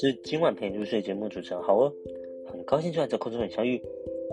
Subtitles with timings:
[0.00, 1.92] 是今晚陪你入睡节目主持人好哦，
[2.46, 3.76] 很高兴就在空中与相遇。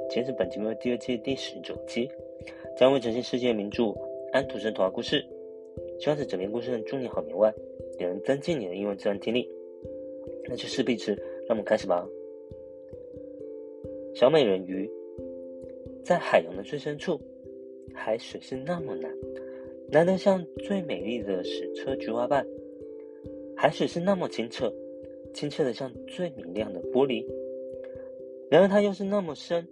[0.09, 2.09] 今天是本节目第二季第十九期，
[2.77, 3.83] 将会呈现世界名著
[4.31, 5.21] 《安徒生童话故事》，
[6.01, 7.53] 希望在整篇故事能助你好眠外，
[7.99, 9.45] 也能增进你的英文自然听力。
[10.47, 11.11] 那就事不宜迟，
[11.49, 12.07] 让我们开始吧。
[14.15, 14.89] 小美人鱼
[16.01, 17.19] 在海洋的最深处，
[17.93, 19.13] 海水是那么蓝。
[19.91, 22.47] 蓝得像最美丽的矢车菊花瓣，
[23.53, 24.73] 海水是那么清澈，
[25.37, 27.23] 清澈的像最明亮的玻璃。
[28.49, 29.67] 然而它又是那么深，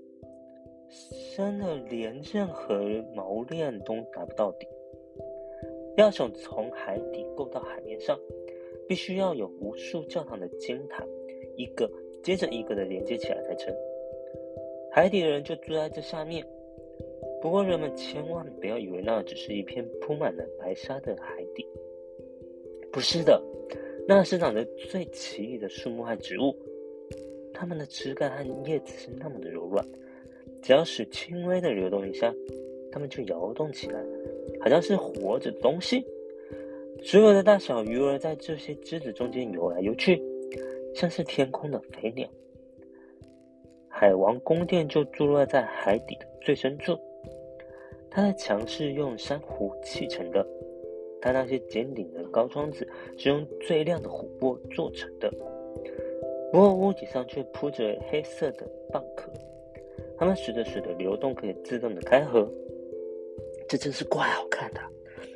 [0.90, 2.76] 深的连任何
[3.16, 4.68] 锚链都达不到底。
[5.98, 8.16] 要想从海底够到海面上，
[8.88, 11.04] 必须要有无数教堂的尖塔，
[11.55, 11.90] 一个
[12.21, 13.74] 接着一个的连接起来才成。
[14.91, 16.46] 海底的人就住在这下面。
[17.41, 21.66] 不过，人们千万不要以为那只是一片铺满了白沙的海底。
[22.91, 23.41] 不是的，
[24.08, 26.56] 那生长着最奇异的树木和植物，
[27.54, 29.84] 它们的枝干和叶子是那么的柔软，
[30.62, 32.34] 只要使轻微的流动一下，
[32.92, 34.00] 它们就摇动起来，
[34.62, 36.06] 好像是活着的东西。
[37.02, 40.22] 所有的大小鱼儿在这些枝子中间游来游去，
[40.94, 42.28] 像是天空的飞鸟。
[43.90, 46.98] 海王宫殿就坐落在海底的最深处。
[48.10, 50.46] 它的墙是用珊瑚砌成的，
[51.26, 52.87] 它那些尖顶的高窗子
[53.18, 55.27] 是用最亮的琥珀做成的。
[56.51, 59.31] 不过屋顶上却铺着黑色的蚌壳，
[60.20, 62.48] 它们随着水的流动可以自动的开合。
[63.68, 64.79] 这真是怪好看的，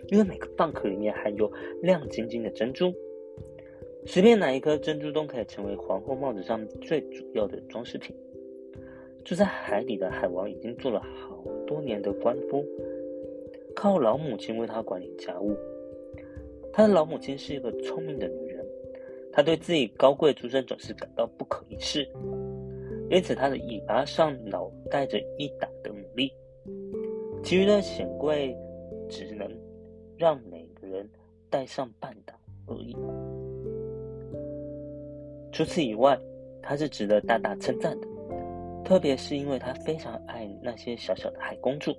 [0.09, 1.51] 因为每个蚌壳里面含有
[1.81, 2.93] 亮晶晶的珍珠，
[4.05, 8.15] 随便哪一颗珍珠都可以成为皇后帽子上最主要的装饰品。
[9.25, 12.63] 住在海底的海王已经做了好多年的官夫，
[13.75, 15.57] 靠老母亲为他管理家务。
[16.73, 18.65] 他的老母亲是一个聪明的女人，
[19.31, 22.07] 她对自己高贵出身总是感到不可一世，
[23.09, 26.31] 因此她的尾巴上老带着一打的牡蛎。
[27.43, 28.55] 其余的显贵
[29.09, 29.49] 只能
[30.17, 31.09] 让每个人
[31.49, 32.33] 带上半打
[32.67, 32.95] 而已。
[35.51, 36.19] 除此以外，
[36.61, 38.07] 她是值得大大称赞的。
[38.85, 41.95] 特别是因为他非常爱那些小小的海公主，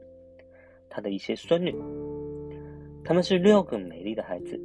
[0.89, 1.73] 他的一些孙女，
[3.11, 4.57] 他们是六个美丽的孩子，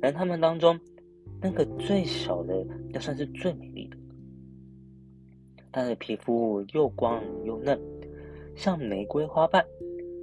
[0.00, 0.80] 而他们当中，
[1.42, 3.98] 那个最小的要算是最美丽的。
[5.70, 7.78] 她的皮肤又光又嫩，
[8.54, 9.62] 像玫瑰花瓣；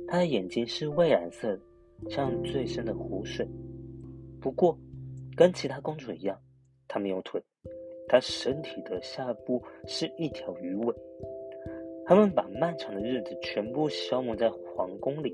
[0.08, 1.62] 她的眼睛是蔚蓝色的，
[2.10, 3.48] 像最深的湖水。
[4.42, 4.76] 不过，
[5.38, 6.36] 跟其他公主一样，
[6.88, 7.40] 她没有腿。
[8.08, 10.96] 她身体的下部是一条鱼尾。
[12.08, 15.32] 他们把漫长的日子全部消磨在皇宫里，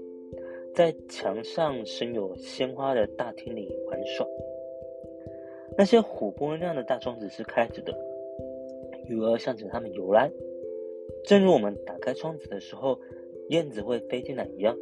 [0.73, 4.27] 在墙上生有鲜花的大厅里玩耍。
[5.77, 7.93] 那些琥珀亮的大窗子是开着的，
[9.07, 10.31] 鱼儿向着他们游来，
[11.23, 12.99] 正如我们打开窗子的时候，
[13.49, 14.77] 燕子会飞进来一样。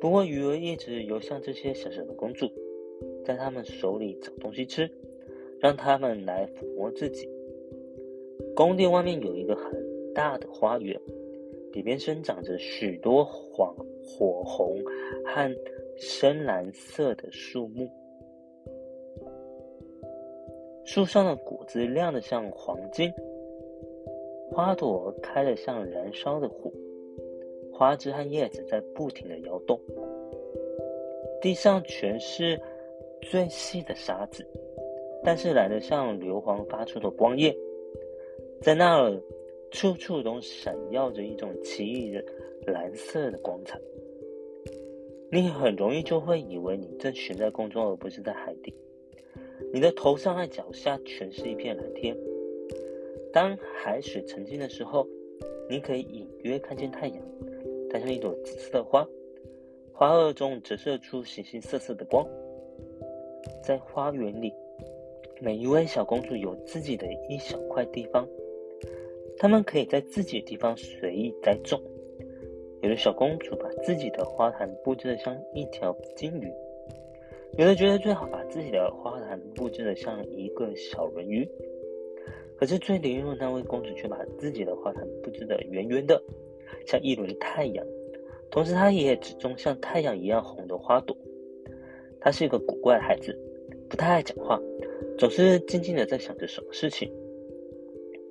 [0.00, 2.46] 不过，鱼儿一直游向这些小小的公主，
[3.24, 4.90] 在他们手里找东西吃，
[5.60, 7.28] 让他们来抚摸自己。
[8.54, 9.86] 宫殿外面有一个很。
[10.16, 10.98] 大的花园
[11.72, 14.76] 里边生长着许多黄、火红
[15.24, 15.56] 和
[15.96, 17.88] 深蓝色的树木，
[20.84, 23.12] 树上的果子亮得像黄金，
[24.50, 26.72] 花朵开得像燃烧的火，
[27.72, 29.78] 花枝和叶子在不停的摇动，
[31.42, 32.58] 地上全是
[33.20, 34.46] 最细的沙子，
[35.22, 37.54] 但是蓝得像硫磺发出的光焰，
[38.62, 39.20] 在那儿。
[39.70, 42.24] 处处都闪耀着一种奇异的
[42.66, 43.78] 蓝色的光彩，
[45.30, 48.72] 你很容易就会以为你正悬在空中，而不是在海底。
[49.72, 52.16] 你的头上和脚下全是一片蓝天。
[53.32, 55.06] 当海水澄清的时候，
[55.68, 57.18] 你可以隐约看见太阳，
[57.90, 59.06] 它像一朵紫色的花，
[59.92, 62.26] 花萼中折射出形形色色的光。
[63.62, 64.52] 在花园里，
[65.40, 68.26] 每一位小公主有自己的一小块地方。
[69.38, 71.80] 他们可以在自己的地方随意栽种。
[72.82, 76.52] 有的小公主把自己的花坛布置的像一条金鱼，
[77.58, 81.48] 有的觉得最好把自己的花坛布置的像一个小人鱼。
[82.56, 86.22] 可是最灵用的那位公主却把自己的花坛布置的圆圆的，
[86.86, 87.84] 像一轮太阳。
[88.50, 91.16] 同时，她也只种像太阳一样红的花朵。
[92.20, 93.36] 她是一个古怪的孩子，
[93.90, 94.60] 不太爱讲话，
[95.18, 97.12] 总是静静的在想着什么事情。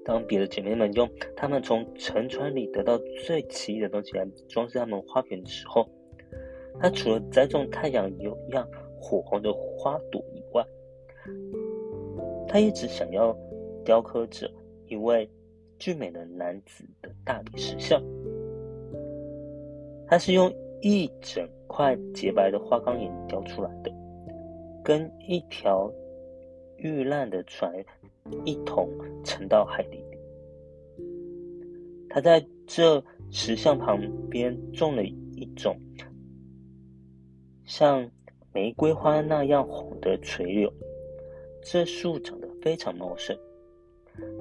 [0.05, 5.89] 当别的姐妹们用她们从沉船里得到最奇异的东西来装饰她们花园的时候，
[6.79, 8.23] 她除了栽种太阳一
[8.53, 8.69] 样
[9.01, 10.63] 火红的花朵以外，
[12.47, 13.35] 他一直想要
[13.83, 14.49] 雕刻着
[14.87, 15.27] 一位
[15.79, 18.01] 俊美的男子的大理石像。
[20.07, 23.91] 它是用一整块洁白的花岗岩雕出来的，
[24.83, 25.91] 跟一条
[26.77, 27.73] 遇难的船
[28.43, 28.89] 一同
[29.23, 30.03] 沉到海底。
[32.09, 33.99] 他在这石像旁
[34.29, 35.77] 边种了一种
[37.65, 38.09] 像
[38.53, 40.71] 玫瑰花那样红的垂柳，
[41.61, 43.37] 这树长得非常茂盛，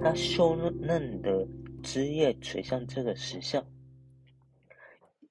[0.01, 1.47] 它秀嫩的
[1.83, 3.65] 枝叶垂向这个石像。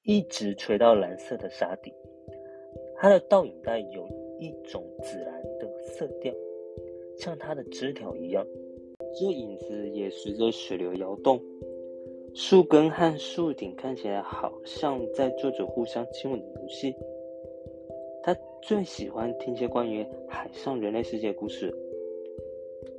[0.02, 1.94] 一直垂到蓝色的沙底，
[2.98, 4.06] 它的倒影带有
[4.38, 6.34] 一种紫蓝的色调，
[7.18, 8.46] 像它的枝条一样。
[9.20, 11.40] 这影子也随着水流摇动，
[12.34, 16.96] 树根和树顶看起来好像在做着互相亲吻的游戏。
[18.24, 21.76] 他最喜欢听些关于海上人类世界的故事，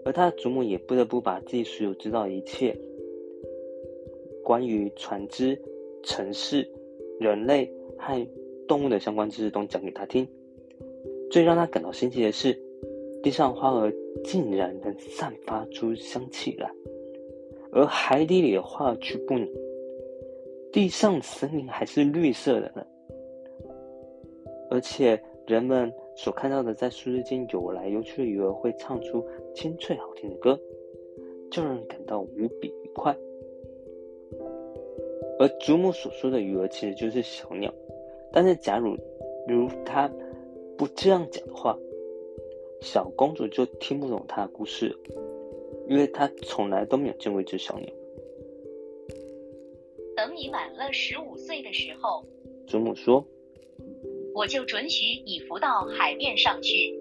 [0.05, 2.77] 而他的祖母也不得不把自己所有知道的一切
[4.43, 5.61] 关于船只、
[6.03, 6.69] 城市。
[7.21, 8.27] 人类和
[8.67, 10.27] 动物的相关知识都讲给他听。
[11.31, 12.61] 最让他感到新奇的是，
[13.25, 13.91] 地上花儿
[14.23, 16.71] 竟然能散发出香气来，
[17.73, 19.49] 而海底里的花儿却不能。
[20.71, 22.87] 地上森林还是绿色的呢，
[24.71, 30.61] 而且人们所看到的在树枝间游来游去的鱼儿会唱出清脆好听的歌，
[31.51, 33.17] 就让人感到无比愉快。
[35.39, 37.73] 而祖母所说的鱼儿其实就是小鸟，
[38.31, 38.95] 但是假如
[39.49, 40.13] 如他
[40.77, 41.79] 不这样讲的话，
[42.85, 44.95] 小公主就听不懂他的故事，
[45.89, 47.89] 因为她从来都没有见过一只小鸟。
[50.15, 52.23] 等你满了十五岁的时候，
[52.67, 53.25] 祖母说，
[54.35, 56.95] 我就准许你浮到海面上去，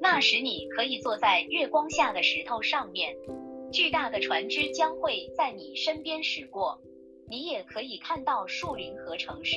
[0.00, 3.16] 那时你可以坐在月光下的石头上面，
[3.72, 6.78] 巨大的船只将会在你身边驶过。
[7.30, 9.56] 你也可以看到树林和城市。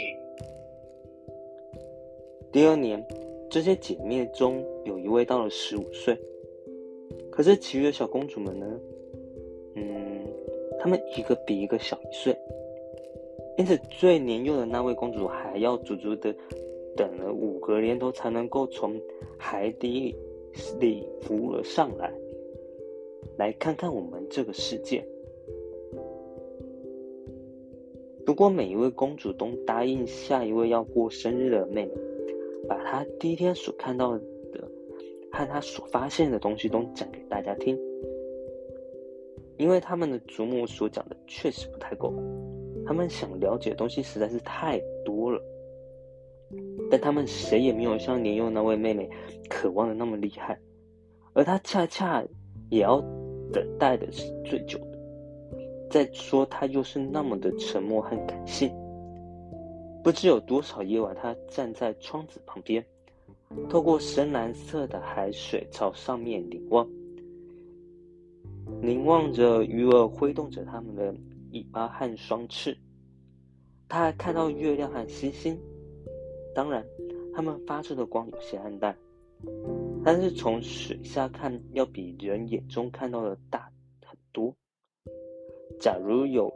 [2.53, 3.05] 第二年，
[3.51, 6.17] 这些姐妹中有一位到了十五岁，
[7.29, 8.79] 可是其余的小公主们呢？
[9.75, 10.25] 嗯，
[10.79, 12.37] 她们一个比一个小一岁，
[13.57, 16.33] 因此最年幼的那位公主还要足足的
[16.95, 19.01] 等了五个年头才能够从
[19.37, 20.15] 海底
[20.79, 22.13] 里浮了上来，
[23.37, 25.03] 来看看我们这个世界。
[28.25, 31.91] 如果每一位公主都答应下一位要过生日的妹妹，
[32.67, 34.21] 把她第一天所看到的
[35.35, 37.77] 的和她所发现的东西都讲给大家听，
[39.57, 42.13] 因为他们的祖母所讲的确实不太够，
[42.85, 45.41] 他们想了解的东西实在是太多了，
[46.89, 49.09] 但他们谁也没有像年幼那位妹妹
[49.49, 50.57] 渴望的那么厉害，
[51.33, 52.23] 而她恰恰
[52.69, 53.01] 也要
[53.51, 54.95] 等待的是最久的。
[55.89, 58.71] 再说，她又是那么的沉默和感性。
[60.03, 62.85] 不知有多少夜晚，她站在窗子旁边，
[63.69, 66.87] 透过深蓝色的海水朝上面凝望，
[68.81, 71.13] 凝望着鱼儿挥动着它们的
[71.51, 72.77] 尾巴和双翅。
[73.87, 75.57] 他还看到月亮和星星，
[76.53, 76.85] 当然，
[77.33, 78.95] 它们发出的光有些暗淡，
[80.03, 83.69] 但是从水下看，要比人眼中看到的大
[84.03, 84.53] 很多。
[85.79, 86.51] 假如有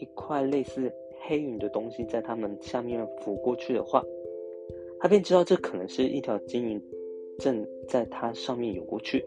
[0.00, 4.02] 一块类似黑云的东西在它们下面浮过去的话，
[5.00, 6.80] 他便知道这可能是一条金鱼
[7.38, 9.24] 正在它上面游过去，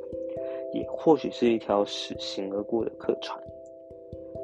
[0.73, 3.41] 也或许是一条驶行而过的客船。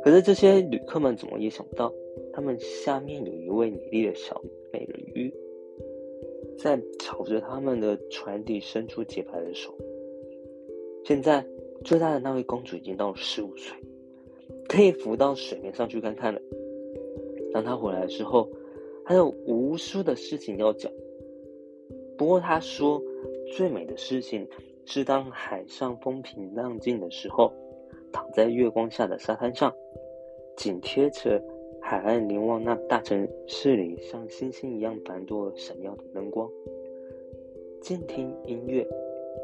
[0.04, 1.94] 可是这些旅客们怎么也想不到，
[2.34, 4.42] 他们下面有一位美丽的小
[4.74, 5.34] 美人鱼，
[6.58, 9.74] 在朝着他们的船底伸出洁白的手。
[11.06, 11.46] 现在
[11.84, 13.78] 最大的那位公主已经到了十五岁。
[14.68, 16.40] 可以浮到水面上去看看了。
[17.52, 18.48] 当她回来的时候，
[19.04, 20.92] 还有无数的事情要讲。
[22.20, 23.02] 不过他说，
[23.56, 24.46] 最美的事情
[24.84, 27.54] 是当海上风平浪静的时候，
[28.12, 29.74] 躺在月光下的沙滩上，
[30.58, 31.42] 紧贴着
[31.82, 36.50] 海岸凝望那大城市里像星星一样繁多闪耀的灯光，
[37.80, 38.86] 静听音乐、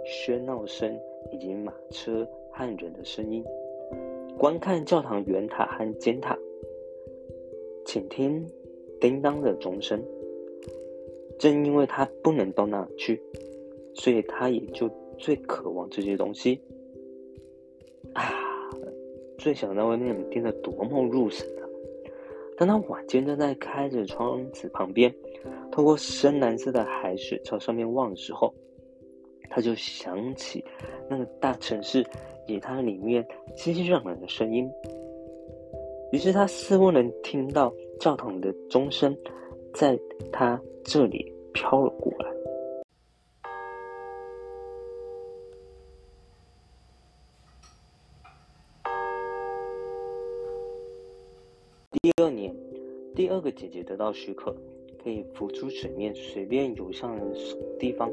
[0.05, 0.99] 喧闹声
[1.31, 3.41] 以及马车和人的声音。
[4.37, 6.37] 观看教堂圆塔和尖塔，
[7.85, 8.45] 请听
[8.99, 10.03] 叮当的钟声。
[11.37, 13.21] 正因为他不能到那去，
[13.93, 16.59] 所以他也就最渴望这些东西。
[18.13, 18.31] 啊，
[19.37, 21.67] 最想在外面听得多么入神啊！
[22.57, 25.13] 当他晚间站在开着窗子旁边，
[25.71, 28.53] 透过深蓝色的海水朝上面望的时候，
[29.49, 30.63] 他就想起
[31.09, 32.05] 那个大城市
[32.47, 33.25] 以它里面
[33.55, 34.69] 熙熙攘攘的声音，
[36.13, 39.13] 于是他似乎能听到教堂的钟声
[39.75, 39.99] 在
[40.31, 42.33] 他这里飘了过来。
[51.91, 52.55] 第二年，
[53.13, 54.55] 第二个姐姐得到许可，
[55.03, 58.09] 可以浮出水面，随便游向什么地方。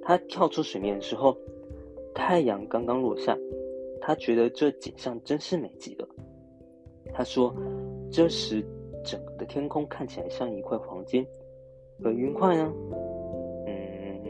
[0.00, 1.36] 他跳出水面的时候，
[2.14, 3.36] 太阳刚刚落下，
[4.00, 6.08] 他觉得这景象真是美极了。
[7.12, 7.54] 他说
[8.10, 8.64] ：“这时，
[9.06, 11.24] 整个天空看起来像一块黄金，
[12.02, 12.70] 而云块呢？
[13.66, 14.20] 嗯，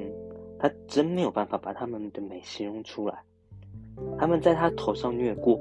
[0.58, 3.18] 他真没有办法把它们的美形容出来。
[4.18, 5.58] 他们在他头上掠过，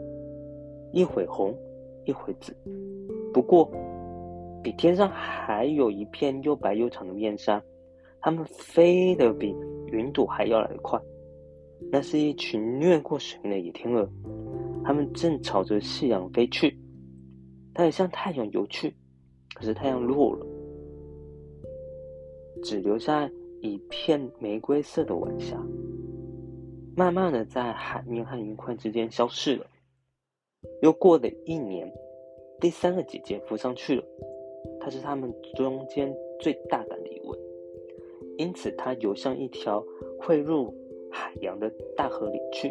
[0.92, 1.58] 一会红，
[2.04, 2.54] 一会紫。
[3.34, 3.72] 不过，
[4.62, 7.64] 比天上还有一片又白又长的面纱，
[8.20, 9.56] 它们飞得比……”
[9.92, 11.00] 云朵还要来得快，
[11.92, 14.10] 那是一群掠过水面的野天鹅，
[14.84, 16.78] 它们正朝着夕阳飞去。
[17.74, 18.94] 它也向太阳游去，
[19.56, 20.46] 可是太阳落了，
[22.62, 23.28] 只留下
[23.62, 25.58] 一片玫瑰色的晚霞，
[26.96, 29.66] 慢慢的在海面和云块之间消失了。
[30.82, 31.92] 又过了一年，
[32.60, 34.04] 第三个姐姐浮上去了，
[34.80, 37.40] 她是他们中间最大胆的一位。
[38.38, 39.82] 因此，他游向一条
[40.20, 40.76] 汇入
[41.10, 42.70] 海洋的大河里去。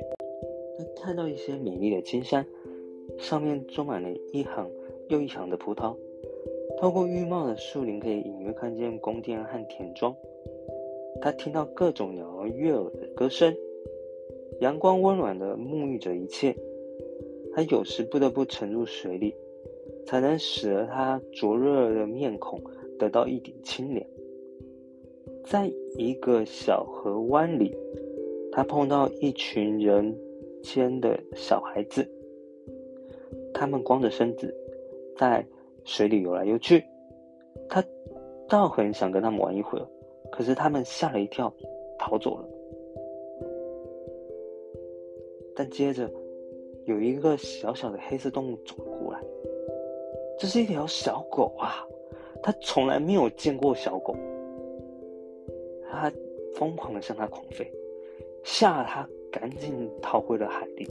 [0.77, 2.47] 他看到一些美丽的青山，
[3.17, 4.71] 上面种满了一行
[5.09, 5.97] 又一行的葡萄。
[6.79, 10.15] 透过郁茂的树林，可以隐约看见宫殿和田庄。
[11.21, 13.55] 他听到各种鸟儿悦耳的歌声，
[14.61, 16.55] 阳光温暖的沐浴着一切。
[17.55, 19.33] 他有时不得不沉入水里，
[20.05, 22.61] 才能使得他灼热的面孔
[22.99, 24.05] 得到一点清凉。
[25.45, 27.73] 在一个小河湾里，
[28.51, 30.17] 他碰到一群人
[30.63, 32.05] 间的小孩子，
[33.53, 34.53] 他们光着身子
[35.17, 35.47] 在
[35.85, 36.85] 水里游来游去。
[37.69, 37.83] 他
[38.49, 39.87] 倒很想跟他们玩一会儿，
[40.31, 41.53] 可是他们吓了一跳，
[41.99, 42.49] 逃走了。
[45.57, 46.11] 但接着
[46.85, 49.21] 有一个小小的黑色动物走了过来，
[50.39, 51.87] 这是一条小狗啊！
[52.43, 54.15] 他从来没有见过小狗。
[55.91, 56.13] 他
[56.57, 57.65] 疯狂的向他狂吠，
[58.43, 60.87] 吓得他赶紧逃回了海里。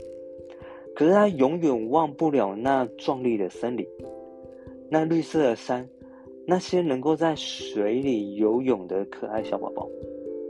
[0.96, 3.86] 可是他永远忘不了那壮丽的森林，
[4.94, 5.88] 那绿色的山，
[6.46, 9.90] 那些能够在水里游泳的可爱小宝宝。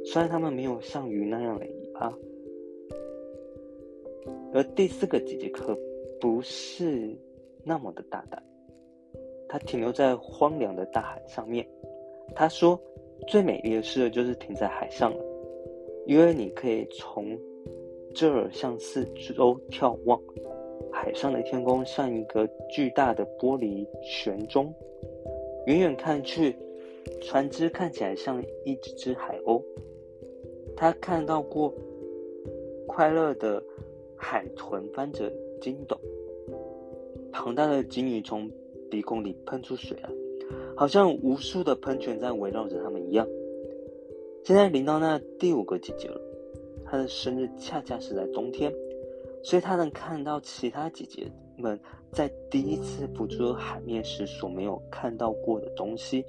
[0.05, 2.13] 虽然他们没有像鱼那样的尾巴，
[4.53, 5.75] 而第四个姐姐可
[6.21, 7.17] 不是
[7.65, 8.43] 那么的大胆，
[9.49, 11.67] 她停留在荒凉的大海上面。
[12.35, 12.79] 她说。
[13.29, 15.25] 最美丽的事就是停在海上了，
[16.05, 17.39] 因为你可以从
[18.13, 20.21] 这儿向四周眺望，
[20.95, 24.73] 海上的天空像一个巨大的玻璃旋钟，
[25.67, 26.57] 远远看去，
[27.21, 29.61] 船只看起来像一只只海鸥。
[30.77, 31.75] 他看到过
[32.87, 33.63] 快乐的
[34.17, 35.99] 海豚翻着筋斗，
[37.33, 38.49] 庞大的鲸鱼从
[38.89, 40.09] 鼻孔里喷出水来。
[40.77, 43.27] 好像无数的喷泉在围绕着他们一样。
[44.45, 46.21] 现在临到那第五个姐姐了，
[46.85, 48.73] 她的生日恰恰是在冬天，
[49.45, 51.79] 所以她能看到其他姐姐们
[52.11, 56.25] 在第一次捕捉海面时所没有看到过的东西。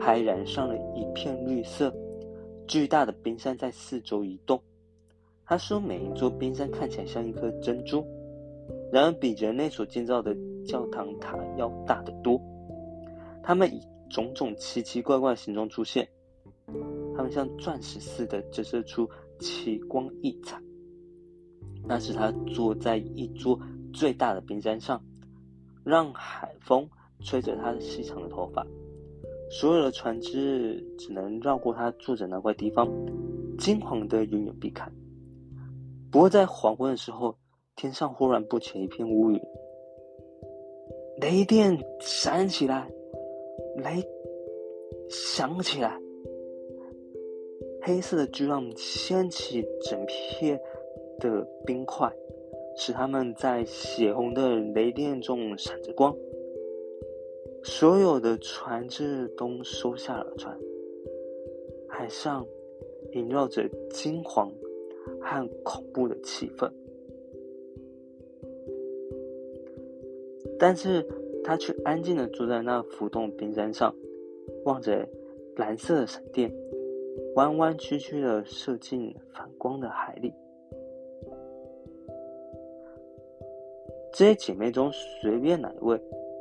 [0.00, 1.92] 还染上了一片绿色，
[2.68, 4.62] 巨大的冰山在四周移动。
[5.44, 8.06] 他说，每一座冰山看起来像一颗珍珠，
[8.92, 12.40] 然而比人类所建造的教堂塔要大得多。
[13.42, 16.08] 它们以种种奇奇怪怪的形状出现，
[17.16, 19.08] 它们像钻石似的折射出
[19.40, 20.62] 奇光异彩。
[21.88, 23.58] 那是他坐在一座
[23.92, 25.02] 最大的冰山上，
[25.84, 26.88] 让海风
[27.20, 28.66] 吹着他细长的头发。
[29.50, 32.88] 所有的船只只能绕过他坐着那块地方，
[33.58, 34.90] 惊慌的远远避开。
[36.10, 37.36] 不过在黄昏的时候，
[37.76, 39.40] 天上忽然布起一片乌云，
[41.20, 42.90] 雷电闪起来。
[43.76, 44.02] 雷
[45.10, 46.00] 响起来，
[47.82, 50.58] 黑色的巨浪掀起整片
[51.18, 52.12] 的冰块，
[52.76, 56.16] 使他们在血红的雷电中闪着光。
[57.62, 60.58] 所有的船只都收下了船，
[61.88, 62.46] 海上
[63.12, 64.52] 萦绕着金黄
[65.20, 66.70] 和恐怖的气氛，
[70.58, 71.06] 但是。
[71.48, 73.94] 他却安静的坐在那浮动冰山上，
[74.64, 75.08] 望着
[75.54, 76.52] 蓝色的闪电，
[77.36, 80.32] 弯弯曲曲的射进反光的海里。
[84.16, 86.00] 这些姐妹中，随便哪一位，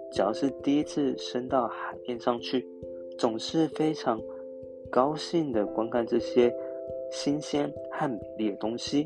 [0.09, 2.65] 只要是第一次升到海面上去，
[3.17, 4.17] 总是非常
[4.89, 6.55] 高兴的观看这些
[7.11, 9.05] 新鲜和美丽的东西。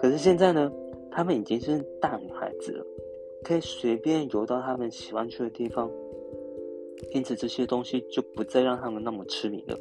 [0.00, 0.72] 可是现在呢，
[1.08, 2.84] 她们已经是大女孩子了，
[3.44, 5.88] 可以随便游到她们喜欢去的地方。
[7.12, 9.78] 因此，这些东西就不再让她们那么痴迷了。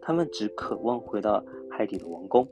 [0.00, 2.48] 她们只渴望回到海底的王宫。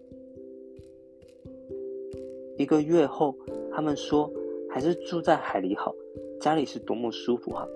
[2.59, 3.35] 一个月后，
[3.81, 4.31] 他们说
[4.69, 5.95] ：“还是住在海里好，
[6.39, 7.67] 家里是多么舒服啊！”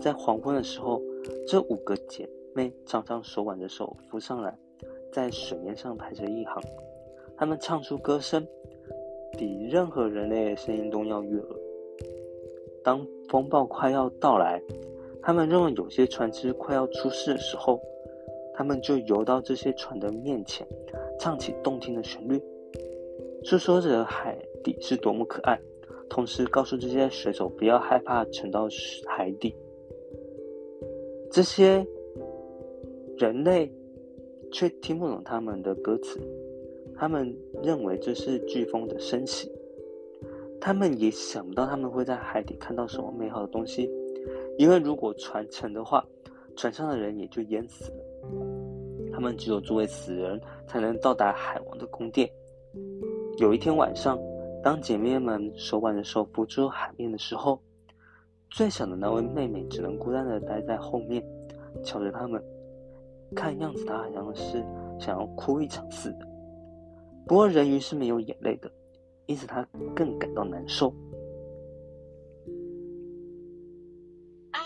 [0.00, 1.02] 在黄昏的时候，
[1.46, 4.58] 这五个姐妹常常手挽着手浮上来，
[5.12, 6.62] 在水面上排成一行。
[7.36, 8.42] 她们唱出歌声，
[9.32, 11.56] 比任何人类的声音都要悦耳。
[12.82, 14.58] 当风暴快要到来，
[15.20, 17.78] 他们认为有些船只快要出事的时候，
[18.54, 20.66] 他们就游到这些船的面前，
[21.20, 22.42] 唱起动听的旋律，
[23.44, 24.34] 诉说着海
[24.80, 25.60] 是多么可爱，
[26.08, 28.68] 同时告诉这些水手不要害怕沉到
[29.06, 29.54] 海底。
[31.30, 31.86] 这些
[33.16, 33.70] 人类
[34.50, 36.18] 却听不懂他们的歌词，
[36.96, 39.50] 他们认为这是飓风的升起，
[40.60, 43.90] 他们也想不到他们会在海底看到什么美好的东西。
[44.56, 46.04] 因为如果船沉的话，
[46.56, 47.98] 船上的人也就淹死了。
[49.12, 52.28] 他们只有作为死人才能到达海王的宫殿。
[53.38, 54.18] 有一天晚上，
[54.62, 57.60] 当姐妹们手挽着手浮出海面的时候，
[58.50, 61.24] 最小的那位妹妹只能孤单的待在后面，
[61.84, 62.42] 瞧着他们。
[63.36, 64.64] 看样子，她好像是
[64.98, 66.26] 想要哭一场似的。
[67.26, 68.70] 不过人鱼是没有眼泪的，
[69.26, 69.62] 因此她
[69.94, 70.88] 更感到难受。
[74.50, 74.58] 啊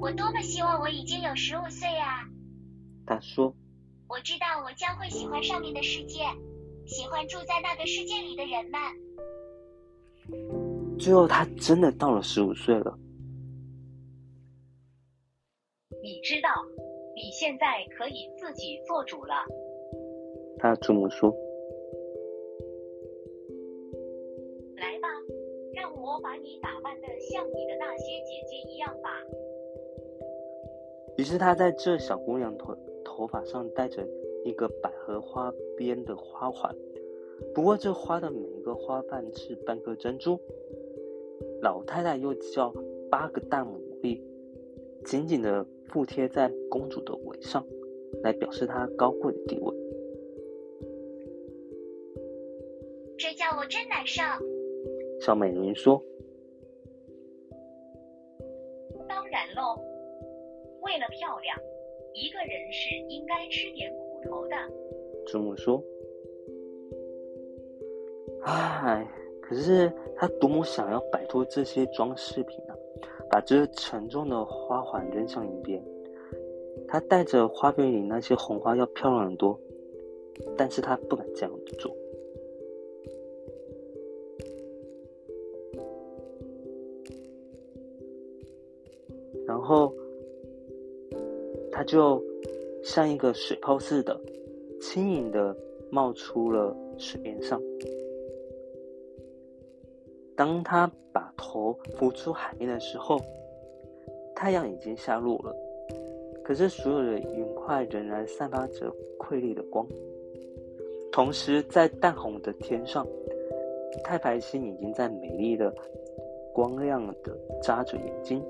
[0.00, 2.26] 我多么希望我已经有十五岁啊！
[3.04, 3.52] 她说
[4.08, 6.20] ：“我知道我将会喜欢上面的世界，
[6.90, 8.80] 喜欢住在那个世界里的人们。”
[10.98, 12.98] 最后，他真的到了十五岁了。
[16.02, 16.48] 你知道，
[17.14, 19.34] 你现在可以自己做主了。
[20.58, 21.30] 他祖母说
[24.76, 25.08] ：“来吧，
[25.74, 29.08] 让我把你打扮的像你的那些姐姐一样吧。”
[31.16, 34.06] 于是他在这小姑娘头头发上戴着
[34.44, 36.74] 一个百合花边的花环，
[37.54, 40.38] 不过这花的每一个花瓣是半颗珍珠。
[41.62, 42.72] 老太太又叫
[43.10, 44.20] 八个大牡蛎
[45.04, 47.66] 紧紧的附贴在公主的尾上，
[48.22, 49.74] 来表示她高贵的地位。
[53.18, 54.22] 这叫我真难受。
[55.20, 56.02] 小美人鱼说。
[59.06, 59.76] 当然喽
[60.82, 61.58] 为了漂亮，
[62.14, 64.54] 一个人是应该吃点苦头的。
[65.30, 65.82] 怎么说
[68.42, 69.06] ：“唉，
[69.40, 72.76] 可是他多么想要摆脱这些装饰品啊！
[73.30, 75.82] 把这沉重的花环扔向一边。
[76.88, 79.58] 他带着花边里那些红花要漂亮很多，
[80.56, 81.94] 但是他不敢这样做。
[89.46, 89.92] 然后。”
[91.72, 92.22] 他就
[92.82, 94.18] 像一个水泡似的，
[94.80, 95.56] 轻盈的
[95.90, 97.60] 冒出了水面上。
[100.34, 103.20] 当他把头浮出海面的时候，
[104.34, 105.54] 太阳已经下落了，
[106.42, 109.86] 可是所有的云块仍然散发着瑰丽的光。
[111.12, 113.06] 同时，在淡红的天上，
[114.02, 115.74] 太白星已经在美丽的
[116.54, 118.42] 光亮的眨着眼睛，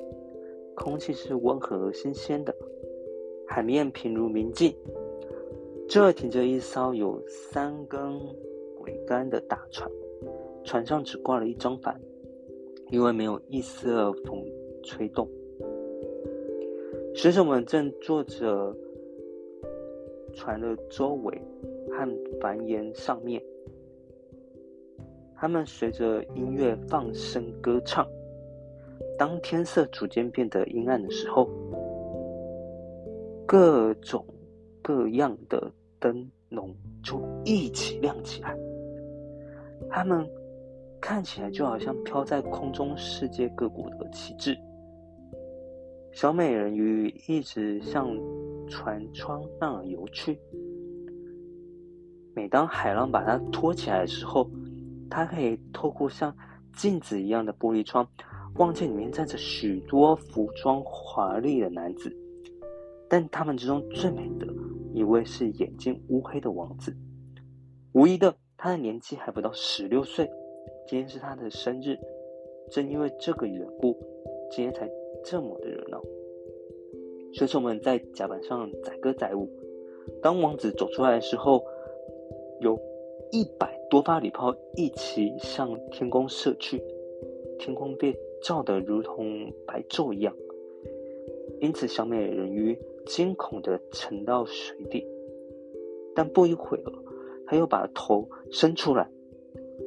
[0.77, 2.55] 空气是温和而新鲜的。
[3.53, 4.73] 海面平如明镜，
[5.89, 8.01] 这停着一艘有三根
[8.85, 9.91] 桅杆的大船，
[10.63, 12.01] 船上只挂了一张帆，
[12.93, 14.41] 因为没有一丝的风
[14.85, 15.29] 吹动。
[17.13, 18.73] 水手们正坐着
[20.33, 21.37] 船的周围
[21.91, 22.09] 和
[22.41, 23.43] 帆沿上面，
[25.35, 28.07] 他们随着音乐放声歌唱。
[29.19, 31.51] 当天色逐渐变得阴暗的时候。
[33.51, 34.25] 各种
[34.81, 38.57] 各样的灯笼就一起亮起来，
[39.91, 40.25] 它们
[41.01, 44.57] 看起来就好像飘在空中世界各国的旗帜。
[46.13, 48.17] 小美人鱼一直向
[48.69, 50.39] 船窗那儿游去。
[52.37, 54.49] 每当海浪把它托起来的时候，
[55.11, 56.33] 它可以透过像
[56.77, 58.09] 镜子一样的玻璃窗，
[58.59, 62.17] 望见里面站着许多服装华丽的男子。
[63.11, 64.47] 但他们之中最美的
[64.95, 66.97] 一位是眼睛乌黑的王子。
[67.93, 70.31] 无疑的，他的年纪还不到十六岁。
[70.87, 71.99] 今天是他的生日，
[72.71, 73.97] 正因为这个缘故，
[74.49, 74.89] 今天才
[75.25, 76.01] 这么的热闹。
[77.33, 79.49] 水手们在甲板上载歌载舞。
[80.23, 81.65] 当王子走出来的时候，
[82.61, 82.81] 有
[83.33, 86.81] 一百多发礼炮一起向天空射去，
[87.59, 90.33] 天空被照得如同白昼一样。
[91.61, 95.07] 因此，小美人鱼惊恐的沉到水底。
[96.15, 96.93] 但不一会儿，
[97.47, 99.09] 她又把头伸出来，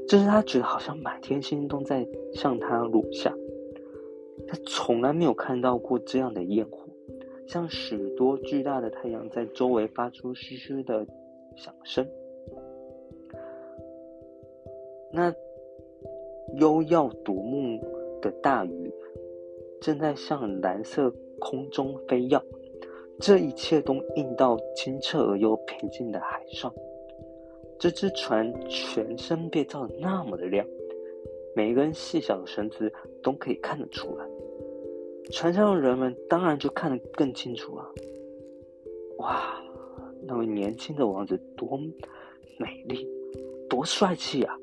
[0.07, 3.36] 这时她觉得好像满天星都在向她落下。
[4.47, 6.79] 她从来没有看到过这样的焰火。
[7.45, 11.05] 像许多巨大的太阳在周围发出嘘嘘的
[11.57, 12.07] 响声。
[15.12, 15.31] 那
[16.55, 17.79] 幽耀夺目
[18.21, 18.91] 的大鱼
[19.81, 22.43] 正在向蓝色空中飞耀，
[23.19, 26.74] 这一切都映到清澈而又平静的海上。
[27.80, 30.65] 这只船全身被照得那么的亮，
[31.56, 32.91] 每一根细小的绳子
[33.22, 34.26] 都可以看得出来。
[35.32, 37.86] 船上的人们当然就看得更清楚了。
[39.17, 39.62] 哇，
[40.22, 41.78] 那位年轻的王子多
[42.58, 43.08] 美丽，
[43.69, 44.58] 多帅气啊！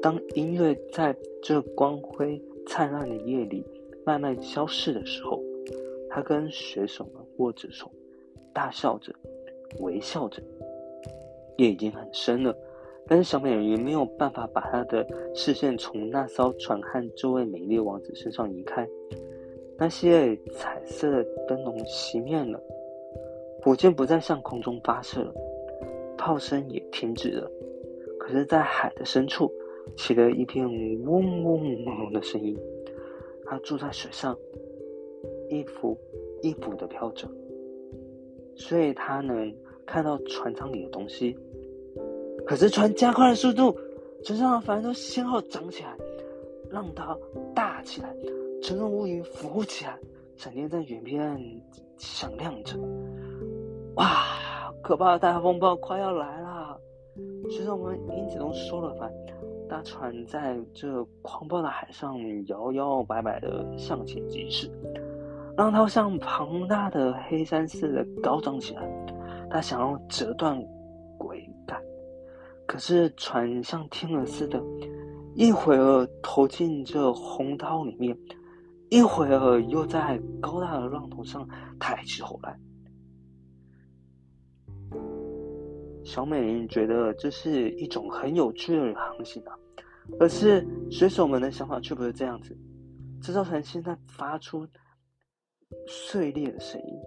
[0.00, 3.64] 当音乐在这光辉灿烂的夜里
[4.04, 5.40] 慢慢消逝的时候，
[6.14, 7.90] 他跟水手们握着手，
[8.52, 9.10] 大笑着，
[9.80, 10.42] 微笑着。
[11.56, 12.54] 夜已经很深了，
[13.06, 18.86] 但是小美人鱼没有办法把她的视线从那艘船和这位美丽王子身上移开。
[19.78, 22.62] 那些彩色的灯笼熄灭了，
[23.62, 25.34] 火箭不再向空中发射了，
[26.18, 27.50] 炮声也停止了。
[28.20, 29.50] 可是，在海的深处，
[29.96, 30.66] 起了一片
[31.06, 32.54] 嗡嗡嗡的声音。
[33.46, 34.36] 他住在水上，
[35.52, 35.98] 一浮
[36.40, 37.28] 一浮的飘着，
[38.56, 41.36] 所以它能看到船舱里的东西。
[42.46, 43.76] 可是，船加快了速度，
[44.24, 45.96] 船上的帆都先后涨起来，
[46.70, 47.16] 让它
[47.54, 48.16] 大起来。
[48.62, 49.98] 沉重乌云浮起来，
[50.36, 51.38] 闪电在远边
[51.98, 52.78] 响亮着。
[53.96, 54.72] 哇！
[54.82, 56.76] 可怕的大风暴快要来了！
[57.50, 59.12] 随着我们因此都收了帆，
[59.68, 62.16] 大船在这狂暴的海上
[62.48, 64.68] 摇摇摆摆的向前疾驶，
[65.56, 68.82] 浪涛像庞大的黑山似的高涨起来。
[69.50, 70.58] 他想要折断
[71.18, 71.78] 桅杆，
[72.66, 74.58] 可是船像天了似的，
[75.34, 78.16] 一会儿投进这洪涛里面。
[78.88, 81.48] 一会儿又在高大的浪头上
[81.80, 82.58] 抬起头来，
[86.04, 89.54] 小美玲觉得这是一种很有趣的航行啊。
[90.18, 92.54] 可是水手们的想法却不是这样子。
[93.22, 94.66] 这艘船现在发出
[95.86, 97.00] 碎裂的声音，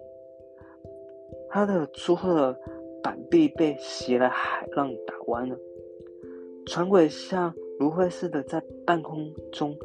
[1.48, 2.58] 他的粗厚的
[3.02, 5.56] 板壁被袭来海浪打弯了，
[6.66, 9.76] 船轨像芦荟似的在半空中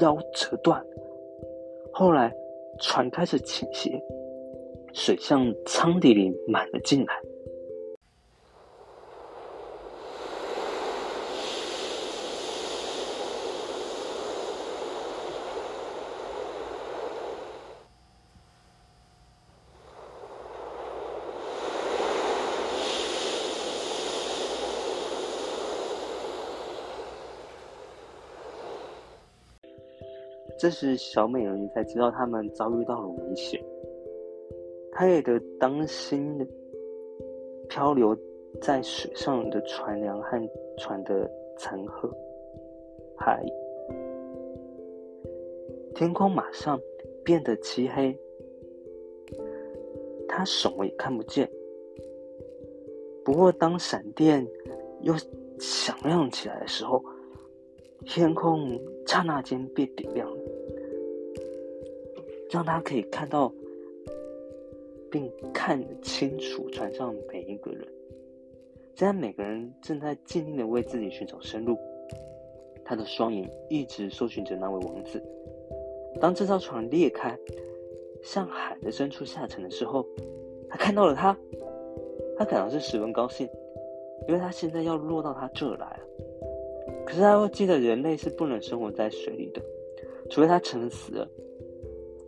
[0.00, 0.84] 腰折断。
[1.92, 2.34] 后来，
[2.80, 4.02] 船开始倾斜，
[4.92, 7.20] 水向舱底里满了进来。
[30.62, 33.60] 这时，小美人鱼才知道他们遭遇到了危险，
[34.92, 36.46] 她也得当心的
[37.68, 38.16] 漂流
[38.60, 40.40] 在水上的船梁和
[40.78, 42.08] 船的残骸。
[43.16, 43.44] 海，
[45.96, 46.80] 天空马上
[47.24, 48.16] 变得漆黑，
[50.28, 51.50] 她什么也看不见。
[53.24, 54.46] 不过，当闪电
[55.00, 55.12] 又
[55.58, 57.04] 响亮起来的时候，
[58.04, 60.31] 天空刹那间被点亮。
[62.52, 63.50] 让他可以看到，
[65.10, 67.88] 并看清楚船上每一个人。
[68.94, 71.78] 现在每个人正在静静的为自己寻找生路。
[72.84, 75.22] 他的双眼一直搜寻着那位王子。
[76.20, 77.34] 当这艘船裂开，
[78.22, 80.04] 向海的深处下沉的时候，
[80.68, 81.34] 他看到了他。
[82.36, 83.48] 他感到是十分高兴，
[84.28, 86.00] 因为他现在要落到他这来了。
[87.06, 89.62] 可是他又记得人类是不能生活在水里的，
[90.28, 91.26] 除非他沉死了。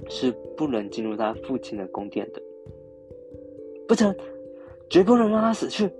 [0.08, 2.42] 是不能进入他父亲的宫殿的，
[3.88, 4.14] 不成，
[4.88, 5.90] 绝不能让他死去。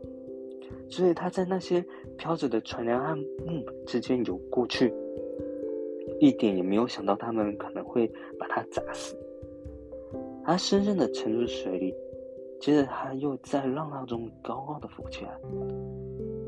[0.89, 1.85] 所以他在那些
[2.17, 4.93] 飘着的船梁和木之间游过去，
[6.21, 8.07] 一点也没有想到他们可能会
[8.39, 9.17] 把他砸死。
[10.45, 11.95] 他深深的沉入水里，
[12.61, 15.31] 接着他又在浪浪中高高的浮起来。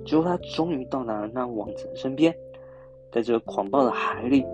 [0.04, 2.32] 最后，他终于到达了那王子的身边，
[3.10, 4.44] 在这狂暴的海里，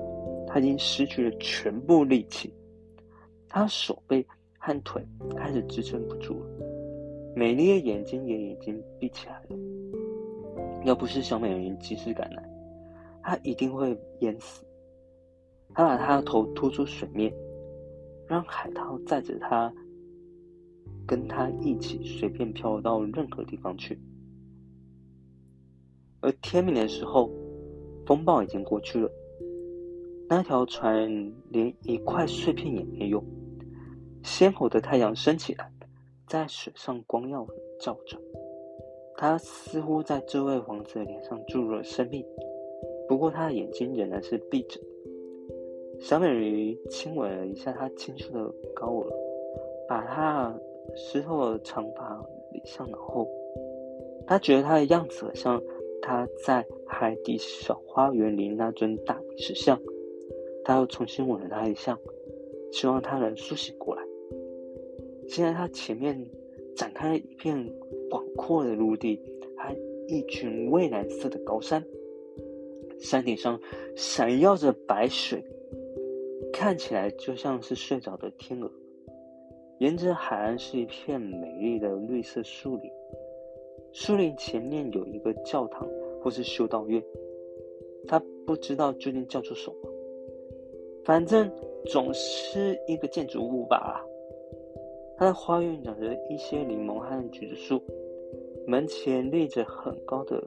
[0.47, 2.55] 他已经失去了全部力气，
[3.55, 4.27] 他手背
[4.59, 6.47] 和腿开始支撑不住了，
[7.37, 9.57] 美丽的眼睛也已经闭起来了。
[10.87, 12.43] 要不是小美人鱼及时赶来，
[13.23, 14.65] 他一定会淹死。
[15.75, 17.33] 他把他的头拖出水面。
[18.29, 19.71] 让海涛载着他，
[21.07, 23.99] 跟他一起随便飘到任何地方去。
[26.21, 27.31] 而天明的时候，
[28.07, 29.11] 风暴已经过去了，
[30.31, 31.11] 那条船
[31.51, 33.23] 连一块碎片也没有。
[34.25, 35.71] 鲜红的太阳升起来，
[36.27, 37.47] 在水上光耀
[37.81, 38.17] 照着，
[39.17, 42.25] 他似乎在这位王子的脸上注入了生命。
[43.09, 44.81] 不过他的眼睛仍然是闭着。
[46.01, 49.13] 小美人鱼亲吻了一下他清秀的高额，
[49.87, 50.57] 把他
[50.97, 53.29] 湿透的长发理向脑后。
[54.27, 55.63] 他觉得他的样子很像
[56.01, 59.79] 他在海底小花园里那尊大理石像。
[60.65, 61.99] 他又重新吻了他一下，
[62.73, 64.02] 希望他能苏醒过来。
[65.33, 66.15] 现在他前面
[66.77, 67.57] 展开了一片
[68.11, 69.19] 广阔的陆地，
[69.57, 69.75] 还
[70.07, 71.83] 一群蔚蓝色的高山，
[73.01, 73.59] 山顶上
[73.97, 75.43] 闪耀着白水。
[76.53, 78.71] 看起来就像是睡着的天鹅。
[79.79, 82.91] 沿着海岸是一片美丽的绿色树林，
[83.91, 85.89] 树林前面有一个教堂
[86.21, 87.03] 或是修道院，
[88.07, 89.77] 他不知道究竟叫做什么，
[91.07, 91.51] 反正
[91.87, 94.12] 总是一个建筑物罢了。
[95.17, 97.81] 它的花园长着一些柠檬和橘子树，
[98.67, 100.43] 门前立着很高的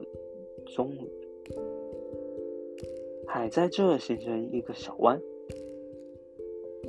[0.74, 1.08] 钟乳，
[3.26, 5.20] 海在这形成一个小湾。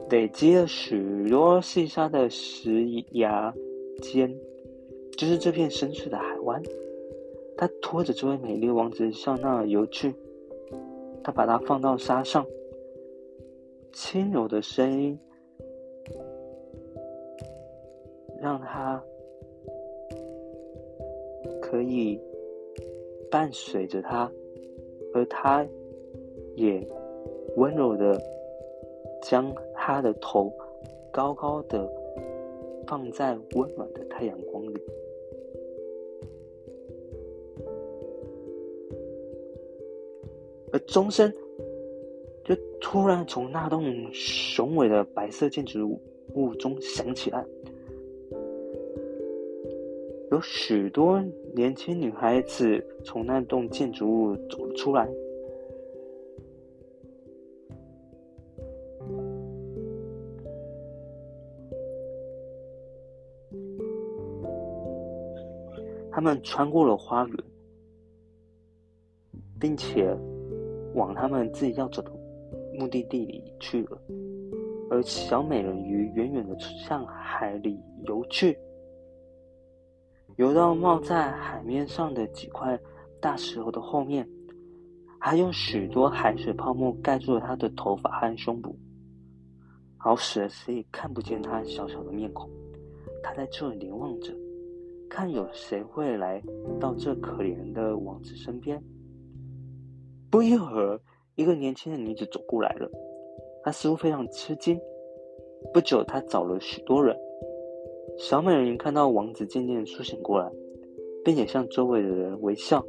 [0.09, 3.53] 累积了许多细沙的石崖
[4.01, 4.33] 间，
[5.17, 6.61] 就是这片深邃的海湾。
[7.57, 10.13] 他拖着这位美丽王子向那游去。
[11.23, 12.45] 他把它放到沙上，
[13.91, 15.19] 轻柔的声音
[18.41, 19.03] 让他
[21.61, 22.19] 可以
[23.29, 24.31] 伴随着他，
[25.13, 25.65] 而他
[26.55, 26.87] 也
[27.55, 28.21] 温柔的
[29.21, 29.53] 将。
[29.89, 30.51] 他的头
[31.13, 31.89] 高高的
[32.85, 34.77] 放在温暖的太阳光里，
[40.73, 41.31] 而钟声
[42.43, 45.97] 就突然从那栋雄伟的白色建筑
[46.33, 47.45] 物中响起来，
[50.37, 51.19] 有许多
[51.55, 55.09] 年轻女孩子从那栋建筑物走了出来。
[66.11, 67.37] 他们穿过了花园，
[69.59, 70.15] 并且
[70.93, 72.11] 往他们自己要走的
[72.77, 73.99] 目的地里去了。
[74.91, 78.55] 而小美人鱼远远的向海里游去，
[80.37, 82.79] 游到冒在海面上的几块
[83.19, 84.27] 大石头的后面，
[85.19, 88.77] 还用许多海水泡沫盖住了他的头发和胸部，
[89.97, 92.47] 好使谁也看不见他小小的面孔。
[93.23, 94.33] 他在这里凝望着。
[95.09, 96.43] 看有谁会来
[96.81, 98.83] 到这可怜的王子身边。
[100.29, 100.99] 不一会儿，
[101.35, 102.91] 一个年轻的女子走过来了，
[103.63, 104.77] 她似乎非常吃惊。
[105.73, 107.17] 不久，她找了许多人。
[108.17, 110.51] 小美人鱼看到王子渐渐苏醒过来，
[111.23, 112.85] 并且向周围的人微笑，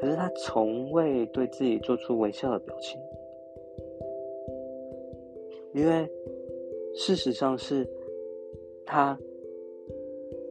[0.00, 3.00] 可是她从未对自己做出微笑的表情，
[5.72, 6.08] 因为
[6.94, 7.86] 事实上是
[8.84, 9.18] 她。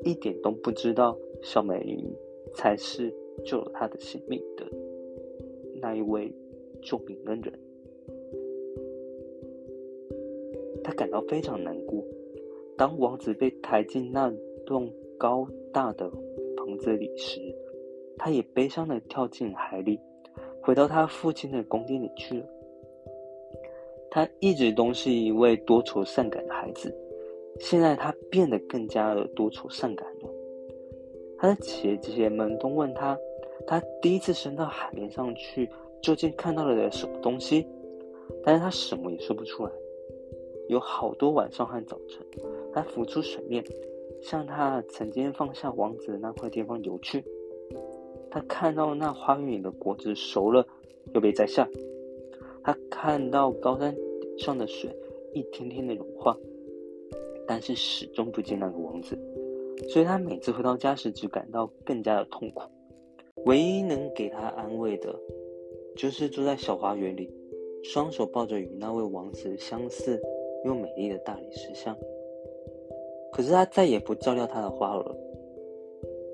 [0.02, 2.08] 一点都不知道，小美人鱼
[2.54, 4.66] 才是救了他的性命的
[5.82, 6.34] 那一位
[6.82, 7.54] 救命恩人。
[10.82, 12.02] 他感到非常难过。
[12.80, 14.34] 当王子被抬进那
[14.66, 16.10] 栋高大的
[16.56, 17.42] 棚子里时，
[18.18, 20.00] 他也悲伤的跳进海里，
[20.62, 22.46] 回到他父亲的宫殿里去了。
[24.10, 26.96] 他一直都是一位多愁善感的孩子。
[27.60, 30.30] 现在他变得更加的多愁善感了。
[31.38, 33.18] 他的姐姐们都问他，
[33.68, 35.70] 他第一次升到海面上去，
[36.02, 37.68] 究竟看到了什么东西？
[38.42, 39.72] 但是他什么也说不出来。
[40.70, 42.26] 有好多晚上和早晨，
[42.72, 43.64] 他浮出水面，
[44.22, 47.24] 向他曾经放下王子的那块地方游去。
[48.30, 50.66] 他看到那花园里的果子熟了，
[51.14, 51.68] 又被摘下。
[52.64, 53.96] 他看到高山
[54.38, 54.96] 上的水
[55.34, 56.38] 一天天的融化。
[57.48, 59.18] 但是始终不见那个王子，
[59.90, 62.62] 所以他每次回到家时只感到更加的痛苦。
[63.46, 65.20] 唯一能给他安慰的，
[65.96, 67.28] 就是坐在小花园里，
[67.84, 70.22] 双手抱着与那位王子相似
[70.66, 71.98] 又美丽的大理石像。
[73.32, 75.16] 可是他再也不照料他的花儿了，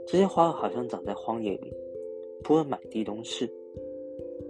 [0.08, 1.74] 这些花儿好像长在荒野里，
[2.44, 3.50] 铺了满地都是。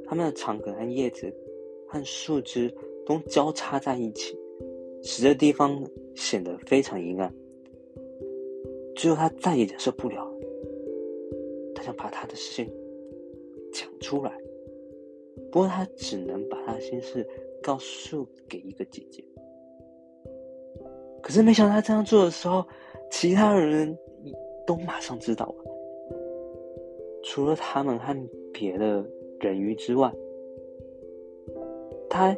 [0.05, 1.33] 它们的长梗和叶子
[1.87, 2.71] 和树枝
[3.05, 4.37] 都交叉在一起，
[5.01, 5.83] 使这地方
[6.15, 7.33] 显得非常阴暗。
[8.95, 10.31] 最后，他再也忍受不了，
[11.73, 12.71] 他想把他的事情
[13.73, 14.31] 讲出来，
[15.51, 17.27] 不过他只能把他的心事
[17.63, 19.23] 告诉给一个姐姐。
[21.25, 22.63] 可是，没想到他这样做的时候，
[23.09, 23.97] 其他人
[24.63, 25.55] 都马上知道了。
[27.23, 28.15] 除了他们和
[28.53, 29.03] 别的
[29.39, 30.13] 人鱼之外，
[32.07, 32.37] 他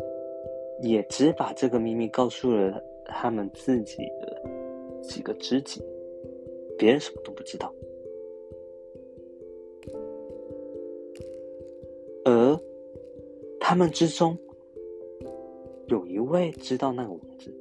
[0.82, 4.42] 也只把这个秘密告诉了他们自己的
[5.02, 5.84] 几个知己，
[6.78, 7.74] 别人什么都不知道。
[12.24, 12.58] 而
[13.60, 14.38] 他们之中，
[15.88, 17.54] 有一位知道那个王子。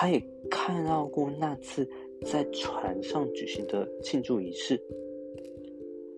[0.00, 0.18] 他也
[0.50, 1.86] 看到过那次
[2.24, 4.82] 在船上举行的庆祝仪式。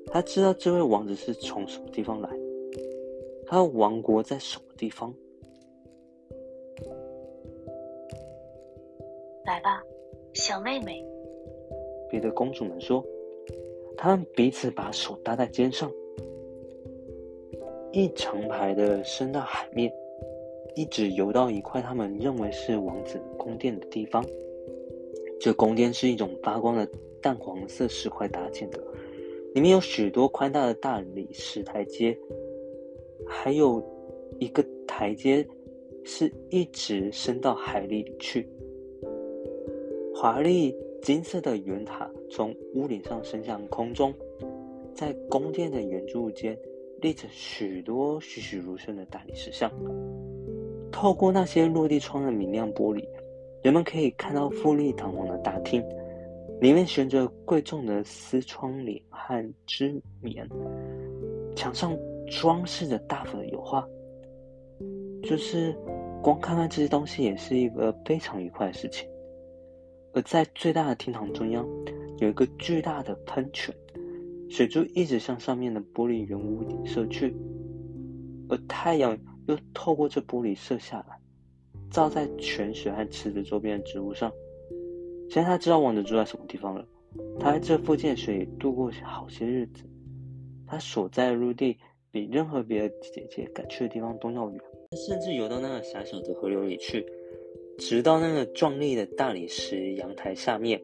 [0.06, 2.30] 他知道这位王子是从什么地方来，
[3.44, 5.12] 他的王国在什么地方。
[9.44, 9.82] 来吧，
[10.32, 11.04] 小妹妹。
[12.08, 13.04] 别的公主们说，
[13.96, 15.90] 他们彼此把手搭在肩上，
[17.90, 19.92] 一长排的伸到海面。
[20.74, 24.24] 一直游到一块他们认为是王子宫殿的地方。
[25.40, 26.88] 这宫殿是一种发光的
[27.20, 28.78] 淡黄色石块搭建的，
[29.54, 32.16] 里面有许多宽大的大理石台阶，
[33.26, 33.82] 还有
[34.38, 35.46] 一个台阶
[36.04, 38.48] 是一直伸到海里去。
[40.14, 44.14] 华丽金色的圆塔从屋顶上升向空中，
[44.94, 46.56] 在宫殿的圆柱间
[47.00, 49.68] 立着许多栩栩如生的大理石像。
[51.02, 53.04] 透过那些落地窗的明亮玻璃，
[53.60, 55.82] 人们可以看到富丽堂皇的大厅，
[56.60, 60.48] 里面悬着贵重的丝窗帘和织棉，
[61.56, 61.92] 墙上
[62.30, 63.84] 装饰着大幅的油画。
[65.24, 65.76] 就是
[66.22, 69.08] 光看看这些东西也是一个非常愉快的事情。
[70.12, 71.66] 而在最大的厅堂中央，
[72.18, 73.74] 有一个巨大的喷泉，
[74.48, 77.34] 水珠一直向上面的玻璃圆屋顶射去，
[78.48, 79.18] 而太阳。
[79.46, 81.18] 又透过这玻璃射下来，
[81.90, 84.32] 照在泉水和池子周边的植物上。
[85.28, 86.86] 现在他知道王子住在什么地方了。
[87.38, 89.84] 他在这附近的水里度过好些日子。
[90.66, 91.76] 他所在的陆地
[92.10, 94.60] 比任何别的姐姐敢去的地方都要远。
[94.90, 97.04] 他甚至游到那个狭小的河流里去，
[97.78, 100.80] 直到那个壮丽的大理石阳台下面。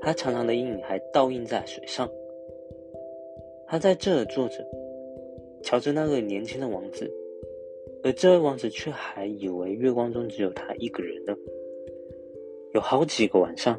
[0.00, 2.08] 他长长的阴影还倒映在水上。
[3.66, 4.64] 他在这儿坐着，
[5.62, 7.10] 瞧着那个年轻的王子。
[8.06, 11.36] 而这位王子却还以为月光中只有他一个人呢。
[12.72, 13.76] 有好几个晚上，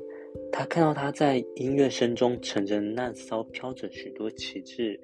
[0.52, 5.00] 他看到他在音乐声中乘着那艘飘着许多旗帜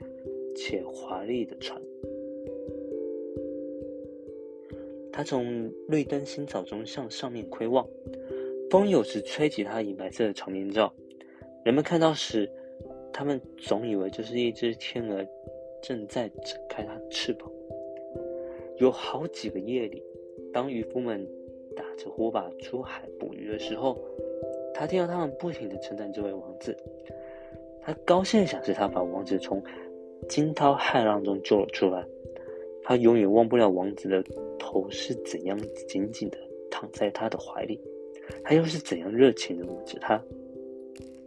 [0.58, 1.82] 且华丽的船。
[5.10, 7.88] 他从绿灯新草中向上面窥望，
[8.70, 10.94] 风有时吹起他银白色的长面罩。
[11.64, 12.52] 人们看到时，
[13.14, 15.26] 他们总以为这是一只天鹅
[15.82, 17.50] 正在展开它的翅膀。
[18.84, 20.04] 有好几个夜里，
[20.52, 21.26] 当渔夫们
[21.74, 23.98] 打着火把出海捕鱼的时候，
[24.74, 26.76] 他听到他们不停的称赞这位王子。
[27.82, 29.64] 他高兴的想是他把王子从
[30.28, 32.06] 惊涛骇浪中救了出来。
[32.84, 34.22] 他永远忘不了王子的
[34.60, 35.58] 头是怎样
[35.88, 36.38] 紧紧的
[36.70, 37.80] 躺在他的怀里，
[38.44, 40.22] 他又是怎样热情的吻着他。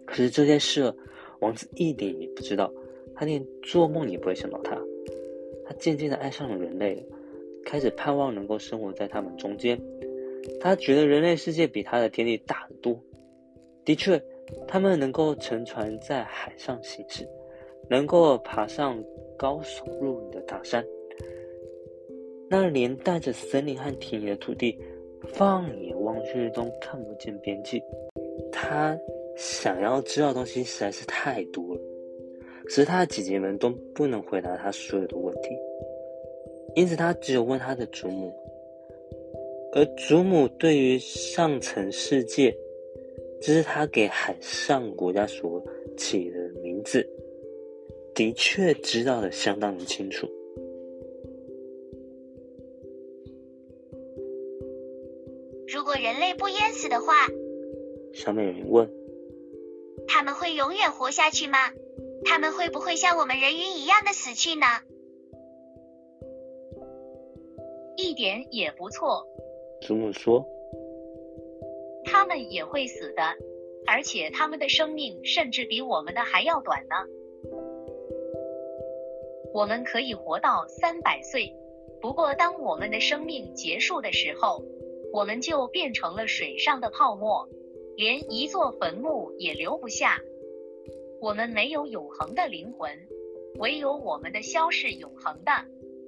[0.04, 0.92] 可是这件事，
[1.40, 2.70] 王子一点也不知道，
[3.14, 4.78] 他连做梦也不会想到他。
[5.64, 7.02] 他渐渐的爱上了人类。
[7.66, 9.78] 开始盼望能够生活在他们中间。
[10.60, 12.98] 他觉得人类世界比他的天地大得多。
[13.84, 14.22] 的确，
[14.66, 17.28] 他们能够乘船在海上行驶，
[17.90, 19.02] 能够爬上
[19.36, 20.84] 高耸入云的大山。
[22.48, 24.78] 那连带着森林和田野的土地，
[25.24, 27.82] 放眼望去都看不见边际。
[28.52, 28.96] 他
[29.36, 31.80] 想要知道的东西实在是太多了，
[32.64, 35.48] 可是他的姐姐们都不能回答他所有的问题。
[36.76, 38.34] 因此，他只有问他的祖母，
[39.72, 42.54] 而祖母对于上层世界，
[43.40, 45.64] 这是他给海上国家所
[45.96, 47.08] 起的名字，
[48.14, 50.28] 的确知道的相当的清楚。
[55.66, 57.14] 如果人类不淹死的话，
[58.12, 58.90] 上面有人问
[60.06, 61.58] ：“他们会永远活下去吗？
[62.26, 64.66] 他们会不会像我们人鱼一样的死去呢？”
[67.96, 69.26] 一点也不错，
[69.80, 70.46] 这么说
[72.04, 73.22] ：“他们也会死的，
[73.86, 76.94] 而且他们的生命甚至比我们的还要短呢。
[79.54, 81.54] 我们可以活到三百岁，
[82.00, 84.62] 不过当我们的生命结束的时候，
[85.12, 87.48] 我们就变成了水上的泡沫，
[87.96, 90.20] 连一座坟墓也留不下。
[91.20, 92.90] 我们没有永恒的灵魂，
[93.58, 95.52] 唯有我们的消是永恒的。”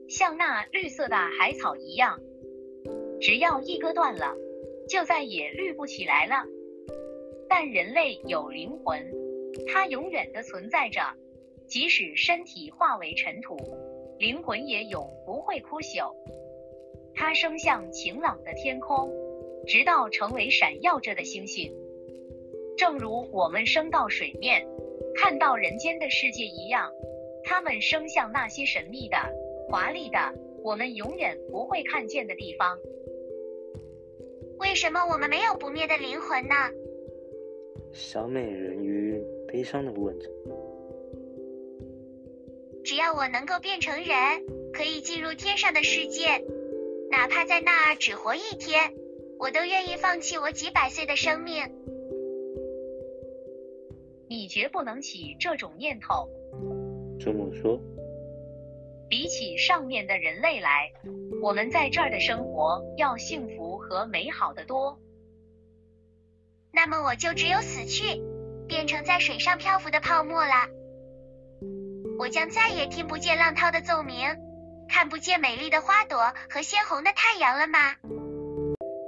[0.09, 2.19] 像那绿色的海草一样，
[3.21, 4.35] 只要一割断了，
[4.89, 6.47] 就再也绿不起来了。
[7.47, 9.13] 但人类有灵魂，
[9.67, 11.03] 它永远的存在着，
[11.67, 13.57] 即使身体化为尘土，
[14.19, 16.15] 灵魂也永不会枯朽。
[17.15, 19.13] 它升向晴朗的天空，
[19.67, 21.71] 直到成为闪耀着的星星。
[22.79, 24.67] 正如我们升到水面，
[25.17, 26.91] 看到人间的世界一样，
[27.45, 29.17] 它们升向那些神秘的。
[29.69, 30.19] 华丽的，
[30.63, 32.79] 我们永远不会看见的地方。
[34.59, 36.55] 为什么我们没有不灭的灵魂呢？
[37.93, 40.31] 小美人鱼悲伤的问着。
[42.83, 44.17] 只要我能够变成人，
[44.73, 46.43] 可以进入天上的世界，
[47.11, 48.95] 哪怕在那儿只活一天，
[49.39, 51.63] 我都愿意放弃我几百岁的生命。
[54.29, 56.29] 你绝不能起这种念头。
[57.21, 57.79] 这么说。
[59.09, 60.93] 比起上面的人类来，
[61.43, 64.99] 我们在这儿的生活要幸福和美好的多。
[66.73, 68.23] 那么我就只有死去，
[68.69, 70.53] 变成在水上漂浮的泡沫了。
[72.19, 74.29] 我将再也听不见浪涛的奏鸣，
[74.89, 77.79] 看不见美丽的花朵和鲜红的太阳了吗？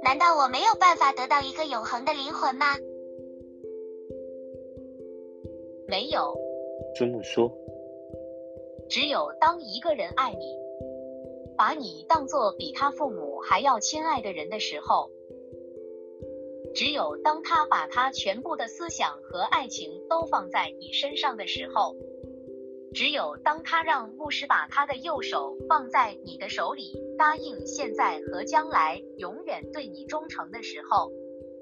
[0.03, 2.65] 难道我没有办法得到一个永恒的灵魂吗？
[5.87, 6.35] 没有，
[6.95, 7.60] 祖母说。
[8.91, 10.53] 只有当一个人爱你，
[11.57, 15.09] 把你当做比他父母还要亲爱的人的时候，
[16.75, 21.95] 只有当他把他全部的思想和爱情都放在你身上的时候，
[22.93, 31.09] 只有当他让牧师把他的右手放在你的手里，答应现在和将来永远对你忠诚的时候，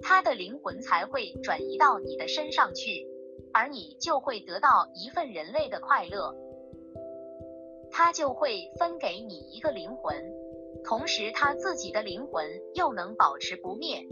[0.02, 3.06] 他的灵魂才会转移到你的身上去，
[3.54, 6.36] 而你就会得到一份人类的快乐。
[7.92, 10.16] 他就会分给你一个灵魂，
[10.84, 14.08] 同时他自己的灵魂又能保持不灭。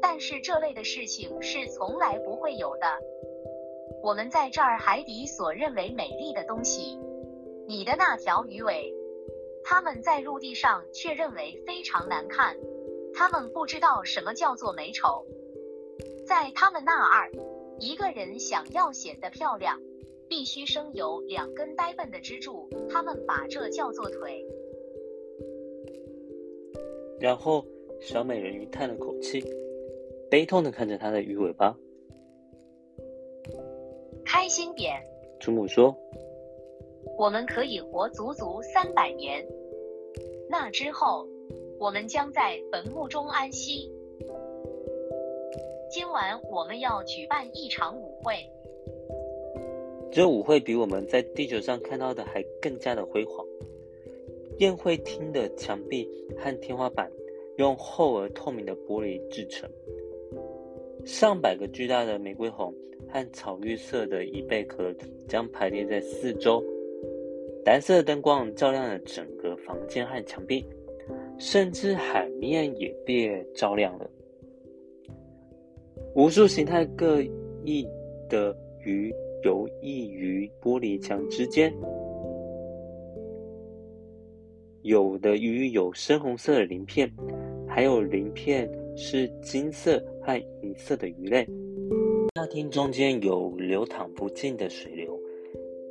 [0.00, 2.86] 但是这类的事情是从来不会有的。
[4.02, 6.98] 我们在这儿海底所认为美丽的东西，
[7.66, 8.94] 你的那条鱼尾，
[9.62, 12.56] 他们在陆地上却认为非常难看。
[13.12, 15.26] 他们不知道什么叫做美丑，
[16.26, 17.30] 在他们那儿，
[17.78, 19.80] 一个人想要显得漂亮。
[20.30, 24.46] 必须生有两根呆笨的支柱，他们把这叫做腿。
[27.18, 27.64] 然后，
[28.00, 29.42] 小美人鱼叹了口气，
[30.30, 31.76] 悲痛的看着她的鱼尾巴。
[34.24, 35.02] 开心点，
[35.40, 35.96] 祖母说
[37.18, 39.44] ：“我们可以活足足三百年，
[40.48, 41.26] 那之后，
[41.80, 43.92] 我们将在坟墓中安息。
[45.90, 48.34] 今晚我们要举办一场舞会。”
[50.12, 53.46] 这舞会比我们在地球上看到的还更加的辉煌。
[54.58, 56.06] 宴会厅的墙壁
[56.36, 57.10] 和天花板
[57.56, 59.70] 用厚而透明的玻璃制成，
[61.04, 62.74] 上百个巨大的玫瑰红
[63.08, 64.92] 和草绿色的椅背壳
[65.28, 66.62] 将排列在四周，
[67.64, 70.62] 蓝色的灯光照亮了整个房间和墙壁，
[71.38, 74.10] 甚至海面也被照亮了。
[76.14, 77.22] 无数形态各
[77.64, 77.86] 异
[78.28, 78.54] 的
[78.84, 79.14] 鱼。
[79.42, 81.72] 游弋于玻璃墙之间，
[84.82, 87.10] 有的鱼有深红色的鳞片，
[87.66, 91.46] 还有鳞片是金色和银色的鱼类。
[92.34, 95.18] 大厅中间有流淌不尽的水流，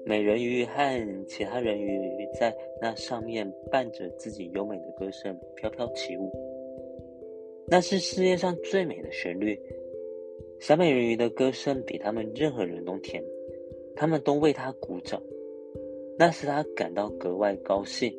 [0.05, 1.99] 美人鱼和其他人鱼
[2.39, 6.31] 在那上面伴着自己优美的歌声飘飘起舞。
[7.67, 9.59] 那是世界上最美的旋律，
[10.59, 13.23] 小美人鱼的歌声比他们任何人都甜。
[13.99, 15.21] 他们都为他鼓掌，
[16.17, 18.09] 那时他感到格外高兴，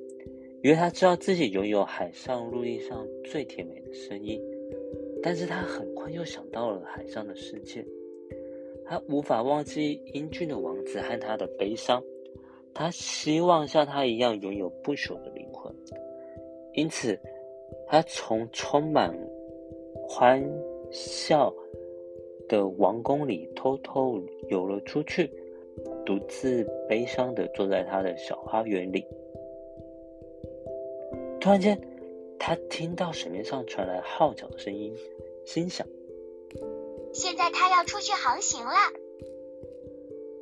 [0.62, 4.38] 因为他知道自己拥有海上陆地上最甜美的声音。
[5.22, 7.82] 但是他很快又想到了海上的世界，
[8.84, 12.02] 他无法忘记英俊的王子和他的悲伤。
[12.74, 15.74] 他希望像他一样拥有不朽的灵魂，
[16.74, 17.18] 因此
[17.86, 19.18] 他从充满
[19.94, 20.46] 欢
[20.90, 21.50] 笑
[22.50, 25.30] 的王宫里偷偷游了出去，
[26.04, 29.06] 独自悲伤的坐在他的小花园里。
[31.40, 31.80] 突然间，
[32.38, 34.94] 他听到水面上传来号角的声音，
[35.46, 35.86] 心想：
[37.12, 38.74] 现在他要出去航行了。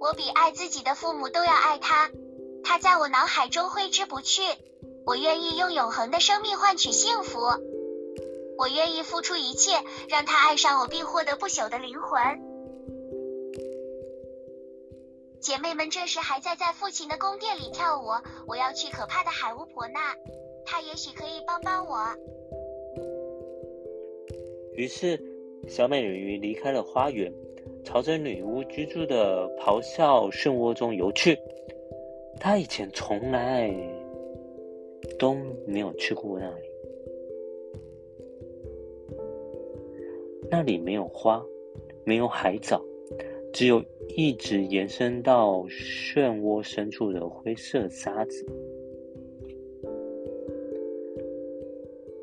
[0.00, 2.10] 我比爱自己的父母都要爱他，
[2.64, 4.42] 他在我脑海中挥之不去。
[5.06, 7.40] 我愿意用永恒的生命换取幸福。
[8.58, 9.72] 我愿意付出一切，
[10.08, 12.20] 让他爱上我，并获得不朽的灵魂。
[15.40, 18.06] 姐妹们这时还在在父亲的宫殿里跳舞。
[18.46, 20.14] 我要去可怕的海巫婆那，
[20.64, 21.98] 她也许可以帮帮我。
[24.72, 25.20] 于是，
[25.68, 27.32] 小美人鱼离开了花园，
[27.84, 31.38] 朝着女巫居住的咆哮漩涡中游去。
[32.40, 33.72] 她以前从来
[35.18, 35.36] 都
[35.66, 36.68] 没有去过那里。
[40.50, 41.44] 那里没有花，
[42.04, 42.82] 没有海藻，
[43.52, 43.84] 只有
[44.16, 48.46] 一直延伸到漩涡深处的灰色沙子。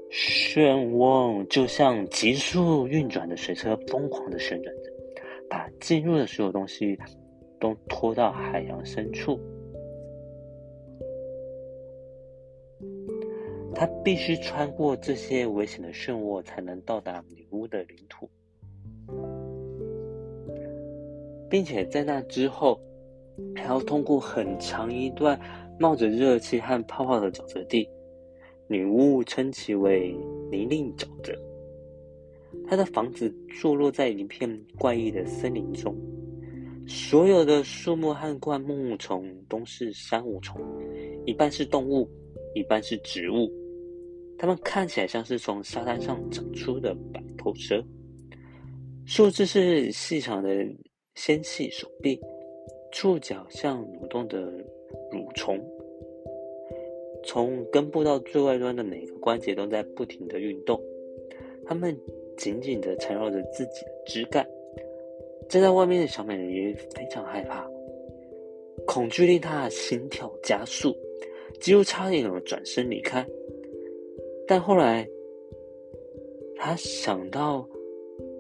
[0.10, 4.92] 漩涡就像急速运转的水车，疯狂的旋转着，
[5.50, 6.98] 把进入的所有东西
[7.60, 9.40] 都拖到海洋深处。
[13.74, 18.30] 他必须穿过这些危险的漩涡，才能到达女巫的领土，
[21.50, 22.80] 并且在那之后，
[23.56, 25.40] 还要通过很长一段
[25.80, 27.88] 冒着热气和泡泡的沼泽地。
[28.68, 30.18] 女巫称其为
[30.52, 31.34] “泥泞沼泽”。
[32.68, 33.32] 她的房子
[33.62, 35.96] 坐落在一片怪异的森林中，
[36.88, 40.60] 所有的树木和灌木丛都是珊瑚虫，
[41.26, 42.10] 一半是动物，
[42.56, 43.52] 一半是植物。
[44.38, 47.84] 它们看起来像是从沙滩上长出的白头蛇，
[49.06, 50.66] 树枝是细长的
[51.16, 52.20] 纤细手臂，
[52.92, 54.52] 触角像蠕动的
[55.12, 55.60] 蠕虫，
[57.24, 60.80] 从根部到最外端的每个关节都在不停的运动。
[61.66, 61.98] 它们
[62.38, 64.46] 紧紧的缠绕着自己的枝干。
[65.48, 67.68] 站在外面的小美人鱼非常害怕，
[68.86, 70.96] 恐惧令她心跳加速，
[71.62, 73.26] 几乎差点转身离开。
[74.48, 75.08] 但后来，
[76.58, 77.68] 他想到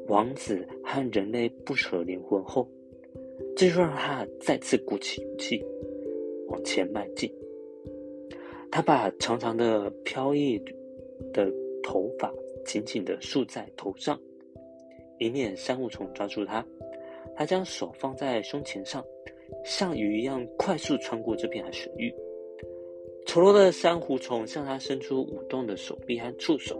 [0.07, 2.69] 王子和人类不舍灵魂后，
[3.55, 5.65] 这就让他再次鼓起勇气
[6.47, 7.31] 往前迈进。
[8.71, 10.61] 他把长长的飘逸
[11.33, 11.51] 的
[11.81, 12.31] 头发
[12.65, 14.19] 紧紧的束在头上，
[15.17, 16.65] 以免珊瑚虫抓住他。
[17.35, 19.03] 他将手放在胸前上，
[19.63, 22.13] 像鱼一样快速穿过这片海水域。
[23.25, 26.79] 丑陋的珊瑚虫向他伸出舞动的手臂和触手，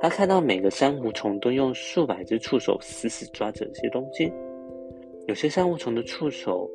[0.00, 4.32] 他看到每个珊瑚虫都用数百只触手死死抓着一些东西。
[5.26, 6.70] 有些珊瑚虫的触手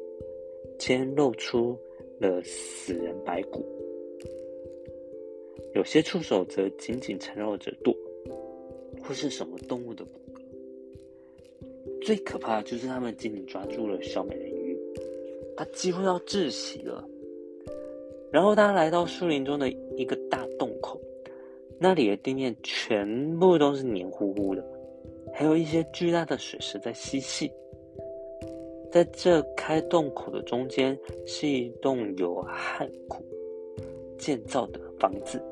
[0.78, 1.78] 间露出
[2.20, 3.66] 了死人白骨，
[5.74, 7.96] 有些触手则紧紧缠绕着舵
[9.02, 10.42] 或是什么动物的骨骼。
[12.02, 14.78] 最可怕的就是他们紧紧抓住了小美人鱼，
[15.56, 17.04] 她几乎要窒息了。
[18.32, 20.73] 然后他来到树林中的一个大洞，
[21.84, 24.64] 那里的地面全部都是黏糊糊的，
[25.34, 27.52] 还有一些巨大的水石在嬉戏。
[28.90, 33.22] 在这开洞口的中间是一栋由汉苦
[34.18, 35.44] 建造的房子，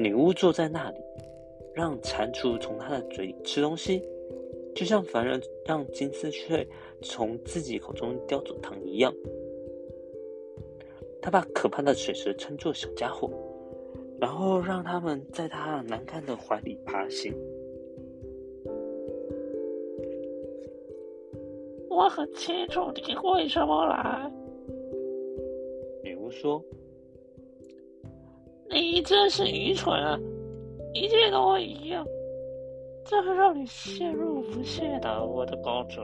[0.00, 0.98] 女巫坐在那里，
[1.72, 4.02] 让蟾蜍从她的嘴里吃东西，
[4.74, 6.66] 就像凡人让金丝雀
[7.02, 9.14] 从自己口中叼走糖一样。
[11.22, 13.30] 他把可怕的水蛇称作小家伙，
[14.20, 17.34] 然后让他们在他难看的怀里爬行。
[21.88, 24.30] 我很清楚你为什么来，
[26.02, 26.62] 女巫说
[28.70, 30.18] ：“你真是愚蠢啊！
[30.92, 32.06] 一切都会一样，
[33.04, 36.00] 这会让你陷入不懈的，我的公主。”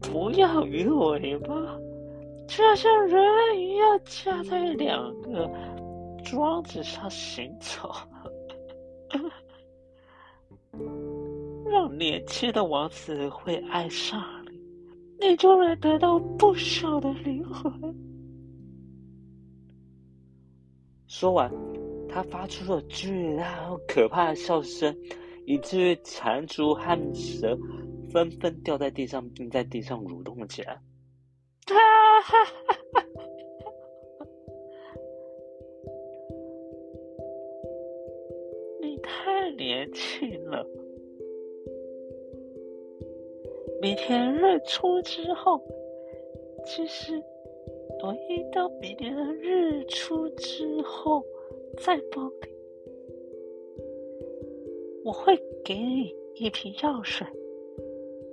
[0.00, 1.78] 不要鱼尾巴，
[2.46, 5.50] 就像人类一样架在两个
[6.24, 7.90] 桩子上行走，
[11.66, 14.22] 让年轻的王子会爱上
[15.20, 17.72] 你，你就能得到不朽的灵魂。
[21.06, 21.50] 说完，
[22.08, 24.94] 他发出了巨大而可怕的笑声，
[25.46, 27.58] 以至于蟾蜍和蛇。
[28.10, 30.80] 纷纷掉在地上，并在地上蠕动起来。
[31.66, 32.44] 哈
[32.92, 33.06] 哈
[38.80, 40.66] 你太年轻了。
[43.80, 45.60] 明天日出之后，
[46.66, 47.22] 其实
[48.02, 51.24] 我一到明天的日出之后
[51.78, 52.54] 再帮你。
[55.04, 57.26] 我会给你一瓶药水，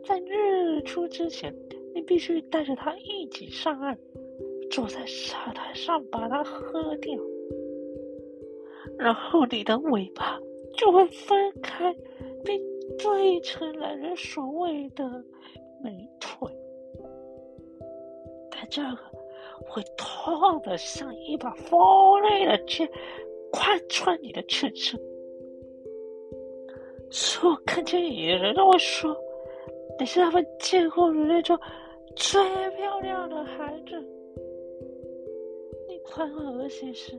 [0.06, 1.54] 在日出之前，
[1.94, 3.98] 你必须带着它一起上岸，
[4.70, 7.14] 坐在沙滩上把它喝掉，
[8.98, 10.40] 然后你的尾巴
[10.78, 11.94] 就会分开，
[12.44, 12.62] 并
[12.98, 15.04] 对成男人所谓的
[15.84, 16.50] 美腿。
[18.52, 18.98] 但这个
[19.68, 21.80] 会痛的像一把锋
[22.30, 22.90] 利的剑，
[23.52, 25.00] 贯穿你的全身。
[27.10, 29.14] 所有看见你的人都会说，
[30.02, 31.56] 你是他们见过人类中
[32.16, 32.42] 最
[32.72, 34.04] 漂亮的孩子。
[35.88, 37.14] 你宽厚而现实，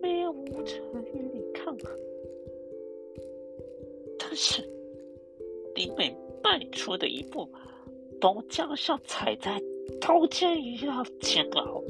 [0.00, 0.74] 没有无者
[1.12, 1.94] 与你抗衡。
[4.18, 4.62] 但是，
[5.76, 7.46] 你每迈出的一步，
[8.18, 9.62] 都将像踩在
[10.00, 11.84] 刀尖一样煎熬，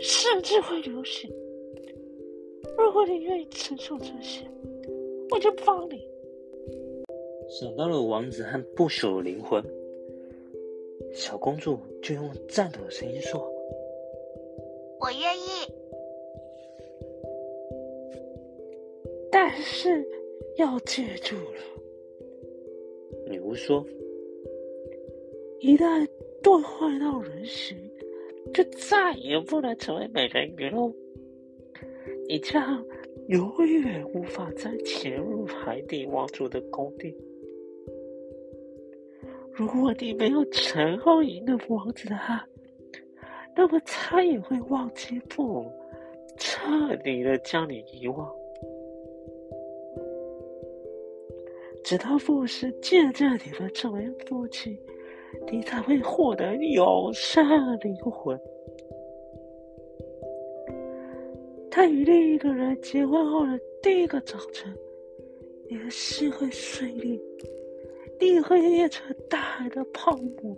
[0.00, 1.28] 甚至会流血。
[2.76, 4.44] 如果你愿意承受这些，
[5.30, 6.04] 我就帮你。
[7.48, 9.62] 想到了王子和不朽的灵魂，
[11.12, 13.40] 小公主就用颤抖的声音说
[15.00, 15.72] ：“我愿意。”
[19.30, 20.04] 但是
[20.56, 21.60] 要记住了，
[23.30, 23.86] 女巫说
[25.60, 26.06] ：“一旦
[26.42, 27.78] 钝化到人形，
[28.52, 30.92] 就再也不能成为美人鱼喽。
[32.28, 32.84] 你这样
[33.28, 37.14] 永远无法再潜入海底王族的宫殿。”
[39.56, 42.46] 如果你没有成功赢的王子的话，
[43.56, 45.72] 那么他也会忘记父母，
[46.36, 48.30] 彻底的将你遗忘，
[51.82, 54.78] 直到父是见证你们成为夫妻，
[55.50, 58.38] 你才会获得永生的灵魂。
[61.70, 64.70] 他与另一个人结婚后的第一个早晨，
[65.70, 67.18] 你的心会碎裂。
[68.18, 70.56] 你会变成大海的泡沫。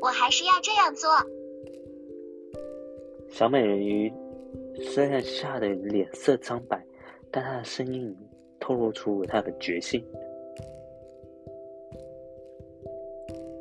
[0.00, 1.10] 我还是要这样做。
[3.28, 4.12] 小美人鱼
[4.92, 6.84] 虽然吓得脸色苍白，
[7.30, 8.14] 但她的声音
[8.60, 10.04] 透露出她的决心。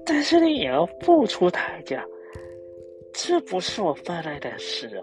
[0.06, 2.06] 但是你也要付出代价，
[3.14, 5.02] 这不是我犯来的事哦。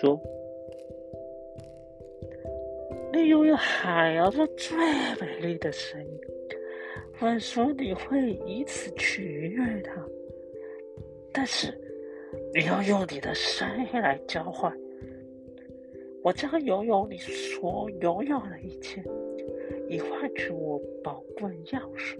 [0.00, 0.18] 说
[3.12, 4.74] ：“你拥有海洋中最
[5.20, 6.20] 美丽的声音，
[7.20, 9.92] 我说你会以此取悦他，
[11.30, 11.78] 但是
[12.54, 14.74] 你要用你的声音来交换。
[16.22, 19.04] 我将拥有你所拥有的一切，
[19.86, 22.18] 以换取我宝贵钥匙。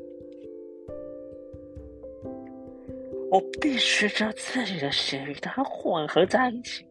[3.30, 6.84] 我必须将自己的血与它混合在一起。”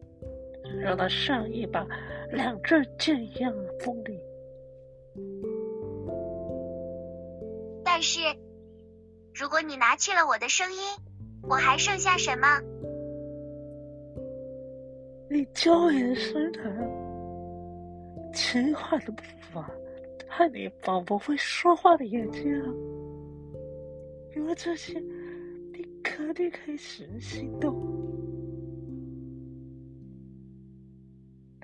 [0.78, 1.86] 让它上一把
[2.30, 4.18] 两支剑一样的锋利。
[7.84, 8.20] 但是，
[9.34, 10.78] 如果你拿去了我的声音，
[11.42, 12.46] 我还剩下什么？
[15.28, 16.60] 你娇艳身材、
[18.34, 19.70] 轻快的步伐
[20.28, 22.66] 和你仿佛会说话的眼睛啊！
[24.34, 24.98] 有了这些，
[25.72, 27.74] 你肯定可以使人心动。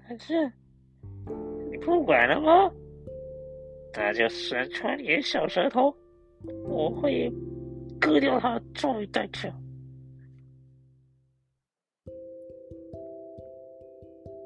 [0.08, 0.52] 可是，
[1.70, 2.72] 你不管了吗？
[3.94, 5.92] 那就伸出你的小舌头，
[6.64, 7.32] 我会
[8.00, 9.52] 割掉它作为代价。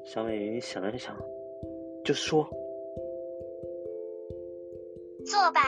[0.05, 1.15] 小美人鱼想了想，
[2.03, 2.43] 就说
[5.23, 5.61] ：“做吧。”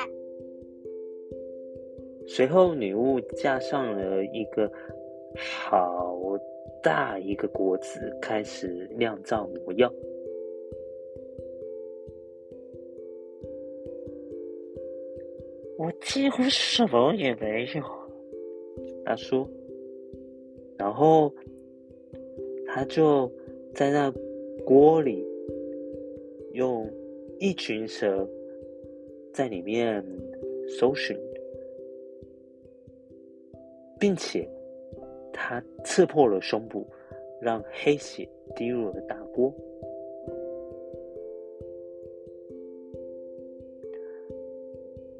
[2.25, 4.71] 随后，女巫架上了一个
[5.37, 6.17] 好。
[6.83, 9.89] 大一个锅子开始酿造魔药，
[15.77, 17.81] 我几乎什么也没有。
[19.05, 19.49] 他说，
[20.77, 21.33] 然后
[22.67, 23.31] 他就
[23.73, 24.13] 在那
[24.65, 25.25] 锅里
[26.51, 26.85] 用
[27.39, 28.27] 一群蛇
[29.33, 30.05] 在里面
[30.67, 31.17] 搜寻，
[33.97, 34.45] 并且。
[35.33, 36.85] 他刺破了胸部，
[37.41, 38.25] 让黑血
[38.55, 39.53] 滴入了大锅。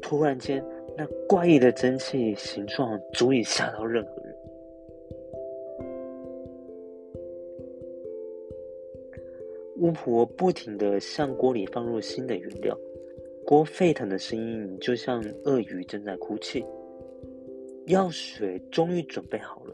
[0.01, 0.64] 突然间，
[0.95, 4.36] 那怪异的蒸汽形状足以吓到任何人。
[9.78, 12.78] 巫婆不停的向锅里放入新的原料，
[13.45, 16.64] 锅沸腾的声音就像鳄鱼正在哭泣。
[17.88, 19.74] 药水终于准备好了，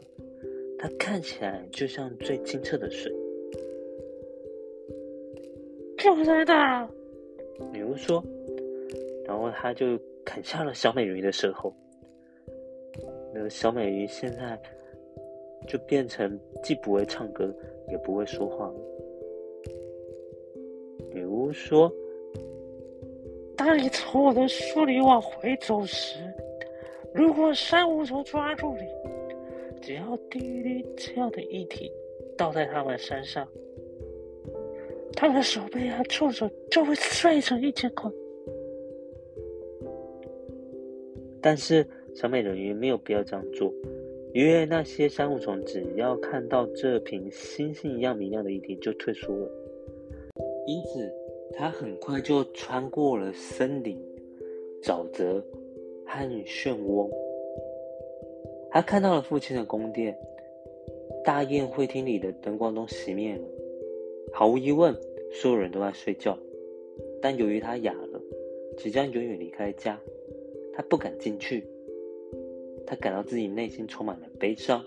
[0.82, 3.12] 它看起来就像最清澈的水。
[5.98, 6.88] 就在那，
[7.70, 8.24] 女巫说，
[9.26, 11.70] 然后他就砍下了小美人鱼的舌头。
[13.34, 14.58] 那个小美人鱼现在
[15.68, 17.54] 就变成既不会唱歌，
[17.90, 18.74] 也不会说话了。
[21.12, 21.92] 女巫说
[23.54, 26.20] ：“当你从我的树里往回走时，
[27.12, 28.84] 如果珊瑚虫抓住你，
[29.80, 31.90] 只要滴滴这样的液体
[32.36, 33.48] 倒在他们身上，
[35.14, 38.08] 他们的手背和触手就会碎成一千块。”
[41.42, 43.72] 但是小美人鱼没有必要这样做，
[44.34, 49.50] 因为那些珊瑚虫只要看到这瓶星星一样明亮的液体就退缩了。
[50.66, 51.10] 因此，
[51.54, 53.98] 他很快就穿过了森林、
[54.82, 55.42] 沼泽
[56.04, 57.10] 和漩涡。
[58.70, 60.16] 他看到了父亲的宫殿，
[61.24, 63.42] 大宴会厅里的灯光都熄灭了。
[64.32, 64.94] 毫无疑问，
[65.32, 66.38] 所有人都在睡觉。
[67.20, 68.20] 但由于他哑了，
[68.76, 70.00] 即将永远离开家，
[70.72, 71.64] 他不敢进去。
[72.86, 74.84] 他感到自己内心充满了悲伤。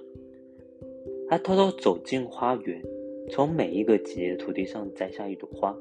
[1.30, 2.82] 他偷偷走进花园。
[3.30, 5.74] 从每一个节的土地上摘下一朵花，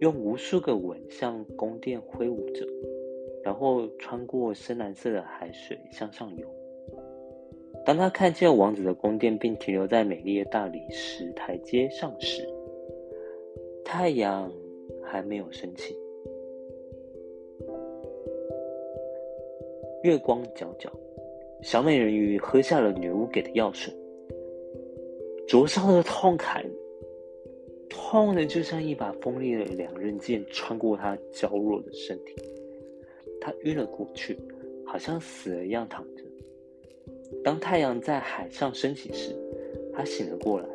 [0.00, 2.66] 用无数个吻向宫殿挥舞着，
[3.44, 6.48] 然后穿过深蓝色的海水向上游。
[7.84, 12.46] 当他看见王子的宫殿并停留在美丽的大理石台阶上时，
[13.84, 14.52] 太阳
[15.02, 15.96] 还没有升起。
[20.02, 20.88] 月光皎皎，
[21.62, 23.92] 小美人鱼喝下了女巫给的药水。
[25.48, 26.64] 灼烧的痛感，
[27.88, 32.36] 痛的就像一把锋利的两刃剑穿过他娇弱的身体。
[33.40, 34.38] 她晕了过去，
[34.86, 36.22] 好像死了一样躺着。
[37.42, 39.34] 当太阳在海上升起时，
[39.92, 40.66] 他醒了过来。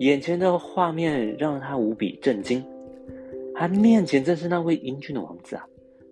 [0.00, 2.64] 眼前的画面让他无比震惊。
[3.54, 5.66] 他面前正是那位英俊的王子啊，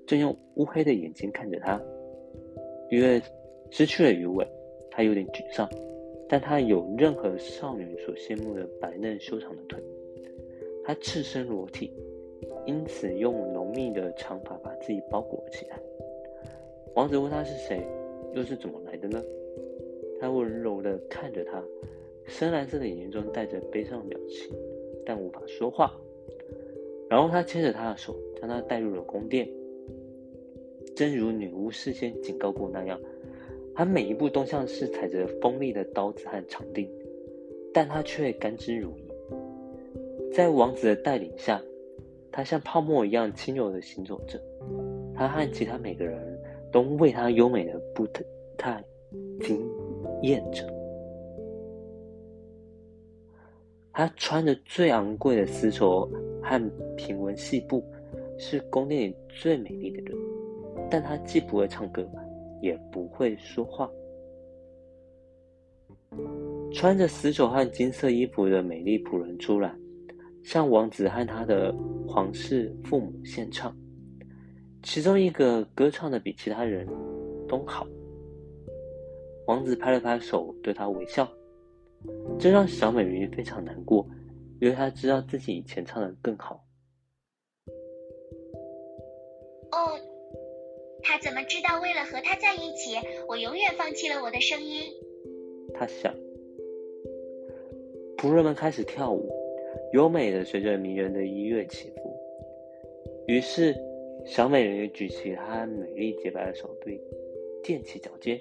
[0.07, 1.81] 正用乌黑的眼睛看着他。
[2.91, 3.21] 因为
[3.71, 4.47] 失去了鱼尾，
[4.91, 5.69] 他有点沮丧。
[6.27, 9.79] 但他有任何少女所羡慕的白嫩修长的腿，
[10.83, 11.93] 他赤身裸体，
[12.65, 15.79] 因此用浓密的长发把自己包裹了起来。
[16.95, 17.87] 王子问他是谁，
[18.35, 19.22] 又是怎么来的呢？
[20.20, 21.62] 他温柔的看着她，
[22.26, 24.51] 深蓝色的眼睛中带着悲伤的表情，
[25.05, 25.93] 但无法说话。
[27.09, 29.49] 然后他牵着她的手，将她带入了宫殿，
[30.97, 32.99] 正如女巫事先警告过那样。
[33.76, 36.89] 他每一步都像是踩着锋利的刀子和长钉，
[37.72, 40.32] 但他却甘之如饴。
[40.32, 41.61] 在王子的带领下，
[42.30, 44.41] 他像泡沫一样轻柔的行走着。
[45.12, 46.34] 他和其他每个人
[46.75, 48.05] 都为他优美的步
[48.59, 48.83] 态
[49.41, 49.64] 惊
[50.22, 50.66] 艳着。
[53.93, 56.11] 他穿着最昂贵的丝绸
[56.43, 57.81] 和平纹细布，
[58.37, 60.18] 是宫殿里最美丽的人。
[60.91, 62.05] 但他既不会唱歌。
[62.61, 63.91] 也不会说话。
[66.72, 69.77] 穿着丝绸和金色衣服的美丽仆人出来，
[70.43, 71.75] 向王子和他的
[72.09, 73.77] 皇室父母献唱。
[74.85, 76.87] 其中一个歌唱的比其他人
[77.49, 77.87] 都好。
[79.47, 81.26] 王子拍了拍手，对他微笑，
[82.39, 84.07] 这让小美人鱼非常难过，
[84.61, 86.64] 因为她知道自己以前唱的更好。
[89.72, 89.99] 哦。
[91.07, 91.80] 他怎么知道？
[91.82, 92.97] 为了和他在一起，
[93.28, 94.82] 我永远放弃了我的声音。
[95.74, 96.14] 他想。
[98.16, 99.30] 仆人们开始跳舞，
[99.93, 102.16] 优美的随着迷人的音乐起伏。
[103.26, 103.76] 于是，
[104.25, 106.99] 小美人鱼举起她美丽洁白的手臂，
[107.62, 108.41] 踮起脚尖，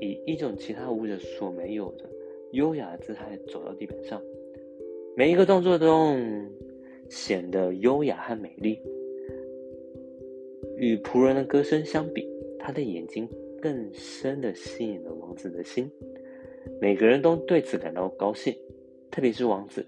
[0.00, 2.04] 以一种其他舞者所没有的
[2.52, 4.20] 优雅的姿态走到地板上。
[5.16, 6.14] 每一个动作都
[7.08, 8.80] 显得优雅和美丽。
[10.76, 12.28] 与仆人的歌声相比，
[12.58, 13.28] 他的眼睛
[13.60, 15.90] 更深的吸引了王子的心。
[16.80, 18.54] 每个人都对此感到高兴，
[19.10, 19.84] 特别是王子。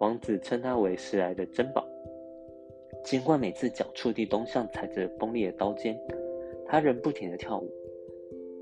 [0.00, 1.86] 王子称他为时来的珍宝。
[3.04, 5.98] 尽管每次脚触地都像踩着锋利的刀尖，
[6.66, 7.70] 他仍不停的跳舞。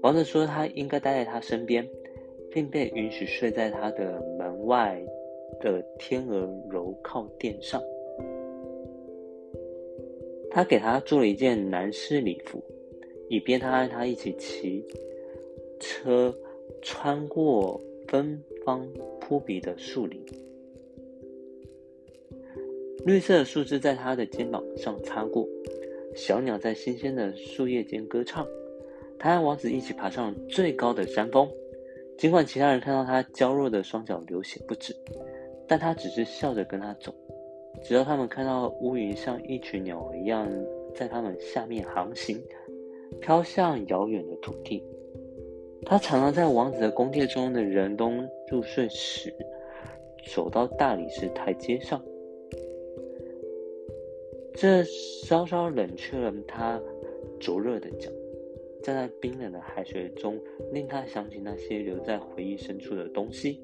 [0.02, 1.86] 王子说他应该待在他身边，
[2.50, 5.00] 并被允许睡在他的门外
[5.60, 7.82] 的天鹅柔靠垫上。
[10.50, 12.60] 他给他做了一件男士礼服，
[13.28, 14.84] 以便他和他一起骑
[15.78, 16.34] 车
[16.82, 18.88] 穿过芬芳
[19.20, 20.20] 扑鼻的树林。
[23.04, 25.46] 绿色的树枝在他的肩膀上擦过，
[26.14, 28.46] 小鸟在新鲜的树叶间歌唱。
[29.18, 31.48] 他和王子一起爬上了最高的山峰，
[32.18, 34.94] 尽管其他人看到他娇弱的双脚流血不止，
[35.66, 37.14] 但他只是笑着跟他走，
[37.82, 40.48] 直到他们看到乌云像一群鸟一样
[40.94, 42.40] 在他们下面航行。
[43.20, 44.80] 飘向遥远的土地。
[45.84, 48.08] 他常常在王子的宫殿中的人都
[48.48, 49.34] 入睡时，
[50.32, 52.00] 走到大理石台阶上。
[54.60, 56.78] 这稍稍冷却了他
[57.40, 58.10] 灼热的脚，
[58.82, 60.38] 站在冰冷的海水中，
[60.70, 63.58] 令他想起那些留在回忆深处的东西。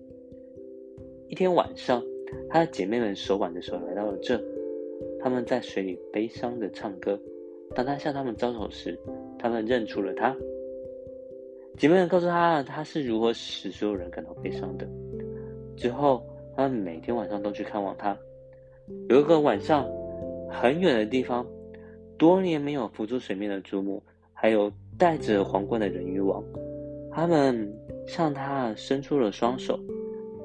[1.29, 2.03] 一天晚上，
[2.49, 4.43] 他的姐妹们手挽着手来到了这，
[5.21, 7.21] 他们在水里悲伤的唱歌。
[7.75, 8.99] 当他向他们招手时，
[9.39, 10.35] 他们认出了他。
[11.77, 14.89] 姐妹们告诉他，他是如何使所有人感到悲伤的。
[15.77, 16.27] 之后，
[16.57, 18.19] 他们每天晚上都去看望他。
[19.11, 19.87] 有一个晚上，
[20.59, 21.47] 很远的地方，
[22.17, 24.03] 多年没有浮出水面的祖母，
[24.33, 26.43] 还有戴着皇冠的人鱼王，
[27.11, 27.71] 他们
[28.07, 29.79] 向他伸出了双手，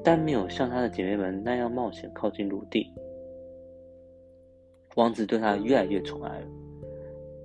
[0.04, 2.86] 但没有像他的姐妹们那样冒险靠近陆地。
[4.96, 6.46] 王子对他越来越宠爱了。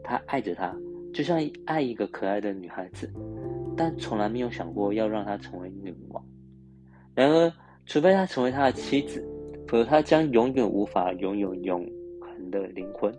[0.04, 0.74] 他爱着她，
[1.14, 3.12] 就像爱一个可爱的女孩子，
[3.76, 6.26] 但从来没有想过要让她成为女王。
[7.14, 7.52] 然而，
[7.86, 9.22] 除非她成为他的妻子，
[9.68, 11.86] 否则他将永远无法拥有永
[12.48, 13.14] 恒的灵魂，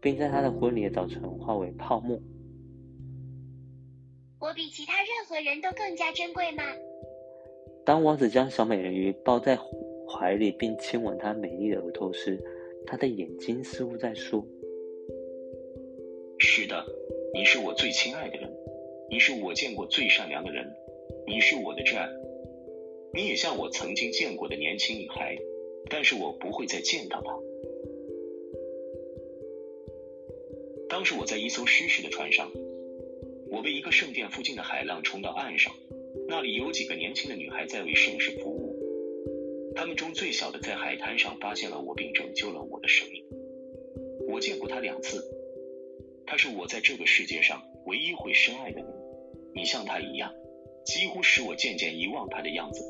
[0.00, 2.18] 并在他的婚礼的早晨化为泡沫。
[4.40, 6.62] 我比其他任何人都更加珍贵吗？
[7.84, 9.58] 当王子将小美人鱼抱在
[10.08, 12.42] 怀里并亲吻她美丽的额头时，
[12.86, 14.44] 他的眼睛似乎在说。
[16.38, 16.84] 是的，
[17.34, 18.50] 你是我最亲爱的人，
[19.10, 20.66] 你是我见过最善良的人，
[21.26, 22.08] 你是我的挚爱。
[23.12, 25.36] 你也像我曾经见过的年轻女孩，
[25.88, 27.38] 但是我不会再见到她。
[30.94, 32.52] 当时我在一艘失事的船上，
[33.50, 35.74] 我被一个圣殿附近的海浪冲到岸上，
[36.28, 43.24] 那里有几个年轻的女孩在为圣事服务，她们中最小的在海滩上发现了我并拯救了我的生命。
[44.28, 45.20] 我见过她两次。
[46.26, 48.88] 她是我在这个世界上唯一会深爱的人，
[49.52, 50.32] 你像她一样，
[50.84, 52.84] 几乎使我渐渐遗忘她的样子。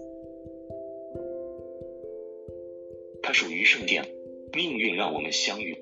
[3.23, 4.05] 她属于圣殿，
[4.53, 5.75] 命运让我们相遇，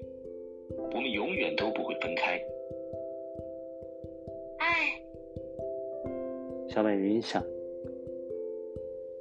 [0.94, 2.40] 我们永远都不会分开。
[4.58, 5.00] 哎，
[6.68, 7.42] 小美人鱼想，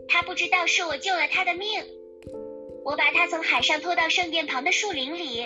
[0.08, 1.68] 他不知道是我救了他的命，
[2.84, 5.46] 我把他从海上拖到圣殿旁的树林里。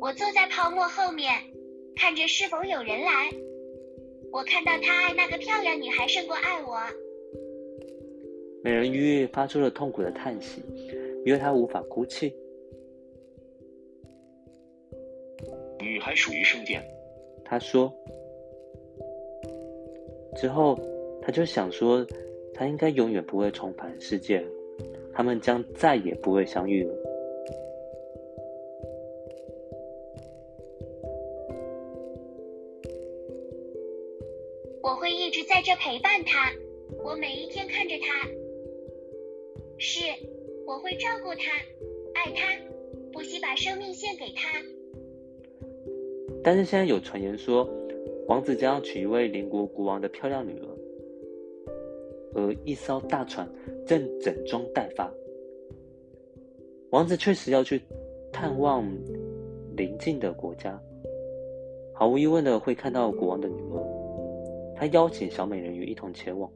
[0.00, 1.32] 我坐在泡沫后面，
[1.96, 3.30] 看着是否有人来。
[4.30, 6.76] 我看到他爱那个漂亮女孩胜过爱我。
[8.62, 10.62] 美人鱼发出了痛苦的叹息，
[11.24, 12.34] 因为她无法哭泣。
[15.80, 16.82] 女孩属于圣殿，
[17.44, 17.92] 他说。
[20.36, 20.78] 之后，
[21.20, 22.06] 他就想说，
[22.54, 24.48] 他应该永远不会重返世界了，
[25.12, 26.94] 他们将再也不会相遇了。
[34.80, 36.52] 我会一直在这陪伴他，
[37.02, 38.28] 我每一天看着他。
[39.78, 40.00] 是，
[40.66, 41.50] 我会照顾他，
[42.14, 42.46] 爱他，
[43.12, 44.60] 不惜把生命献给他。
[46.42, 47.68] 但是现在有传言说，
[48.26, 50.66] 王子将要娶一位邻国国王的漂亮女儿，
[52.34, 53.48] 而一艘大船
[53.86, 55.12] 正整装待发。
[56.90, 57.82] 王子确实要去
[58.32, 58.86] 探望
[59.76, 60.80] 邻近的国家，
[61.92, 63.82] 毫无疑问的会看到国王的女儿。
[64.76, 66.48] 他邀请小美人鱼一同前往，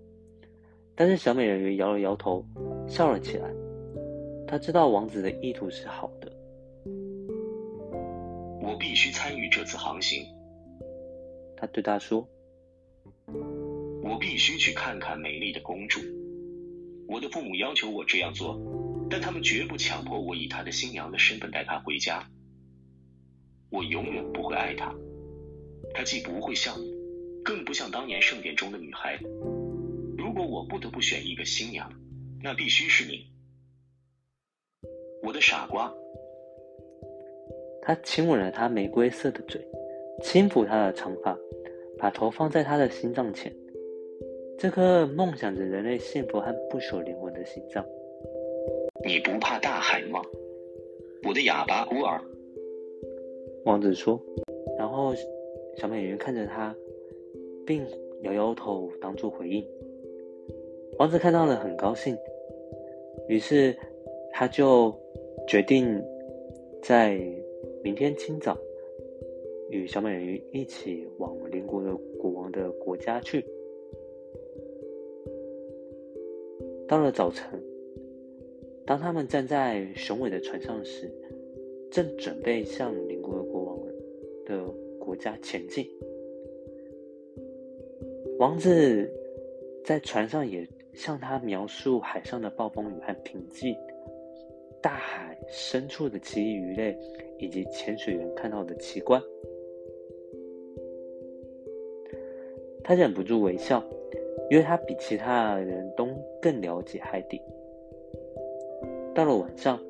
[0.94, 2.44] 但是小美人鱼摇了摇头，
[2.86, 3.50] 笑了起来。
[4.46, 6.11] 他知道王子的意图是好。
[8.62, 10.24] 我必须参与这次航行，
[11.56, 12.28] 他对他说
[14.04, 16.00] ：“我必须去看看美丽的公主。
[17.08, 18.56] 我的父母要求我这样做，
[19.10, 22.30] 但他们绝不强迫我以他的新娘的身份带她回家。
[23.68, 24.94] 我永远不会爱她，
[25.92, 26.92] 她既不会像你。”
[27.44, 29.18] 更不像当年圣殿中的女孩。
[30.16, 31.92] 如果我不得不选一个新娘，
[32.40, 33.32] 那必须是你，
[35.24, 35.92] 我的傻瓜。
[37.82, 39.60] 他亲吻了她玫瑰色的嘴，
[40.22, 41.38] 轻抚她的长发，
[41.98, 43.54] 把头放在她的心脏前，
[44.56, 47.84] 这颗梦想着人类幸福和不朽灵魂的心脏。
[49.04, 50.22] 你不怕大海吗，
[51.28, 52.18] 我的哑巴孤儿？
[53.64, 54.18] 王子说，
[54.78, 55.12] 然后。
[55.78, 56.76] 小美人鱼看着他，
[57.66, 57.82] 并
[58.24, 59.66] 摇摇头当做回应。
[60.98, 62.14] 王子看到了，很高兴，
[63.26, 63.74] 于是
[64.32, 64.94] 他就
[65.48, 65.98] 决定
[66.82, 67.18] 在
[67.82, 68.56] 明天清早
[69.70, 73.44] 与小美人鱼一起往邻国的国王的国家去。
[76.86, 77.60] 到了早晨，
[78.86, 81.10] 当他们站在雄伟的船上时，
[81.90, 83.78] 正准备向邻国的国王
[84.44, 84.64] 的
[85.00, 85.88] 国家前进。
[88.38, 89.10] 王子
[89.84, 93.74] 在船上也向他描述海上的暴风雨和平静，
[94.82, 96.98] 大海深处的奇异鱼类，
[97.38, 99.22] 以及潜水员看到的奇观。
[102.82, 103.82] 他忍不住微笑。
[104.50, 106.06] 因为他比其他人都
[106.40, 107.40] 更了解海底。
[109.14, 109.82] 到了晚上，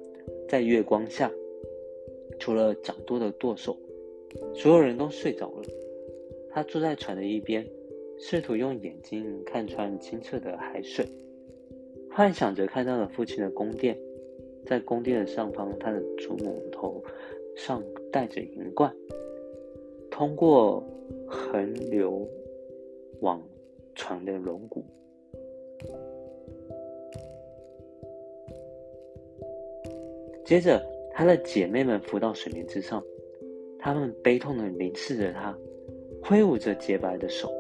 [0.48, 1.28] 在月光下，
[2.38, 3.76] 除了掌舵的舵手，
[4.54, 5.62] 所有人都睡着了。
[6.48, 7.66] 他坐在船的一边，
[8.20, 11.04] 试图用眼睛看穿清澈的海水，
[12.08, 13.98] 幻想着看到了父亲的宫殿。
[14.66, 17.02] 在宫殿的上方，他的祖母头
[17.56, 18.94] 上戴着银冠，
[20.10, 20.82] 通过
[21.26, 22.26] 横流
[23.20, 23.42] 往。
[23.94, 24.82] 船的龙骨。
[30.46, 30.82] 接着，
[31.12, 33.04] 她的姐妹们浮到水面之上，
[33.78, 35.54] 她们悲痛的凝视着他，
[36.22, 37.52] 挥舞着洁白的手。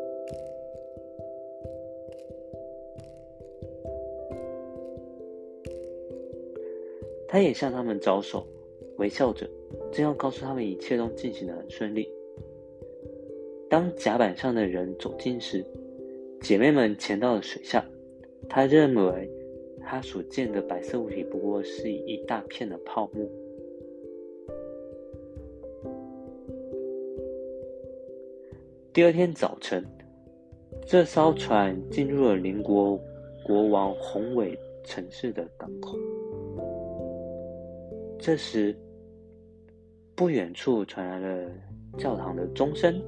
[7.32, 8.46] 他也向他们招手，
[8.98, 9.48] 微笑着，
[9.90, 12.06] 正要告诉他们一切都进行的很顺利。
[13.70, 15.64] 当甲板上的人走近时，
[16.42, 17.82] 姐妹们潜到了水下，
[18.50, 19.30] 她认为
[19.80, 23.26] 她所见的白色物体不过是一大片的泡沫。
[28.92, 29.82] 第二天早晨，
[30.86, 33.00] 这艘船进入了邻国
[33.42, 34.54] 国王宏伟
[34.84, 35.96] 城市的港口。
[38.24, 38.72] 这时，
[40.14, 41.50] 不远处传来了
[41.98, 43.02] 教堂的钟声。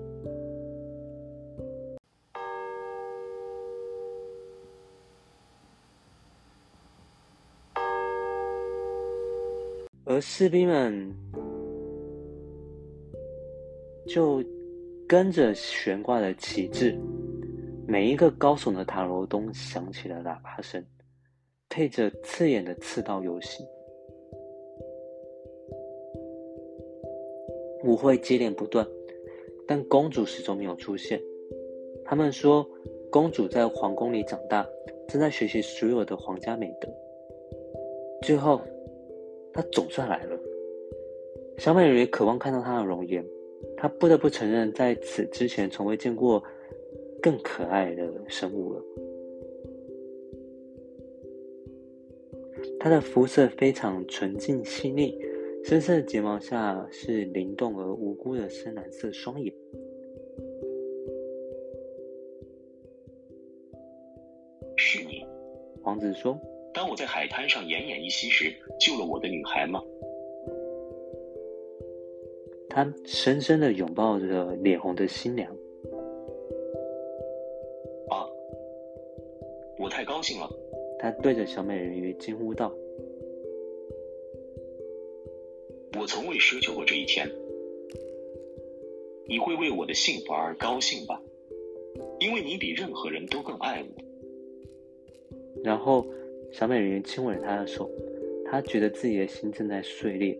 [10.04, 11.14] 而士兵们
[14.08, 14.42] 就
[15.06, 16.98] 跟着悬挂的旗帜，
[17.86, 20.84] 每一个高耸的塔楼都响起了喇叭声，
[21.68, 23.64] 配着刺眼的刺刀游行。
[27.84, 28.86] 舞会接连不断，
[29.66, 31.20] 但公主始终没有出现。
[32.04, 32.68] 他们说，
[33.10, 34.66] 公主在皇宫里长大，
[35.06, 36.88] 正在学习所有的皇家美德。
[38.22, 38.60] 最后。
[39.56, 40.36] 他总算来了。
[41.58, 43.24] 小美人鱼渴望看到他的容颜，
[43.76, 46.42] 她不得不承认，在此之前从未见过
[47.22, 48.82] 更可爱的生物了。
[52.80, 55.16] 她的肤色非常纯净细腻，
[55.64, 59.50] 深色的睫毛下是灵动而无辜的深蓝色双眼。
[64.76, 65.26] 是你，
[65.82, 66.38] 王子说。
[66.74, 69.82] 当我在海滩上奄奄一息时，救了我的女孩吗？
[72.68, 75.50] 他深深的拥抱着脸红的新娘。
[78.10, 78.28] 啊！
[79.78, 80.46] 我太高兴了！
[80.98, 82.70] 他对着小美人鱼惊呼道
[86.04, 87.26] ：“我从未奢求过这一天。
[89.26, 91.18] 你会为我的幸福而高兴吧？
[92.20, 94.04] 因为你比任何人都更爱我。”
[95.64, 96.06] 然后。
[96.52, 97.90] 小美人鱼亲吻了他的手，
[98.44, 100.38] 他觉得自己的心正在碎裂。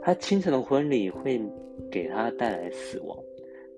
[0.00, 1.38] 他清晨的婚礼会
[1.90, 3.18] 给他带来死亡，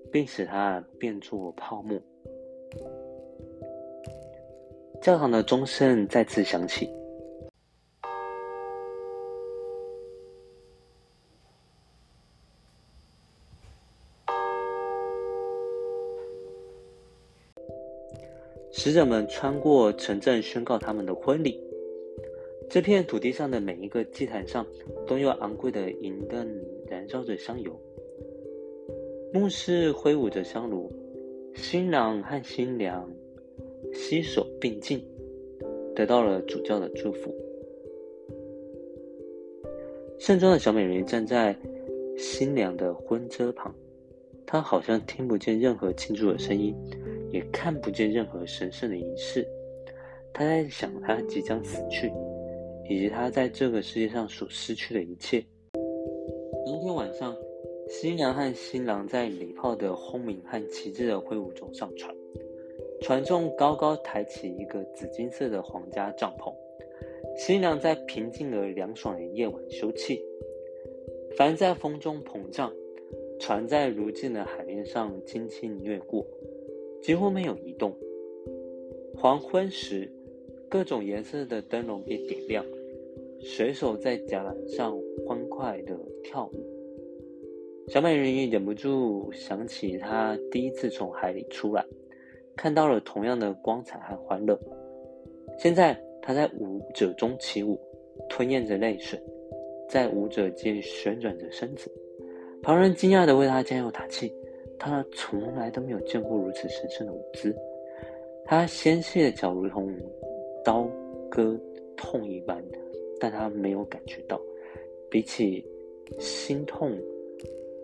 [0.09, 1.99] 并使他变作泡沫。
[5.01, 6.87] 教堂的钟声再次响起。
[18.81, 21.61] 使者们穿过城镇，宣告他们的婚礼。
[22.69, 24.65] 这片土地上的每一个祭坛上，
[25.05, 26.47] 都有昂贵的银灯
[26.87, 27.77] 燃烧着香油。
[29.33, 30.89] 牧师挥舞着香炉，
[31.53, 33.05] 新郎和新娘
[33.93, 35.05] 携手并进，
[35.93, 37.35] 得到了主教的祝福。
[40.17, 41.53] 盛装的小美人站在
[42.17, 43.75] 新娘的婚车旁，
[44.45, 46.73] 她好像听不见任何庆祝的声音。
[47.31, 49.47] 也看不见任何神圣的仪式，
[50.33, 52.11] 他在想他即将死去，
[52.89, 55.43] 以及他在这个世界上所失去的一切。
[56.65, 57.35] 当天晚上，
[57.87, 62.15] 新娘和新郎在礼炮的轰鸣和旗帜的挥舞中上船，
[63.01, 66.53] 船中高高抬起一个紫金色的皇家帐篷。
[67.35, 70.19] 新娘在平静而凉爽的夜晚休憩，
[71.37, 72.71] 帆在风中膨胀，
[73.39, 76.25] 船在如镜的海面上轻轻掠过，
[77.01, 77.93] 几乎没有移动。
[79.17, 80.11] 黄昏时，
[80.69, 82.65] 各种颜色的灯笼被点亮，
[83.41, 86.51] 水手在甲板上欢快地跳舞。
[87.87, 91.85] 小美人鱼忍不住想起她第一次从海里出来，
[92.55, 94.59] 看到了同样的光彩和欢乐。
[95.57, 95.99] 现在。
[96.21, 97.79] 她在舞者中起舞，
[98.27, 99.19] 吞咽着泪水，
[99.89, 101.89] 在舞者间旋转着身子。
[102.61, 104.31] 旁人惊讶地为她加油打气。
[104.79, 107.55] 他从来都没有见过如此神圣的舞姿。
[108.45, 109.93] 他纤细的脚如同
[110.63, 110.89] 刀
[111.29, 111.59] 割
[111.95, 112.63] 痛一般，
[113.19, 114.41] 但他没有感觉到。
[115.11, 115.63] 比起
[116.17, 116.97] 心痛，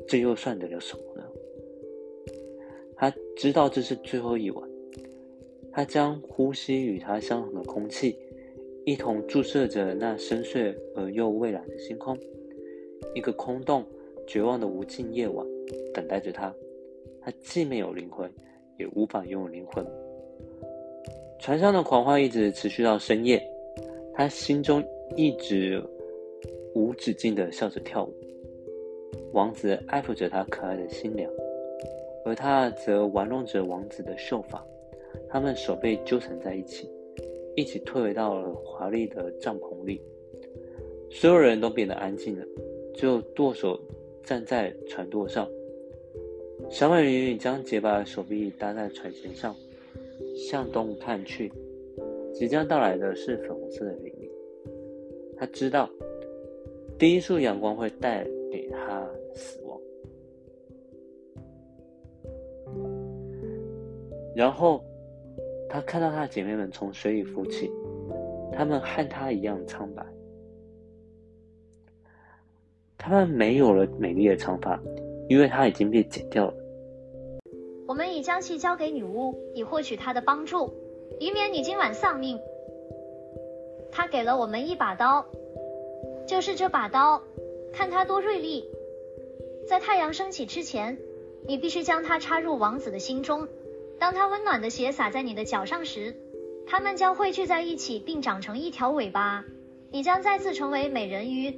[0.07, 1.23] 这又算得了什么呢？
[2.95, 4.69] 他知道这是最后一晚。
[5.71, 8.17] 他将呼吸与他相同的空气。
[8.85, 12.15] 一同注射着那深邃而又蔚蓝的星空，
[13.15, 13.83] 一个空洞、
[14.27, 15.45] 绝望的无尽夜晚
[15.91, 16.53] 等待着他。
[17.25, 18.31] 他既没有灵魂，
[18.77, 19.83] 也无法拥有灵魂。
[21.39, 23.41] 船上的狂欢一直持续到深夜，
[24.13, 24.83] 他心中
[25.15, 25.83] 一直
[26.75, 28.13] 无止境的笑着跳舞。
[29.33, 31.27] 王子爱抚着他可爱的新娘，
[32.23, 34.63] 而他则玩弄着王子的秀发，
[35.27, 36.87] 他们手被纠缠在一起。
[37.55, 39.99] 一起退回到了华丽的帐篷里，
[41.09, 42.45] 所有人都变得安静了，
[42.93, 43.79] 只有舵手
[44.23, 45.49] 站在船舵上。
[46.69, 49.55] 小美人鱼将洁白的手臂搭在船舷上，
[50.35, 51.51] 向东看去，
[52.33, 54.29] 即将到来的是粉红色的黎明。
[55.37, 55.89] 他知道，
[56.97, 59.79] 第一束阳光会带给他死亡，
[64.35, 64.83] 然后。
[65.67, 67.69] 他看到他的姐妹们从水里浮起，
[68.53, 70.05] 她们和他一样苍白，
[72.97, 74.81] 她们没有了美丽的长发，
[75.27, 76.53] 因为它已经被剪掉了。
[77.87, 80.73] 我们已将其交给女巫，以获取她的帮助，
[81.19, 82.39] 以免你今晚丧命。
[83.91, 85.25] 他给了我们一把刀，
[86.27, 87.21] 就是这把刀，
[87.71, 88.65] 看它多锐利。
[89.67, 90.97] 在太阳升起之前，
[91.47, 93.47] 你必须将它插入王子的心中。
[93.97, 96.13] 当它温暖的血洒在你的脚上时，
[96.67, 99.45] 它们将汇聚在一起，并长成一条尾巴。
[99.91, 101.57] 你将再次成为美人鱼，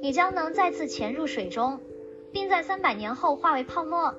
[0.00, 1.78] 你将能再次潜入水中，
[2.34, 4.12] 并在三百年后化为泡沫。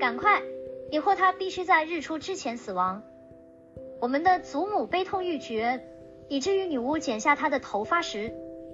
[0.00, 0.42] 赶快，
[0.90, 3.02] 你或他必须在日出之前死亡。
[4.00, 5.80] 我们的祖母悲痛欲绝，
[6.28, 8.32] 以至于女巫剪下她的头发时，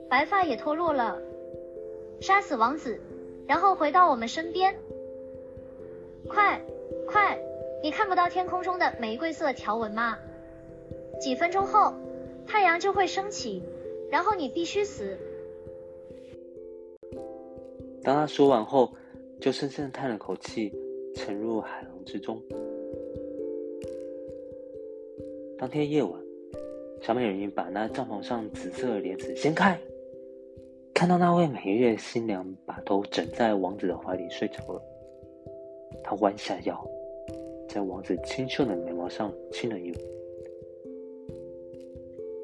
[0.09, 1.19] 白发也脱落了。
[2.21, 2.99] 杀死王子，
[3.47, 4.75] 然后回到我们身边。
[6.27, 6.63] 快，
[7.07, 7.39] 快！
[7.83, 10.17] 你看不到天空中的玫瑰色条纹吗？
[11.21, 11.93] 几分钟后，
[12.47, 13.63] 太阳就会升起，
[14.11, 15.19] 然后你必须死。
[18.05, 18.93] 当他说完后，
[19.41, 20.71] 就深深的叹了口气，
[21.17, 22.39] 沉入海浪之中。
[25.59, 26.13] 当天夜晚，
[27.01, 29.79] 小美人鱼把那帐篷上紫色的帘子掀开，
[30.93, 34.83] 看到那位美丽的新娘把头枕在王子的怀里睡着了。
[36.03, 36.87] 她弯下腰，
[37.67, 40.01] 在王子清秀的眉毛上亲了一吻，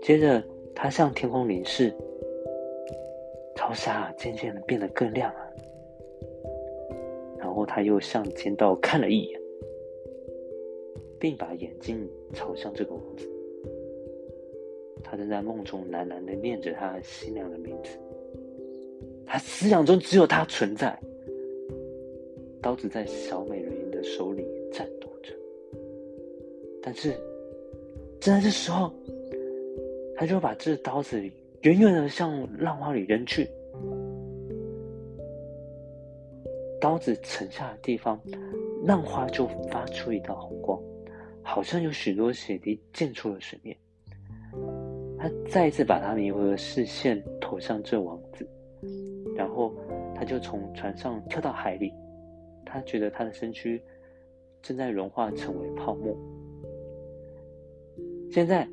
[0.00, 0.42] 接着
[0.74, 1.94] 他向天空凝视，
[3.54, 5.49] 朝霞渐渐的变得更亮了。
[7.40, 9.40] 然后他又向天道看了一眼，
[11.18, 13.26] 并把眼睛朝向这个王子。
[15.02, 17.98] 他正在梦中喃喃的念着他新娘的名字，
[19.26, 20.96] 他思想中只有她存在。
[22.60, 25.32] 刀子在小美人鱼的手里颤抖着，
[26.82, 27.14] 但是
[28.20, 28.92] 正在这时候，
[30.14, 31.18] 他就把这刀子
[31.62, 33.48] 远远的向浪花里扔去。
[36.80, 38.18] 刀子沉下的地方，
[38.84, 40.80] 浪花就发出一道红光，
[41.42, 43.76] 好像有许多血滴溅出了水面。
[45.18, 48.48] 他再一次把他迷惑的视线投向这王子，
[49.36, 49.74] 然后
[50.14, 51.92] 他就从船上跳到海里。
[52.64, 53.82] 他觉得他的身躯
[54.62, 56.16] 正在融化成为泡沫。
[58.30, 58.66] 现在，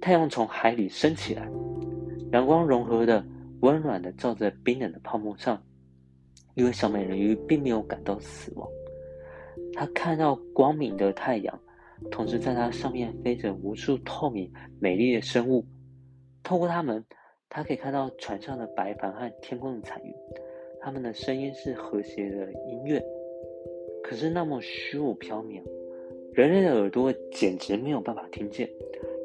[0.00, 1.48] 太阳从海里升起来，
[2.32, 3.24] 阳光融合的
[3.60, 5.62] 温暖的照在冰冷的泡沫上。
[6.54, 8.68] 因为小美人鱼并没有感到死亡，
[9.72, 11.60] 她看到光明的太阳，
[12.10, 14.50] 同时在它上面飞着无数透明
[14.80, 15.64] 美丽的生物。
[16.42, 17.04] 透过它们，
[17.48, 20.12] 她可以看到船上的白帆和天空的彩云。
[20.80, 23.02] 它们的声音是和谐的音乐，
[24.02, 25.62] 可是那么虚无缥缈，
[26.34, 28.68] 人类的耳朵简直没有办法听见，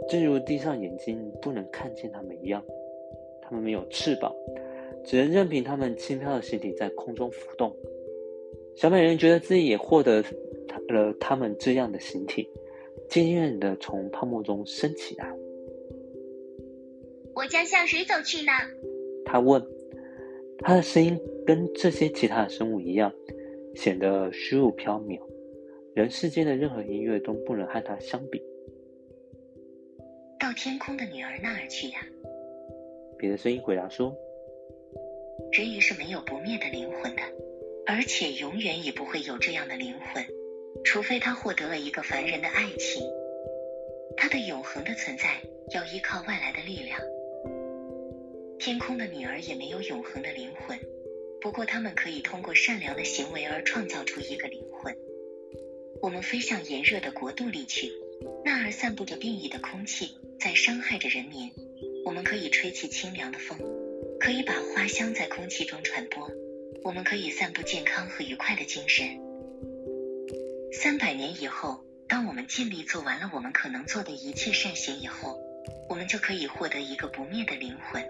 [0.07, 2.63] 正如地上眼睛不能看见它们一样。
[3.41, 4.33] 它们没有翅膀，
[5.03, 7.75] 只能任凭它们轻飘的形体在空中浮动。
[8.75, 10.23] 小美人觉得自己也获得
[10.87, 12.49] 了它们这样的形体，
[13.09, 15.35] 渐渐的从泡沫中升起来。
[17.35, 18.51] 我将向谁走去呢？
[19.25, 19.65] 他问。
[20.61, 23.13] 他的声音跟这些其他的生物一样，
[23.75, 25.17] 显得虚无缥缈，
[25.93, 28.43] 人世间的任何音乐都不能和它相比。
[30.37, 32.05] 到天空的女儿那儿去呀。
[33.17, 34.13] 别的声音回答说
[35.51, 37.21] ：“人鱼是没有不灭的灵魂的，
[37.85, 40.25] 而且永远也不会有这样的灵魂，
[40.83, 43.03] 除非他获得了一个凡人的爱情。
[44.17, 45.41] 他的永恒的存在
[45.73, 46.99] 要依靠外来的力量。”
[48.59, 50.77] 天空的女儿也没有永恒的灵魂，
[51.39, 54.95] 不过他们可以通过善良的行为而创造出一个灵魂。
[56.01, 57.91] 我们飞向炎热的国度里去，
[58.43, 61.51] 那儿散布着变异的空气，在伤害着人民。
[62.05, 63.57] 我们可以吹起清凉的风，
[64.19, 66.29] 可以把花香在空气中传播。
[66.83, 69.07] 我们可以散布健康和愉快的精神。
[70.71, 75.39] 三百年以后，当我们尽力做完了我们可能做的一切善行以后，
[75.89, 78.03] 我们就可以获得一个不灭的灵魂。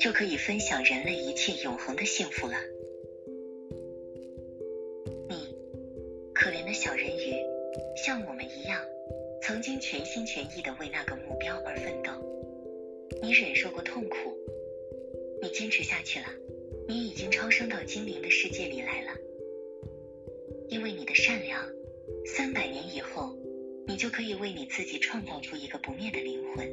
[0.00, 2.54] 就可以分享人类一切永恒的幸福了。
[5.28, 5.56] 你，
[6.34, 7.36] 可怜的小人鱼，
[7.96, 8.82] 像我们一样，
[9.40, 12.10] 曾经全心全意的为那个目标而奋斗。
[13.22, 14.36] 你忍受过痛苦，
[15.52, 16.26] 坚持下去了，
[16.88, 19.10] 你已经超生到精灵的世界里来了。
[20.68, 21.60] 因为你的善良，
[22.24, 23.36] 三百年以后，
[23.86, 26.66] 你就可以为你自己创造出一个不灭的灵魂。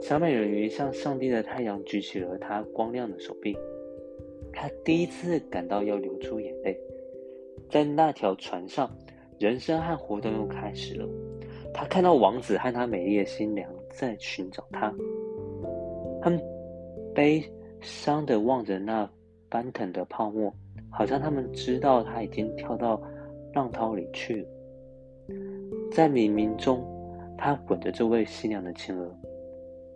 [0.00, 3.56] 小美人鱼向上帝的太阳举起了她光亮的手臂，
[4.52, 6.76] 她第一次感到要流出眼泪。
[7.70, 8.90] 在那条船上，
[9.38, 11.06] 人生和活动又开始了。
[11.74, 14.92] 她看到王子和他美丽的新娘在寻找她，
[16.20, 16.40] 他们
[17.14, 17.42] 悲
[17.80, 19.08] 伤的望着那
[19.50, 20.54] 翻腾的泡沫，
[20.90, 23.00] 好像他们知道他已经跳到
[23.54, 24.48] 浪涛里去了。
[25.90, 26.82] 在黎明中，
[27.36, 29.14] 他吻着这位新娘的前额。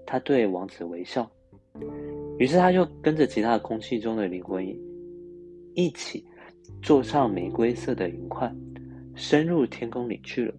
[0.09, 1.29] 他对王子微笑，
[2.39, 4.65] 于是他就跟着其他空气中的灵魂
[5.75, 6.25] 一起
[6.81, 8.49] 坐上玫瑰色的云块，
[9.17, 10.55] 升入天空里去了。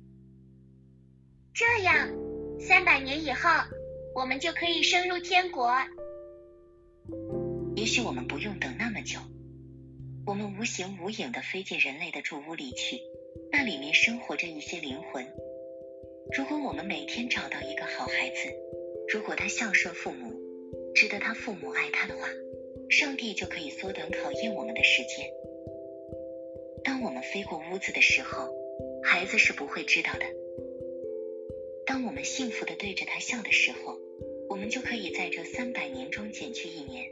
[1.53, 1.95] 这样，
[2.59, 3.49] 三百年以后，
[4.13, 5.71] 我们就可以升入天国。
[7.77, 9.19] 也许我们不用等那么久，
[10.25, 12.99] 我们无形无影的飞进人类的住屋里去，
[13.51, 15.23] 那里面生活着一些灵魂。
[16.35, 18.51] 如果我们每天找到一个好孩子。
[19.13, 20.33] 如果他孝顺父母，
[20.95, 22.27] 值得他父母爱他的话，
[22.89, 25.31] 上帝就可以缩短考验我们的时间。
[26.83, 28.51] 当我们飞过屋子的时候，
[29.03, 30.25] 孩子是不会知道的。
[31.85, 33.99] 当我们幸福的对着他笑的时候，
[34.49, 37.11] 我们就可以在这三百年中减去一年。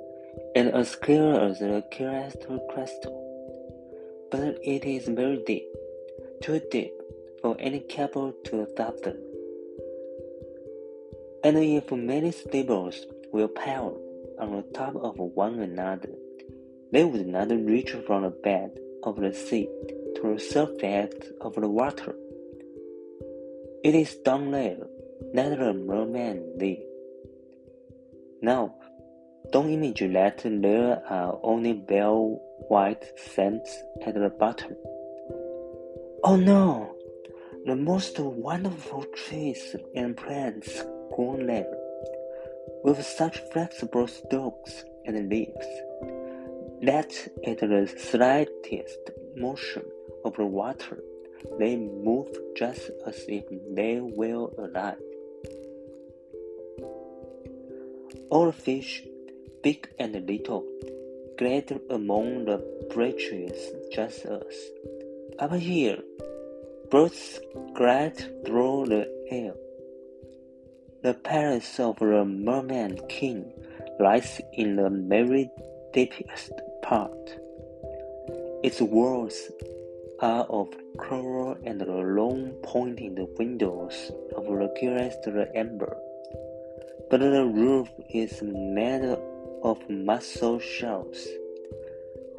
[0.55, 3.17] and as clear as the clearest crystal.
[4.31, 5.65] But it is very deep,
[6.41, 6.93] too deep
[7.41, 9.17] for any cable to fathom.
[11.43, 13.99] And if many steamers were piled
[14.39, 16.11] on the top of one another,
[16.91, 19.67] they would not reach from the bed of the sea
[20.15, 22.15] to the surface of the water.
[23.83, 24.77] It is down there
[25.33, 26.83] that the merman live.
[28.41, 28.75] Now,
[29.49, 34.75] don't imagine that there are uh, only bare white sands at the bottom.
[36.23, 36.95] Oh no!
[37.65, 41.73] The most wonderful trees and plants grow there,
[42.83, 45.67] with such flexible stalks and leaves,
[46.83, 47.11] that
[47.45, 49.83] at the slightest motion
[50.23, 51.03] of the water
[51.59, 53.43] they move just as if
[53.75, 54.97] they were alive.
[58.29, 59.03] All fish,
[59.63, 60.65] big and little,
[61.37, 62.57] glide among the
[62.93, 63.57] branches
[63.93, 64.55] just us.
[65.39, 65.99] up here,
[66.89, 67.39] birds
[67.73, 69.53] glide through the air.
[71.03, 73.53] The palace of the merman king
[73.99, 75.49] lies in the very
[75.93, 77.37] deepest part.
[78.63, 79.37] Its walls
[80.19, 85.97] are of coral and the long pointed windows of the clearest amber,
[87.09, 89.17] but the roof is made
[89.63, 91.27] of mussel shells,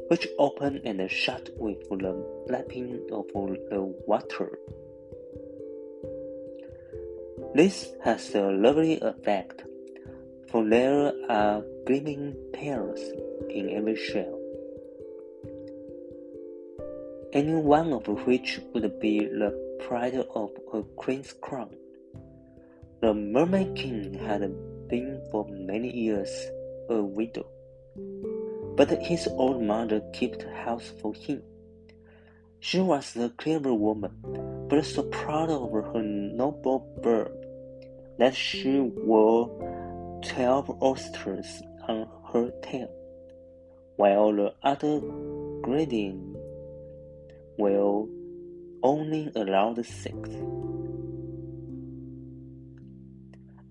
[0.09, 4.59] which open and shut with the lapping of the water.
[7.55, 9.65] This has a lovely effect,
[10.51, 13.01] for there are gleaming pearls
[13.51, 14.39] in every shell,
[17.33, 19.53] any one of which would be the
[19.87, 21.75] pride of a queen's crown.
[23.01, 24.41] The Mermaid King had
[24.89, 26.31] been for many years
[26.89, 27.47] a widow,
[28.77, 31.43] but his old mother kept house for him.
[32.61, 37.33] She was a clever woman, but so proud of her noble birth
[38.19, 39.49] that she wore
[40.23, 42.91] twelve oysters on her tail,
[43.97, 45.01] while the other
[45.63, 46.37] grading
[47.59, 48.07] were
[48.83, 50.31] only allowed six.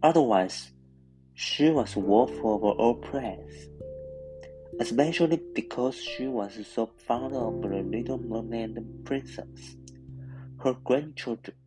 [0.03, 0.71] Otherwise,
[1.41, 3.67] she was worth of all praise,
[4.79, 9.75] especially because she was so fond of the little mermaid princess,
[10.63, 11.57] her grandchildren.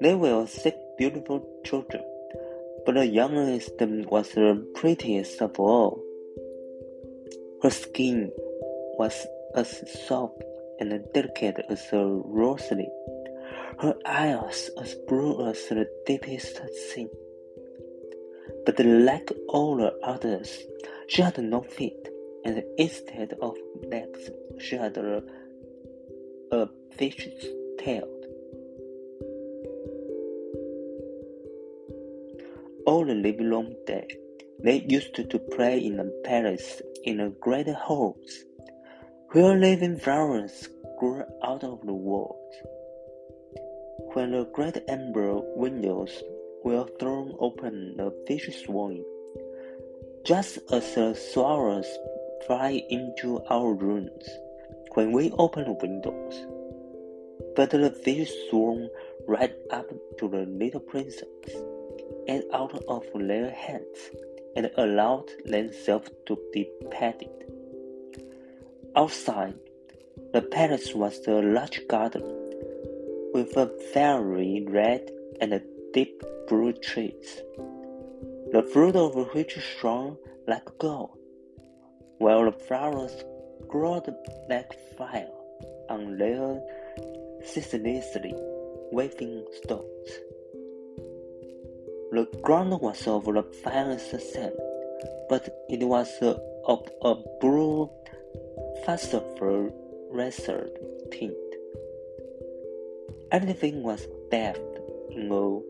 [0.00, 2.04] They were six beautiful children,
[2.86, 3.72] but the youngest
[4.08, 6.02] was the prettiest of all.
[7.62, 8.32] Her skin
[8.98, 9.68] was as
[10.08, 10.42] soft
[10.78, 12.88] and delicate as a rosary,
[13.78, 16.60] her eyes as blue as the deepest
[16.92, 17.08] sea.
[18.66, 20.58] But like all the others,
[21.08, 22.08] she had no feet,
[22.44, 25.22] and instead of legs, she had a,
[26.52, 27.44] a fish's
[27.78, 28.08] tail.
[32.86, 34.06] All the livelong day,
[34.62, 38.44] they used to play in the palace in the great halls,
[39.32, 40.68] where living flowers
[40.98, 42.54] grew out of the walls.
[44.08, 46.22] When the great amber windows
[46.64, 49.04] were thrown open, the fish swam,
[50.24, 51.86] just as the swallows
[52.46, 54.28] fly into our rooms
[54.94, 56.46] when we open the windows.
[57.54, 58.88] But the fish swam
[59.28, 61.24] right up to the little princess
[62.26, 64.10] and out of their hands
[64.56, 67.30] and allowed themselves to be petted.
[68.96, 69.54] Outside,
[70.32, 72.39] the palace was a large garden
[73.32, 75.62] with a very red and a
[75.92, 77.42] deep blue trees,
[78.52, 80.16] the fruit of which shone
[80.46, 81.16] like gold,
[82.18, 83.24] while the flowers
[83.68, 84.12] glowed
[84.48, 85.30] like fire
[85.88, 86.60] on their
[87.44, 88.34] ceaselessly
[88.92, 90.12] waving stalks.
[92.12, 94.54] The ground was of the finest sand,
[95.28, 96.10] but it was
[96.66, 97.88] of a blue
[98.84, 100.72] phosphorescent
[101.12, 101.49] tint.
[103.32, 104.58] Everything was bathed
[105.10, 105.60] in a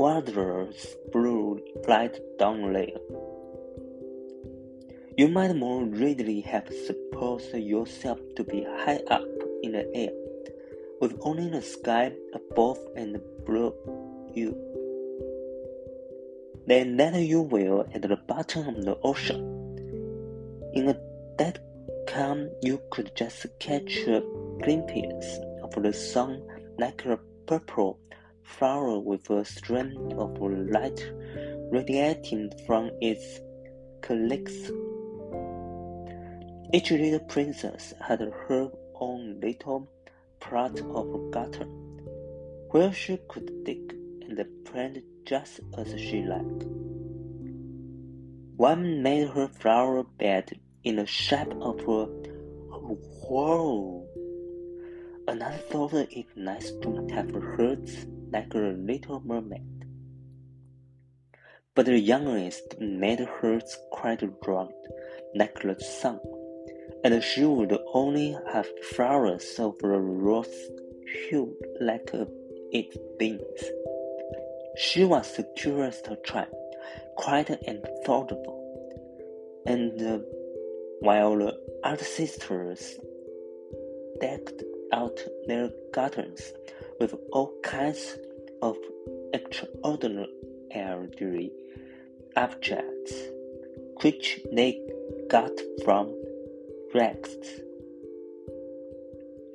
[0.00, 2.98] wondrous blue light down there.
[5.16, 9.28] You might more readily have supposed yourself to be high up
[9.62, 10.12] in the air,
[11.00, 13.74] with only the sky above and below
[14.34, 14.70] you
[16.70, 19.40] then that you will at the bottom of the ocean.
[20.72, 20.96] In a
[21.36, 21.58] dead
[22.06, 24.22] calm, you could just catch a
[24.62, 25.40] glimpse
[25.76, 26.42] of the sun
[26.78, 27.98] like a purple
[28.42, 31.00] flower with a stream of light
[31.70, 33.40] radiating from its
[34.02, 34.52] calyx.
[36.72, 39.90] Each little princess had her own little
[40.40, 41.68] plot of garden,
[42.70, 43.92] where she could dig
[44.22, 46.64] and plant just as she liked.
[48.56, 52.06] One made her flower bed in the shape of a
[53.24, 53.99] whorl.
[55.30, 59.84] Another thought it nice to have hers like a little mermaid.
[61.72, 64.72] But the youngest made hers quite round,
[65.36, 66.18] like the sun,
[67.04, 70.48] and she would only have flowers of a rose
[71.28, 72.10] hue like
[72.72, 73.62] its beans.
[74.78, 76.48] She was the curious child,
[77.14, 78.58] quiet and thoughtful,
[79.64, 80.18] and uh,
[80.98, 82.98] while the other sisters
[84.20, 86.52] decked out their gardens
[86.98, 88.16] with all kinds
[88.62, 88.76] of
[89.32, 91.50] extraordinary
[92.36, 93.12] objects,
[94.02, 94.80] which they
[95.28, 95.52] got
[95.84, 96.12] from
[96.94, 97.36] rags.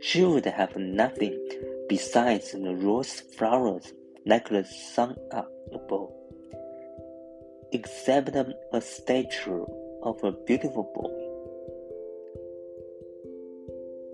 [0.01, 1.39] She would have nothing
[1.89, 3.93] besides the rose flowers
[4.25, 5.15] like the sun
[5.73, 6.11] above,
[7.71, 9.65] except a statue
[10.03, 11.34] of a beautiful boy.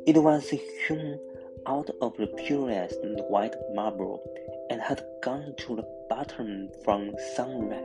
[0.07, 1.19] It was hewn
[1.67, 2.97] out of the purest
[3.29, 4.19] white marble
[4.71, 7.83] and had gone to the bottom from some wreck.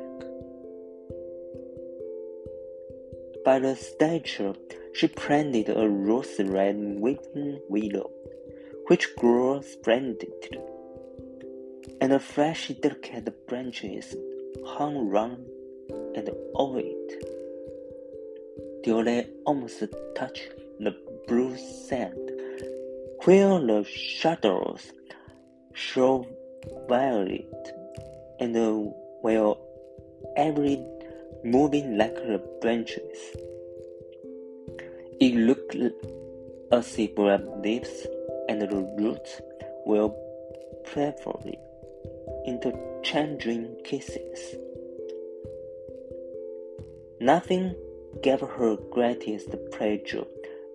[3.45, 4.55] By the statue,
[4.95, 8.11] she planted a rose red weeping willow,
[8.87, 10.59] which grew splendidly,
[12.01, 14.17] and the fresh, delicate branches
[14.65, 15.47] hung round
[16.15, 17.25] and over it,
[18.83, 19.85] till they almost
[20.15, 20.49] touched
[20.81, 20.93] the
[21.27, 22.31] blue sand,
[23.25, 24.93] where the shadows
[25.73, 26.27] show
[26.89, 27.73] violet,
[28.41, 28.55] and
[29.23, 29.55] where
[30.37, 30.85] every
[31.45, 33.19] moving like the branches.
[35.21, 35.75] It looked
[36.73, 38.07] as if the leaves
[38.49, 39.41] and the roots
[39.85, 40.11] were
[40.85, 41.59] playfully
[42.47, 44.57] interchanging kisses.
[47.21, 47.75] Nothing
[48.23, 50.25] gave her greatest pleasure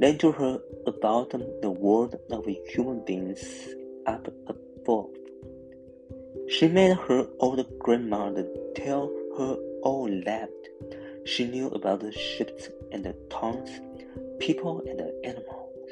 [0.02, 1.30] than to her about
[1.62, 3.44] the world of human beings
[4.08, 5.12] up above.
[6.50, 10.50] She made her old grandmother tell her all that
[11.26, 13.70] she knew about the ships and the towns,
[14.40, 15.90] people and the animals.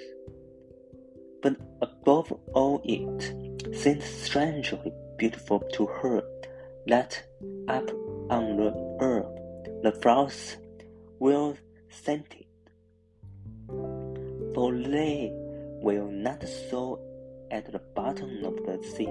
[1.44, 6.24] But above all it seemed strangely beautiful to her
[6.88, 7.22] that
[7.68, 7.88] up
[8.32, 8.72] on the
[9.02, 10.58] earth the flowers
[11.20, 11.54] were
[11.90, 12.46] scented,
[14.54, 15.32] for they
[15.82, 17.00] will not so
[17.52, 19.10] at the bottom of the sea.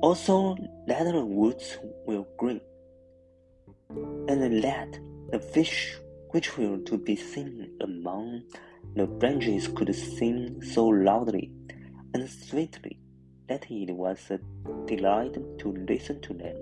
[0.00, 0.56] Also,
[0.86, 2.60] that the woods will green,
[4.28, 4.98] and that
[5.30, 5.96] the fish
[6.30, 8.42] which were to be seen among
[8.94, 11.50] the branches could sing so loudly
[12.14, 12.98] and sweetly
[13.48, 14.38] that it was a
[14.86, 16.56] delight to listen to them.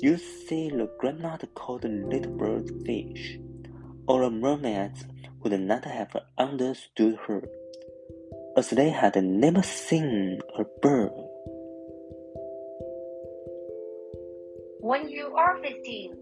[0.00, 3.38] You see, the grandmother called the little bird fish,
[4.06, 5.04] or the mermaids
[5.42, 7.42] would not have understood her,
[8.56, 11.12] as they had never seen a bird.
[14.80, 16.16] When you are 15,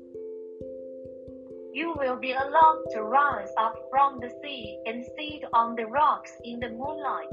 [1.73, 6.33] you will be allowed to rise up from the sea and sit on the rocks
[6.45, 7.33] in the moonlight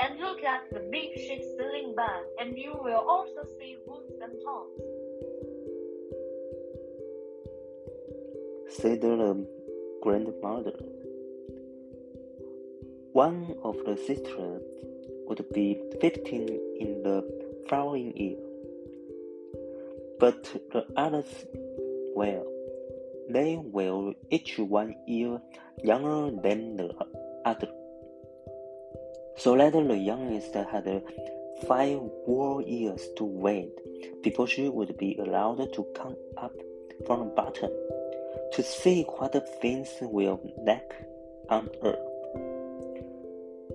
[0.00, 4.32] and look at the big ships sailing by, and you will also see woods and
[4.44, 5.02] towns.
[8.72, 9.46] said the
[10.02, 10.72] grandmother.
[13.12, 14.62] One of the sisters
[15.26, 16.48] would be fifteen
[16.80, 17.22] in the
[17.68, 18.38] following year,
[20.18, 21.26] but the others,
[22.16, 22.46] well,
[23.28, 25.40] they were each one year
[25.84, 26.90] younger than the
[27.44, 27.68] other.
[29.36, 31.02] So that the youngest had
[31.68, 33.72] five more years to wait
[34.22, 36.54] before she would be allowed to come up
[37.06, 37.70] from the bottom
[38.52, 40.94] to see what things will lack
[41.50, 42.11] on earth.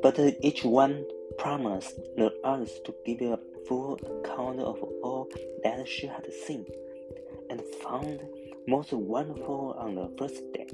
[0.01, 1.05] But each one
[1.37, 5.29] promised the others to give a full account of all
[5.63, 6.65] that she had seen
[7.49, 8.21] and found
[8.67, 10.67] most wonderful on the first day.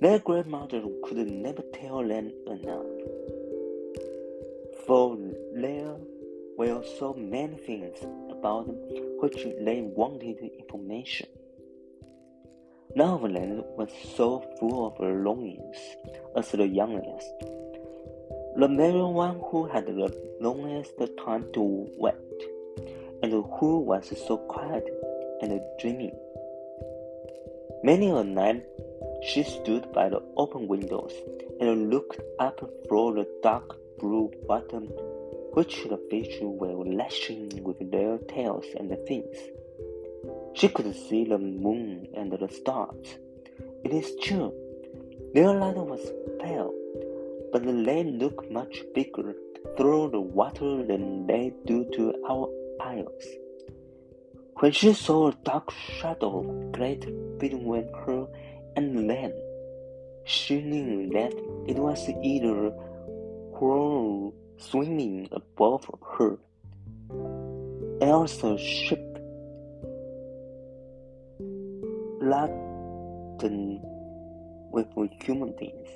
[0.00, 2.86] Their grandmother could never tell them enough,
[4.86, 5.16] for
[5.54, 5.96] there
[6.58, 7.98] were so many things
[8.30, 8.66] about
[9.20, 11.28] which they wanted information.
[12.94, 15.76] None of them was so full of longings
[16.36, 17.28] as the youngest.
[18.58, 20.10] The very one who had the
[20.40, 22.14] longest time to wait,
[23.22, 24.88] and who was so quiet
[25.42, 26.14] and dreamy.
[27.82, 28.64] Many a night
[29.22, 31.12] she stood by the open windows
[31.60, 32.58] and looked up
[32.88, 34.80] through the dark blue water
[35.56, 39.36] which the fish were lashing with their tails and fins.
[40.54, 43.18] She could see the moon and the stars.
[43.84, 44.54] It is true,
[45.34, 46.00] their light was
[46.40, 46.72] pale,
[47.56, 49.34] but the land look much bigger
[49.78, 52.50] through the water than they do to our
[52.82, 53.26] eyes.
[54.56, 56.42] When she saw a dark shadow
[56.72, 57.06] glide
[57.38, 58.26] between her
[58.76, 59.32] and them,
[60.24, 61.32] she knew that
[61.66, 62.72] it was either
[63.58, 65.88] whirl swimming above
[66.18, 66.36] her,
[68.02, 69.00] else a ship
[72.20, 73.80] laden
[74.72, 74.88] with
[75.24, 75.88] human beings.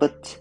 [0.00, 0.38] But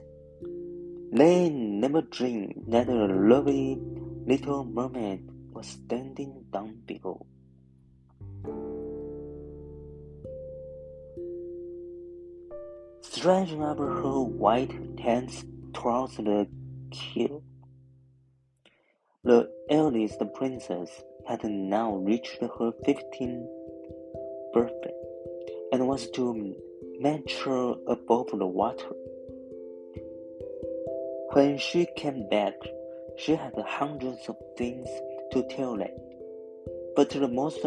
[1.12, 3.78] they never dreamed that a lovely
[4.26, 7.26] little mermaid was standing down below.
[13.02, 16.48] Stretching up her white hands towards the
[16.92, 17.44] keel,
[19.24, 20.90] the eldest princess
[21.28, 23.48] had now reached her fifteenth
[24.54, 24.94] birthday
[25.72, 26.56] and was to
[27.04, 28.94] mature above the water.
[31.34, 32.54] When she came back,
[33.18, 34.88] she had hundreds of things
[35.34, 35.92] to tell them.
[36.96, 37.60] But the most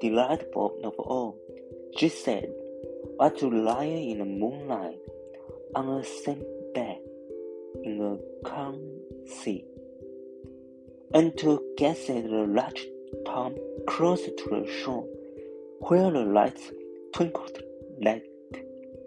[0.00, 1.36] delightful of all,
[1.96, 2.48] she said,
[3.18, 5.00] was to lie in the moonlight
[5.74, 6.98] on a sandbag
[7.82, 8.78] in a calm
[9.26, 9.64] sea,
[11.12, 12.86] and to gaze at the large
[13.26, 13.56] town
[13.88, 15.06] close to the shore,
[15.88, 16.70] where the lights
[17.12, 17.62] twinkled
[18.00, 18.29] like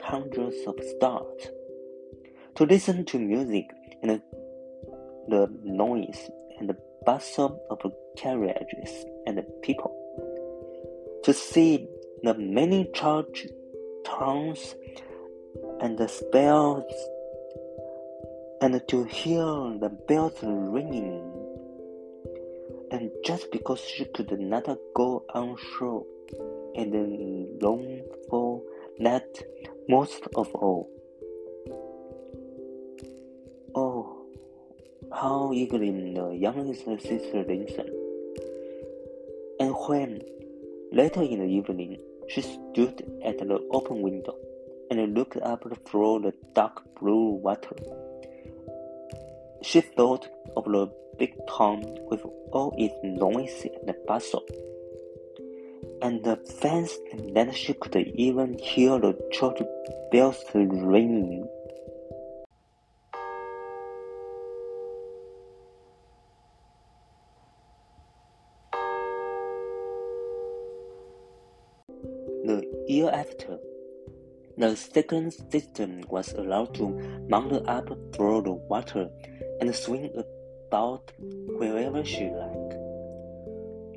[0.04, 1.48] hundreds of stars,
[2.56, 3.66] to listen to music
[4.04, 4.22] and
[5.30, 7.80] the noise and the bustle of
[8.18, 9.92] carriages and people,
[11.24, 11.88] to see
[12.22, 13.48] the many church
[14.06, 14.76] towns
[15.80, 16.94] and the spells,
[18.62, 19.46] and to hear
[19.80, 21.30] the bells ringing.
[22.92, 26.06] And just because she could not go on shore
[26.76, 26.94] and
[27.62, 28.62] long for
[29.00, 29.26] that
[29.88, 30.90] most of all.
[33.76, 34.28] Oh,
[35.12, 37.90] how eagerly the youngest sister listened.
[39.60, 40.22] And when,
[40.92, 42.00] later in the evening,
[42.30, 44.36] she stood at the open window
[44.90, 47.76] and looked up through the dark blue water,
[49.62, 54.44] she thought of the big town with all its noise and bustle,
[56.02, 59.62] and the fancied that she could even hear the church
[60.12, 61.48] bells ringing.
[72.46, 73.58] The year after,
[74.58, 76.90] the second system was allowed to
[77.30, 79.10] mount up through the water
[79.62, 80.12] and swing
[80.68, 82.43] about wherever she liked.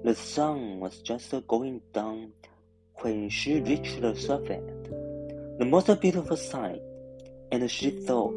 [0.06, 2.30] The sun was just going down
[3.02, 4.62] when she reached the surface,
[5.58, 6.80] the most beautiful sight,
[7.50, 8.32] and she thought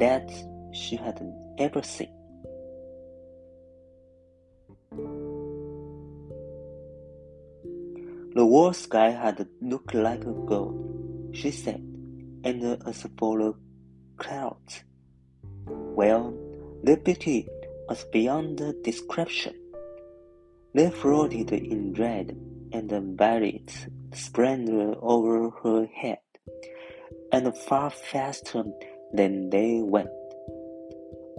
[0.00, 0.28] that
[0.72, 1.22] she had
[1.58, 2.10] ever seen.
[8.34, 11.86] The whole sky had looked like gold, she said,
[12.42, 13.54] and as for the
[14.16, 14.82] clouds,
[15.68, 16.34] well,
[16.82, 17.48] their beauty
[17.88, 19.54] was beyond description.
[20.74, 22.36] They floated in red
[22.72, 23.70] and violet
[24.12, 26.18] splendor over her head,
[27.30, 28.64] and far faster
[29.12, 30.08] than they went.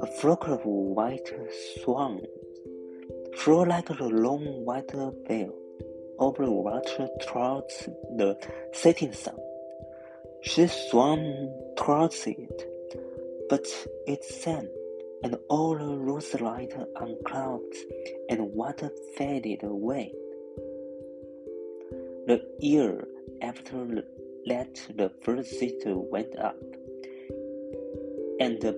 [0.01, 1.29] A flock of white
[1.83, 2.25] swans
[3.35, 4.91] flew like a long white
[5.27, 5.53] veil
[6.17, 8.37] over the water towards the
[8.71, 9.35] setting sun.
[10.43, 12.69] She swam towards it,
[13.49, 13.67] but
[14.07, 14.69] it sank,
[15.23, 17.77] and all the rose light on clouds
[18.29, 20.11] and water faded away.
[22.27, 23.07] The year
[23.41, 24.03] after
[24.47, 26.57] that, the first sister went up,
[28.39, 28.75] and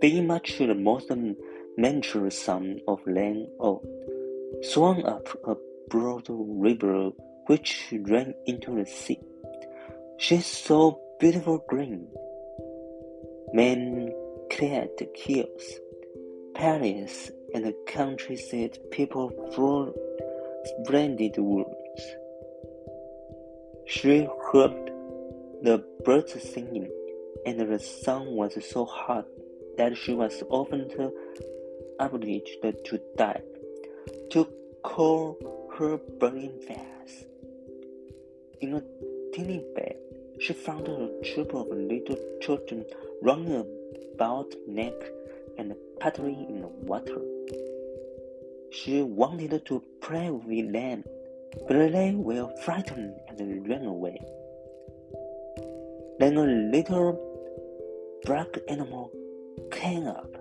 [0.00, 1.10] being much the most
[1.76, 3.86] mature son of land old,
[4.62, 5.54] swung up a
[5.88, 7.10] broad river
[7.46, 9.20] which ran into the sea.
[10.18, 12.08] She saw beautiful green,
[14.60, 15.80] man-clad hills,
[16.54, 19.94] palaces, and countryside people through
[20.84, 22.02] splendid woods.
[23.86, 24.90] She heard
[25.62, 26.90] the birds singing,
[27.44, 29.26] and the sun was so hot
[29.76, 30.90] that she was often
[32.00, 33.42] obliged to dive
[34.30, 34.46] to
[34.82, 35.36] cool
[35.78, 37.24] her burning face.
[38.60, 38.82] In a
[39.34, 39.96] tiny bed,
[40.40, 42.84] she found a troop of little children
[43.22, 43.64] running
[44.14, 44.94] about neck
[45.58, 47.20] and paddling in the water.
[48.70, 51.04] She wanted to play with them,
[51.66, 54.18] but they were frightened and ran away.
[56.18, 57.18] Then a little
[58.24, 59.10] black animal
[59.70, 60.34] came up.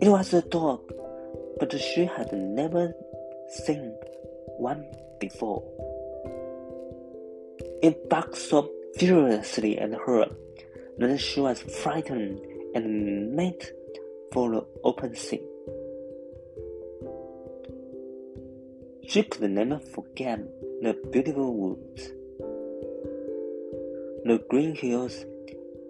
[0.00, 0.92] It was a dog,
[1.58, 2.92] but she had never
[3.64, 3.94] seen
[4.58, 4.84] one
[5.20, 5.62] before.
[7.82, 10.26] It barked so furiously at her
[10.98, 12.40] that she was frightened
[12.74, 13.64] and made
[14.32, 15.42] for the open sea.
[19.06, 20.40] She could never forget
[20.82, 22.08] the beautiful woods,
[24.24, 25.24] the green hills,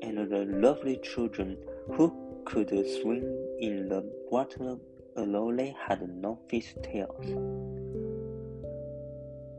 [0.02, 1.56] and the lovely children
[1.94, 2.12] who
[2.44, 2.68] could
[3.00, 3.24] swim
[3.58, 4.76] in the water
[5.16, 7.26] although they had no fish tails.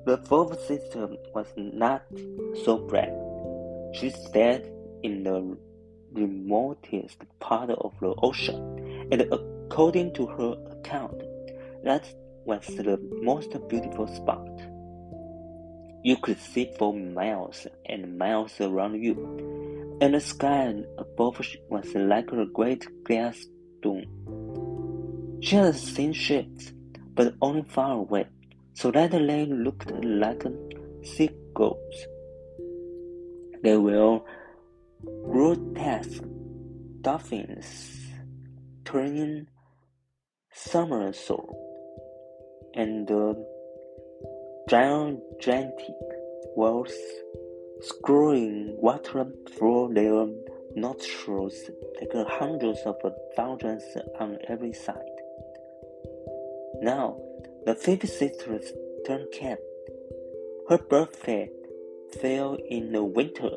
[0.05, 2.03] The fourth sister was not
[2.63, 3.13] so brave.
[3.93, 4.71] She stayed
[5.03, 5.57] in the
[6.11, 11.21] remotest part of the ocean, and according to her account,
[11.84, 12.05] that
[12.45, 14.47] was the most beautiful spot.
[16.03, 22.31] You could see for miles and miles around you, and the sky above was like
[22.31, 23.38] a great glass
[23.81, 24.05] dome.
[25.41, 26.71] She had seen ships,
[27.13, 28.27] but only far away,
[28.73, 30.43] so that they looked like
[31.03, 32.07] seagulls.
[33.61, 34.21] They were
[35.05, 36.23] grotesque
[37.01, 37.99] dolphins
[38.85, 39.47] turning
[40.53, 41.55] somersault,
[42.73, 43.45] and the
[44.69, 45.95] gigantic
[46.55, 46.93] whales
[47.81, 50.27] screwing water through their
[50.76, 51.55] nostrils
[51.99, 52.95] like hundreds of
[53.35, 53.84] thousands
[54.19, 54.95] on every side.
[56.81, 57.17] Now,
[57.65, 58.71] the fifth sister's
[59.05, 59.59] turned camp.
[60.67, 61.49] Her birthday
[62.21, 63.51] fell in the winter,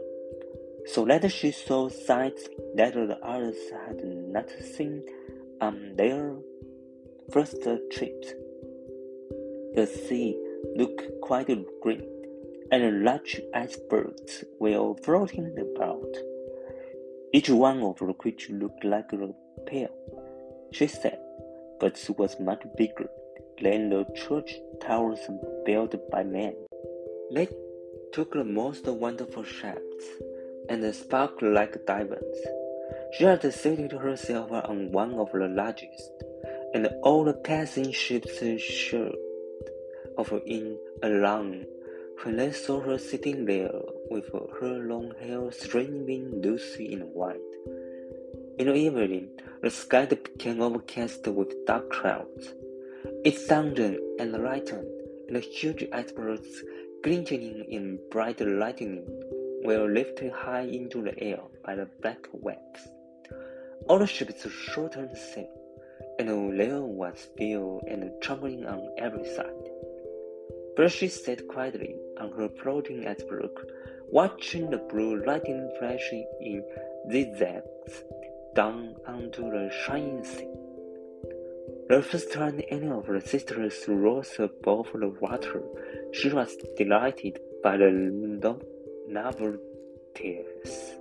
[0.87, 3.57] so that she saw sights that the others
[3.87, 5.03] had not seen
[5.61, 6.35] on their
[7.31, 8.33] first trips.
[9.75, 10.37] The sea
[10.77, 11.49] looked quite
[11.81, 12.03] green,
[12.71, 16.15] and large icebergs were floating about.
[17.33, 19.29] Each one of the creatures looked like a
[19.67, 19.89] pear,
[20.73, 21.19] she said,
[21.81, 23.09] but was much bigger
[23.63, 25.21] than the church towers
[25.65, 26.55] built by men.
[27.33, 27.49] They
[28.13, 29.92] took the most wonderful shots
[30.69, 32.39] and sparkled like diamonds.
[33.13, 36.13] She had seated herself on one of the largest,
[36.75, 39.17] and all the passing ships showed
[40.19, 41.65] of in alarm
[42.23, 43.73] when they saw her sitting there
[44.11, 44.29] with
[44.61, 47.41] her long hair streaming loosely in white.
[48.59, 49.31] In the evening,
[49.63, 52.55] the sky became overcast with dark clouds.
[53.25, 54.89] It thundered and lightened,
[55.27, 56.63] and the huge icebergs,
[57.03, 59.05] glistening in bright lightning,
[59.65, 62.89] were lifted high into the air by the black waves.
[63.89, 65.51] All the ships shortened sail,
[66.19, 66.29] and
[66.59, 69.69] there was fear and trembling on every side.
[70.77, 73.51] But she sat quietly on her floating iceberg,
[74.11, 76.65] watching the blue lightning flashing in
[77.11, 78.05] zigzags
[78.55, 80.49] down onto the shining sea.
[81.89, 85.63] The first time any of the sisters rose above the water,
[86.13, 87.91] she was delighted by the
[89.13, 90.95] novelties,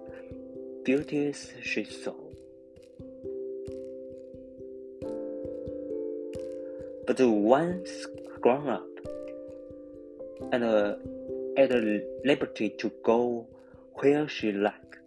[0.84, 2.16] beauties she saw.
[7.08, 7.90] But once
[8.42, 8.88] grown up,
[10.52, 10.96] and uh,
[11.58, 11.72] at
[12.26, 13.48] liberty to go
[13.96, 14.98] where she liked.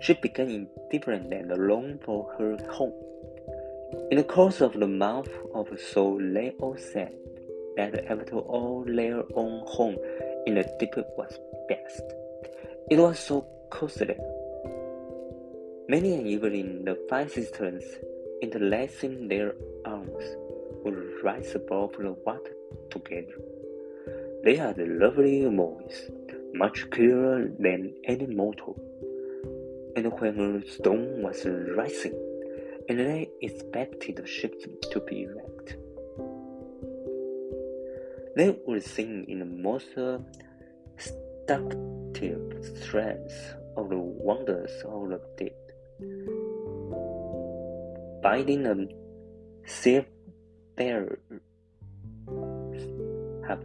[0.00, 2.94] She became indifferent and longed for her home.
[4.10, 7.12] In the course of the month or so, they all said
[7.76, 9.96] that after all, their own home
[10.46, 11.38] in the deep was
[11.68, 12.02] best.
[12.90, 14.16] It was so cozy.
[15.88, 17.84] Many an evening, the five sisters,
[18.42, 19.54] interlacing their
[19.84, 20.24] arms,
[20.84, 22.54] would rise above the water
[22.90, 23.38] together.
[24.44, 26.10] They had a lovely voice,
[26.54, 28.76] much clearer than any mortal.
[29.96, 32.14] And when a storm was rising,
[32.88, 34.54] and they expected the ship
[34.92, 35.49] to be wrecked,
[38.40, 39.88] they would sing in the most
[40.96, 42.42] seductive
[42.82, 43.34] strains
[43.76, 45.58] of the wonders of the deep,
[48.22, 48.74] bidding a
[49.66, 51.18] seafarer
[53.46, 53.62] have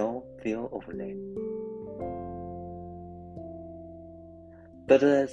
[0.00, 1.18] no fear of them.
[4.86, 5.32] But the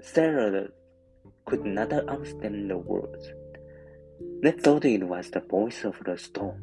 [0.00, 0.70] sailors
[1.44, 3.28] could not understand the words.
[4.40, 6.62] They thought it was the voice of the storm.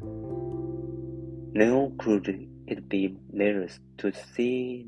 [1.52, 4.86] Nor could it be theirs to see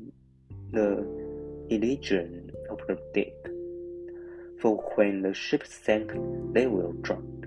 [0.71, 1.05] the
[1.69, 3.47] illusion of the deep.
[4.59, 6.11] For when the ship sank,
[6.53, 7.45] they were drowned,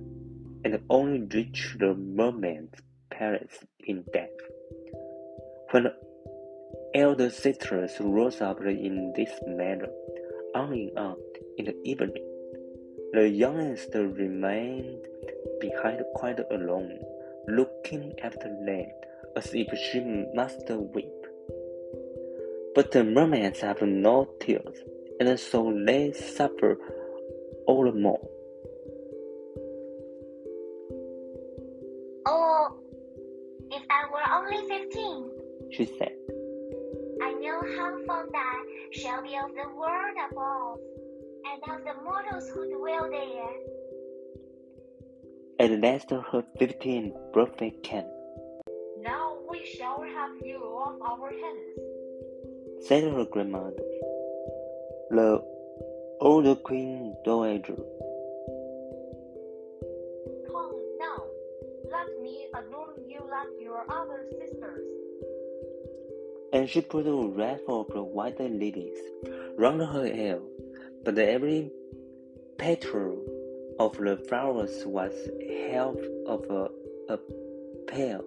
[0.64, 2.74] and only reached the merman's
[3.10, 4.30] parents in death.
[5.70, 5.92] When
[6.94, 9.88] elder sisters rose up in this manner,
[10.54, 11.16] on and on
[11.58, 12.28] in the evening,
[13.12, 15.04] the youngest remained
[15.60, 16.98] behind quite alone,
[17.48, 18.86] looking after them
[19.36, 20.00] as if she
[20.34, 21.06] must weep.
[22.74, 24.78] But the mermaids have no tears,
[25.20, 26.78] and so they suffer
[27.66, 28.20] all the more.
[32.26, 32.78] Oh,
[33.70, 35.30] if I were only fifteen,
[35.70, 36.16] she said.
[37.22, 40.78] I know how fond I shall be of the world above,
[41.44, 43.81] and of the mortals who dwell there
[45.58, 48.06] and last her 15 perfect can.
[49.00, 53.82] Now we shall have you off our hands, said her grandmother.
[55.10, 55.42] The
[56.20, 57.76] old queen dowager.
[60.50, 61.22] Come now,
[61.90, 64.86] let me adorn you like your other sisters.
[66.52, 68.98] And she put a wreath of white lilies
[69.56, 70.38] round her hair,
[71.04, 71.70] but every
[72.58, 73.18] petal
[73.86, 75.12] of the flowers was
[75.70, 75.96] half
[76.26, 76.68] of a,
[77.14, 77.18] a
[77.88, 78.20] pear.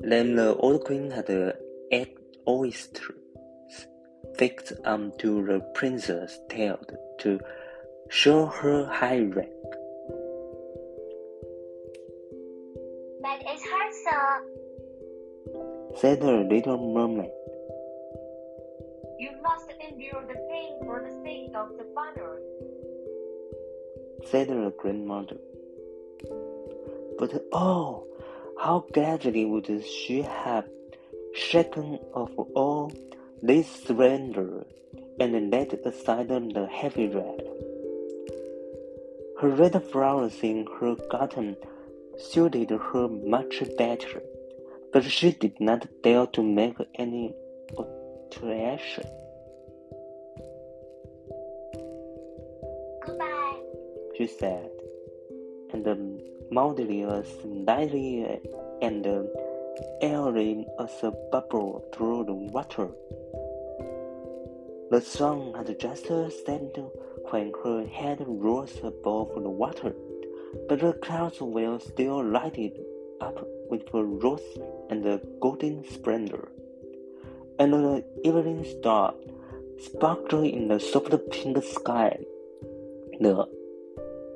[0.00, 1.28] Then the old queen had
[1.90, 2.16] eight
[2.46, 3.86] oysters
[4.36, 6.78] fixed onto the princess' tail
[7.18, 7.40] to
[8.08, 9.50] show her high rank.
[13.22, 14.24] That is hard, sir.
[15.96, 17.32] Said the little mermaid.
[19.18, 22.38] You must endure the pain for the sake of the father.
[24.26, 25.36] Said the grandmother.
[27.18, 28.06] But oh,
[28.60, 30.68] how gladly would she have
[31.34, 32.92] shaken off all
[33.42, 34.64] this surrender
[35.20, 37.42] and laid aside the heavy red.
[39.40, 41.56] Her red flowers in her garden
[42.18, 44.22] suited her much better,
[44.92, 47.34] but she did not dare to make any
[47.76, 49.04] alteration.
[54.18, 54.72] She said,
[55.72, 56.20] and
[56.50, 58.40] mildly as lightly
[58.82, 59.30] and the
[60.02, 62.88] airy as a bubble through the water.
[64.90, 66.78] The sun had just set
[67.30, 69.94] when her head rose above the water,
[70.68, 72.76] but the clouds were still lighted
[73.20, 74.58] up with a rose
[74.90, 76.48] and golden splendor,
[77.60, 79.14] and the evening star
[79.78, 82.18] sparkled in the soft pink sky.
[83.20, 83.57] The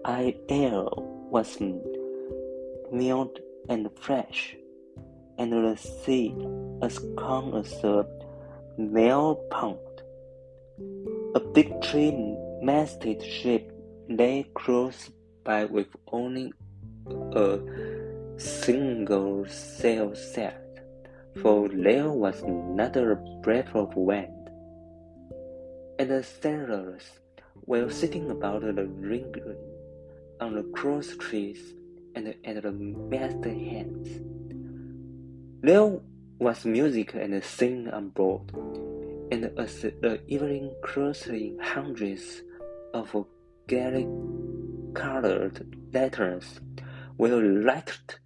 [0.04, 0.84] air
[1.30, 1.58] was
[2.92, 3.38] mild
[3.68, 4.56] and fresh,
[5.38, 6.34] and the sea
[6.82, 8.04] as calm as a
[8.78, 9.78] mill pond.
[11.34, 13.72] A big tree-masted ship
[14.08, 15.10] lay close
[15.44, 16.52] by with only
[17.34, 17.60] a
[18.36, 20.58] single sail set,
[21.40, 24.50] for there was not a breath of wind.
[25.98, 27.04] And the sailors
[27.66, 29.32] were sitting about the ring
[30.42, 31.74] on the cross trees
[32.16, 34.08] and at the mast heads.
[35.62, 36.00] There
[36.40, 38.50] was music and singing on board,
[39.30, 42.42] and as the evening closed in hundreds
[42.92, 43.14] of
[43.68, 44.08] gaily
[44.94, 46.60] colored lanterns
[47.18, 48.16] were lighted,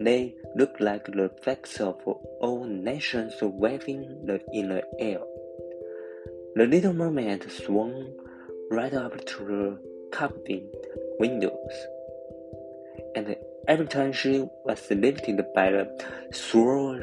[0.00, 4.02] they looked like the flags of all nations waving
[4.52, 5.20] in the air.
[6.56, 8.12] The little mermaid swung
[8.72, 10.68] right up to the cabin
[11.18, 11.86] windows,
[13.14, 13.36] and
[13.68, 15.86] every time she was lifted by the
[16.32, 17.00] swirl,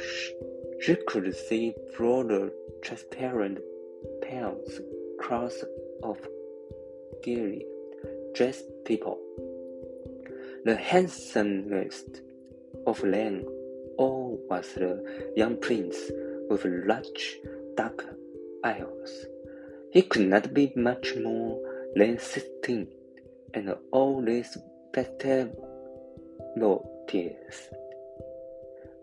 [0.82, 2.52] she could see the
[2.82, 3.60] transparent
[4.22, 4.80] pales
[5.20, 5.64] crowds
[6.04, 6.18] of
[7.24, 7.66] gaily
[8.34, 9.18] dressed people.
[10.66, 12.22] The handsomest
[12.86, 13.46] of them
[13.98, 15.98] all was the young prince
[16.50, 17.40] with large
[17.76, 18.06] dark
[18.64, 19.26] eyes.
[19.92, 21.60] He could not be much more
[22.20, 22.88] sixteen,
[23.54, 24.58] and all these
[24.94, 25.56] festivities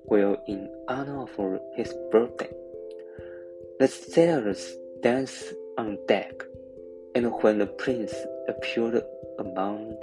[0.07, 2.51] were in honor of his birthday.
[3.79, 6.43] The sailors danced on deck,
[7.15, 8.13] and when the prince
[8.49, 9.03] appeared
[9.39, 9.97] among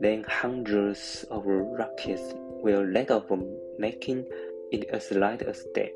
[0.00, 2.22] them, hundreds of rockets
[2.62, 3.30] were let off,
[3.78, 4.24] making
[4.70, 5.92] it as light as day,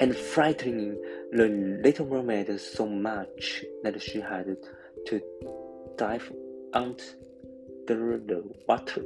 [0.00, 1.00] and frightening
[1.32, 1.48] the
[1.84, 4.56] little mermaid so much that she had
[5.06, 5.20] to
[5.96, 6.32] dive
[6.72, 7.04] under
[7.86, 9.04] the water.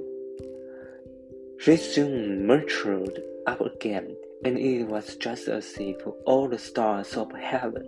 [1.59, 5.97] She soon matured up again, and it was just as if
[6.27, 7.87] all the stars of heaven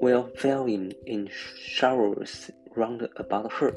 [0.00, 3.74] were falling in showers round about her.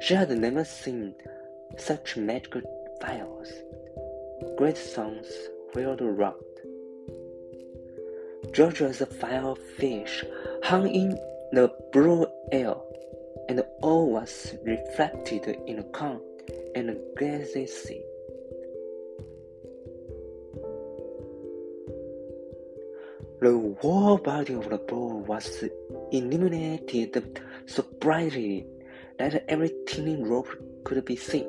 [0.00, 1.14] She had never seen
[1.76, 2.62] such magical
[3.00, 3.52] fires.
[4.56, 5.26] Great songs
[5.74, 6.42] whirled around.
[8.52, 10.24] Georgia's fire fish
[10.64, 11.18] hung in
[11.52, 12.74] the blue air,
[13.48, 16.20] and all was reflected in a calm
[16.74, 18.02] and glassy sea.
[23.40, 25.64] The whole body of the boat was
[26.10, 28.66] illuminated so brightly
[29.18, 30.48] that every tiny rope
[30.84, 31.46] could be seen.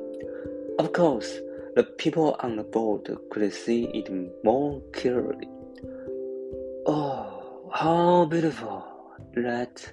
[0.78, 1.40] Of course,
[1.74, 4.08] the people on the boat could see it
[4.44, 5.48] more clearly.
[6.86, 8.99] Oh, how beautiful
[9.34, 9.92] that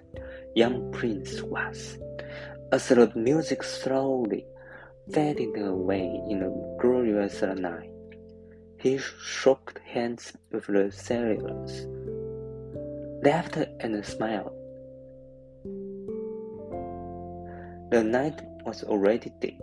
[0.55, 1.97] young prince was!
[2.71, 4.45] As the music slowly
[5.11, 7.91] faded away in a glorious night,
[8.79, 11.87] he shook hands with the sailors,
[13.23, 14.53] laughed and smiled.
[17.89, 19.61] The night was already deep,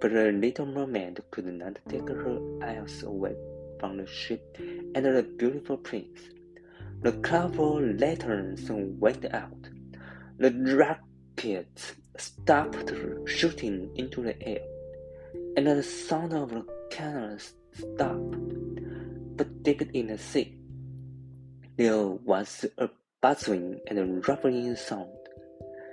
[0.00, 3.34] but the little mermaid could not take her eyes away
[3.80, 6.35] from the ship and the beautiful prince.
[7.06, 9.68] The colorful lanterns went out.
[10.38, 12.92] The rockets stopped
[13.26, 14.66] shooting into the air,
[15.56, 18.34] and the sound of the cannons stopped,
[19.36, 20.58] but deep in the sea.
[21.76, 25.28] There was a buzzing and ruffling sound.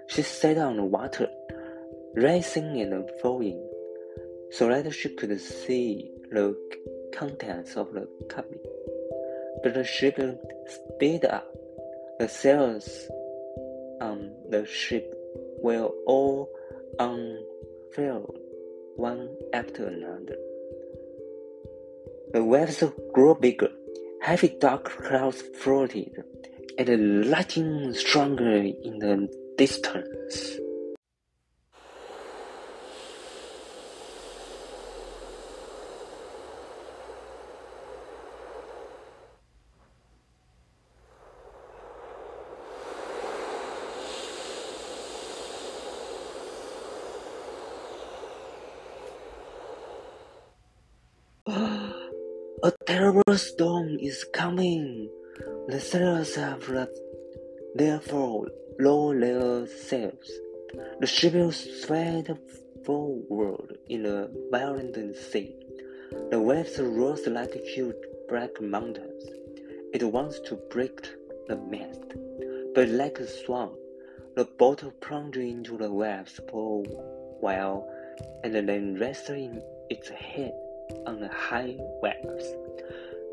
[0.07, 1.29] She sat on the water,
[2.15, 3.61] rising and falling,
[4.49, 6.57] so that she could see the
[7.13, 8.57] contents of the cabin.
[9.61, 10.17] But the ship
[10.67, 11.47] sped up.
[12.19, 13.07] The sailors
[14.01, 15.13] on um, the ship
[15.61, 16.49] were all
[16.99, 18.37] unfurled,
[18.95, 20.37] one after another.
[22.33, 23.69] The waves grew bigger.
[24.21, 26.23] Heavy dark clouds floated,
[26.77, 29.27] and lightning stronger in the
[29.57, 30.59] distance.
[52.65, 52.71] A
[53.33, 55.09] terrible storm is coming.
[55.67, 56.69] The sailors have
[57.73, 58.47] therefore
[58.79, 60.29] lowered their sails.
[60.99, 62.29] The ship will swayed
[62.85, 65.55] forward in a violent sea.
[66.29, 67.95] The waves rose like huge
[68.29, 69.23] black mountains.
[69.93, 71.01] It wants to break
[71.47, 72.13] the mast,
[72.75, 73.71] but like a swan,
[74.35, 76.89] the boat plunged into the waves for a
[77.41, 77.89] while
[78.43, 80.53] and then rested its head
[81.07, 82.45] on the high waves.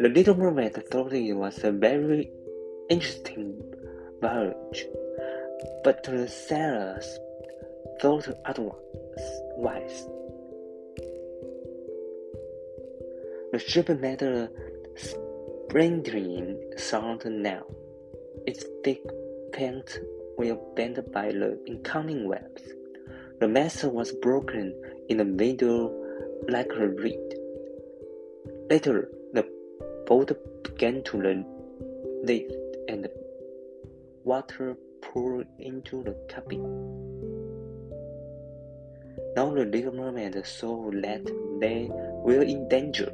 [0.00, 2.30] The little mermaid thought it was a very
[2.88, 3.62] interesting
[4.22, 4.86] voyage,
[5.84, 7.18] but the sailors
[8.00, 10.08] thought otherwise.
[13.52, 14.48] The ship made a
[14.96, 17.66] splintering sound now.
[18.46, 19.02] Its thick
[19.52, 20.00] paint
[20.38, 22.72] were bent by the incoming waves.
[23.38, 24.74] The mast was broken
[25.10, 25.92] in the middle
[26.48, 27.34] like a reed.
[28.70, 29.10] Later,
[30.10, 31.44] the boat began to
[32.24, 33.08] lift and
[34.24, 36.62] water poured into the cabin.
[39.36, 41.24] Now the little mermaid saw that
[41.60, 41.88] they
[42.24, 43.12] were in danger,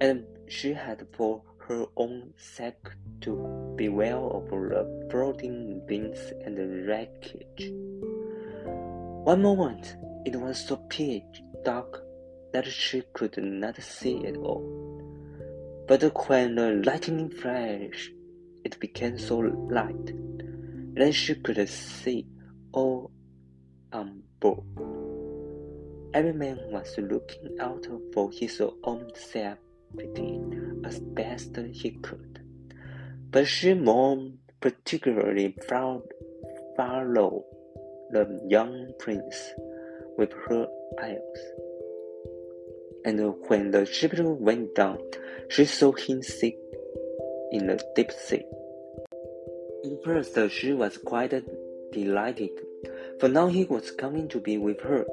[0.00, 2.88] and she had for her own sake
[3.22, 7.72] to beware of the floating beams and the wreckage.
[9.24, 12.02] One moment it was so pitch dark
[12.52, 14.73] that she could not see at all.
[15.86, 18.12] But when the lightning flashed,
[18.64, 20.12] it became so light
[20.94, 22.26] that she could see
[22.72, 23.10] all
[23.92, 24.64] on board.
[26.14, 30.40] Every man was looking out for his own safety
[30.84, 32.40] as best he could,
[33.30, 34.30] but she more
[34.60, 36.08] particularly followed
[38.10, 39.52] the young prince
[40.16, 40.66] with her
[41.02, 41.73] eyes
[43.04, 44.98] and when the ship went down,
[45.48, 46.56] she saw him sink
[47.52, 48.44] in the deep sea.
[49.84, 51.34] At first, she was quite
[51.92, 52.50] delighted,
[53.20, 55.04] for now he was coming to be with her.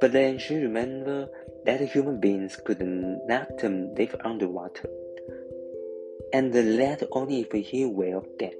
[0.00, 1.28] But then she remembered
[1.64, 4.88] that human beings could not live underwater,
[6.32, 8.54] and that only if he were dead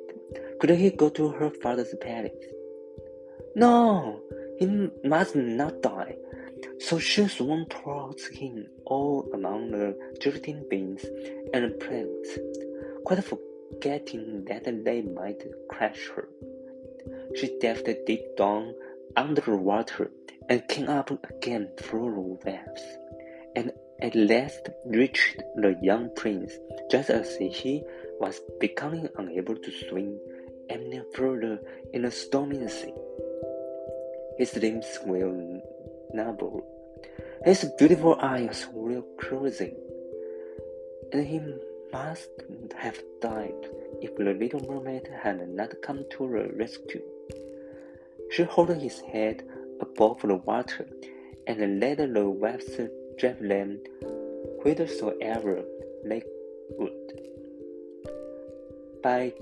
[0.60, 2.32] could he go to her father's palace.
[3.54, 4.20] No,
[4.58, 4.66] he
[5.02, 6.16] must not die,
[6.78, 11.04] so she swam towards him all among the drifting beans
[11.54, 12.38] and plants,
[13.04, 16.28] quite forgetting that they might crush her.
[17.36, 18.74] She dived deep down
[19.16, 20.10] under the water
[20.48, 22.14] and came up again through
[22.44, 22.82] the waves,
[23.56, 26.52] and at last reached the young prince
[26.90, 27.82] just as he
[28.18, 30.18] was becoming unable to swim
[30.68, 31.60] any further
[31.92, 32.94] in the stormy sea.
[34.38, 35.60] His limbs were
[36.14, 36.64] noble.
[37.44, 39.74] His beautiful eyes were closing,
[41.12, 41.40] and he
[41.92, 42.30] must
[42.76, 43.68] have died
[44.00, 47.02] if the little mermaid had not come to the rescue.
[48.30, 49.42] She held his head
[49.80, 50.86] above the water
[51.46, 52.78] and let the waves
[53.18, 53.80] drive them
[54.62, 55.64] whithersoever
[56.04, 56.22] they
[56.78, 56.92] would.
[59.02, 59.32] By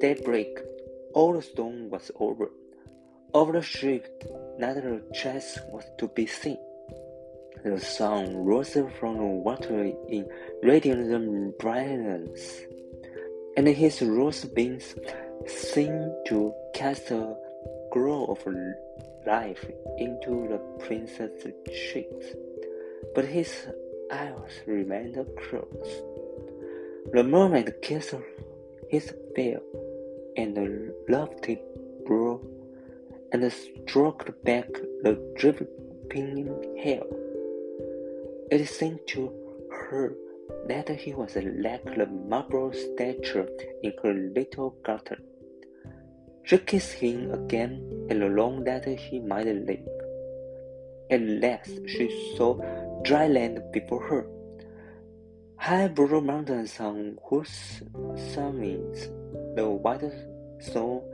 [0.00, 0.58] daybreak,
[1.12, 2.50] all the storm was over.
[3.34, 4.24] Over the ship,
[4.58, 6.58] not a trace was to be seen.
[7.64, 10.28] The sun rose from the water in
[10.62, 12.62] radiant brightness,
[13.56, 14.94] and his rose beams
[15.46, 17.36] seemed to cast a
[17.92, 18.46] glow of
[19.26, 19.64] life
[19.98, 21.44] into the prince's
[21.92, 22.26] cheeks.
[23.14, 23.66] But his
[24.10, 26.02] eyes remained closed.
[27.12, 28.14] The mermaid kissed
[28.88, 29.60] his veil
[30.36, 31.60] and lofty
[32.06, 32.40] brow
[33.36, 34.66] and stroked back
[35.02, 36.48] the dripping
[36.82, 37.02] hair.
[38.50, 39.30] It seemed to
[39.70, 40.14] her
[40.68, 43.46] that he was like the marble statue
[43.82, 45.22] in her little garden.
[46.44, 49.86] She kissed him again and longed that he might live.
[51.10, 52.06] At last she
[52.36, 52.54] saw
[53.02, 54.26] dry land before her.
[55.58, 57.82] High blue mountains on whose
[58.32, 59.08] summits
[59.56, 60.10] the white
[60.58, 61.04] snow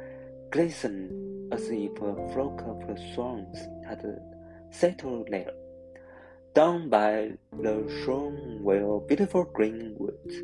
[0.50, 1.21] glistened
[1.52, 4.02] as if a flock of swans had
[4.70, 5.52] settled there.
[6.54, 10.34] Down by the shore were beautiful green woods,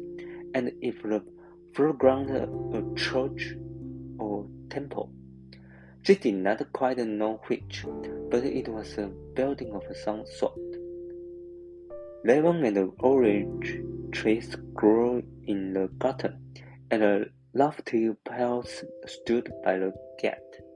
[0.54, 1.22] and if the
[1.72, 3.54] foreground a church
[4.18, 5.10] or temple.
[6.02, 7.84] She did not quite know which,
[8.30, 10.58] but it was a building of some sort.
[12.24, 13.80] Lemon and orange
[14.12, 16.36] trees grew in the garden,
[16.90, 20.67] and a lofty palace stood by the gate.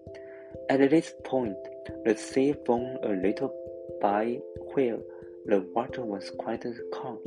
[0.68, 1.56] At this point,
[2.04, 3.54] the sea formed a little
[4.00, 4.40] by
[4.74, 4.98] where
[5.46, 7.18] the water was quite calm,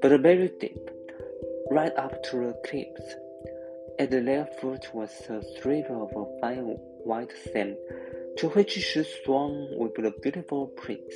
[0.00, 0.90] but very deep,
[1.70, 3.14] right up to the cliffs.
[3.98, 7.76] At their foot was a strip of fine white sand,
[8.38, 11.14] to which she swam with the beautiful prince,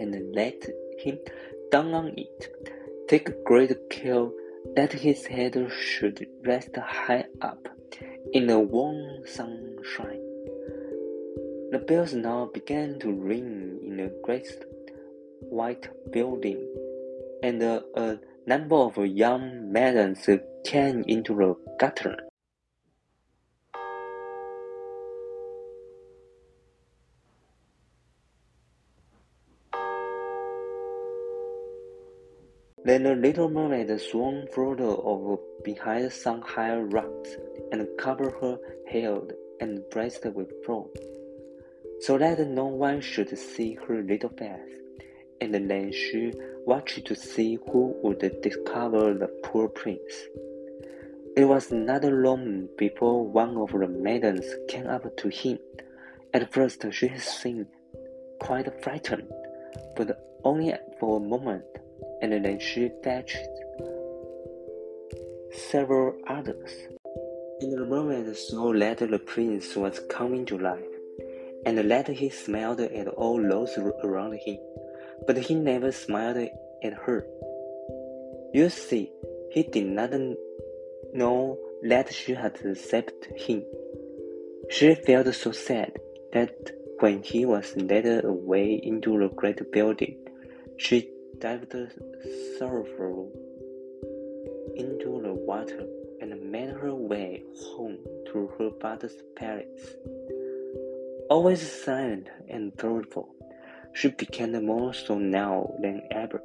[0.00, 0.66] and let
[0.98, 1.18] him
[1.70, 2.48] down on it.
[3.08, 4.28] Take great care
[4.74, 7.68] that his head should rest high up
[8.32, 10.25] in the warm sunshine.
[11.72, 14.46] The bells now began to ring in the great
[15.40, 16.64] white building,
[17.42, 20.28] and a number of young maidens
[20.64, 22.16] came into the garden.
[32.84, 37.30] Then the little mermaid swam further over behind some high rocks
[37.72, 40.88] and covered her head and breast with foam,
[42.00, 44.80] so that no one should see her little face.
[45.40, 46.32] And then she
[46.64, 50.14] watched to see who would discover the poor prince.
[51.36, 55.58] It was not long before one of the maidens came up to him.
[56.32, 57.66] At first she seemed
[58.40, 59.28] quite frightened,
[59.96, 61.64] but only for a moment,
[62.22, 63.36] and then she fetched
[65.70, 66.70] several others.
[67.60, 70.95] In a moment, saw that the prince was coming to life,
[71.66, 74.58] and that he smiled at all those around him
[75.26, 76.36] but he never smiled
[76.82, 77.26] at her.
[78.52, 79.12] You see,
[79.50, 80.12] he did not
[81.14, 83.64] know that she had accepted him.
[84.70, 85.92] She felt so sad
[86.32, 86.70] that
[87.00, 90.16] when he was led away into the great building,
[90.76, 91.74] she dived
[92.58, 93.30] sorrowful
[94.74, 95.86] into the water
[96.20, 99.96] and made her way home to her father's palace.
[101.28, 103.28] Always silent and thoughtful,
[103.92, 106.40] she became more so now than ever.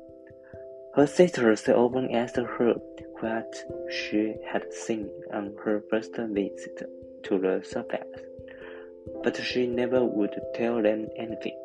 [0.96, 2.74] Her sisters often asked her
[3.20, 3.54] what
[3.92, 6.82] she had seen on her first visit
[7.24, 8.22] to the surface,
[9.24, 11.58] but she never would tell them anything.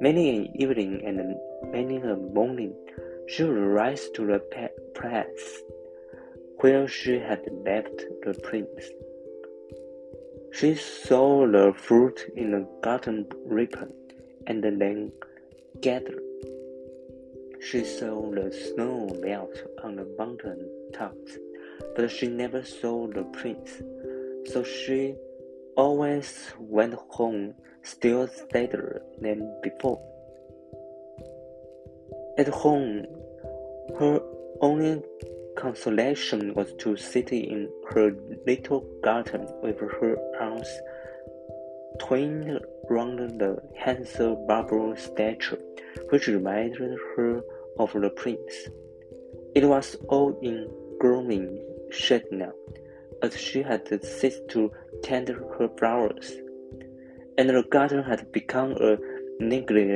[0.00, 1.36] Many an evening and
[1.72, 2.74] many a morning,
[3.28, 4.40] she would rise to the
[4.96, 5.62] place
[6.58, 8.90] where she had left the prince.
[10.52, 13.90] She saw the fruit in the garden ripen
[14.46, 15.10] and then
[15.80, 16.20] gather.
[17.60, 20.60] She saw the snow melt on the mountain
[20.92, 21.38] tops,
[21.96, 23.80] but she never saw the prince,
[24.52, 25.14] so she
[25.76, 30.00] always went home still sadder than before.
[32.36, 33.06] At home,
[33.98, 34.20] her
[34.60, 35.02] only
[35.62, 38.10] consolation was to sit in her
[38.48, 40.68] little garden with her arms
[42.00, 42.58] twined
[42.90, 45.56] round the handsome marble statue,
[46.10, 47.40] which reminded her
[47.78, 48.54] of the prince.
[49.54, 50.68] It was all in
[51.00, 51.46] gloomy
[51.90, 52.52] shade now,
[53.22, 54.72] as she had ceased to
[55.04, 56.32] tend her flowers,
[57.38, 58.98] and the garden had become a
[59.38, 59.94] neglected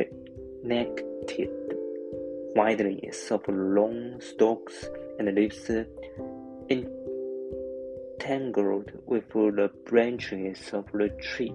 [2.55, 4.89] wilderness of long stalks
[5.19, 5.85] and leaves uh,
[8.19, 11.53] entangled with the branches of the tree.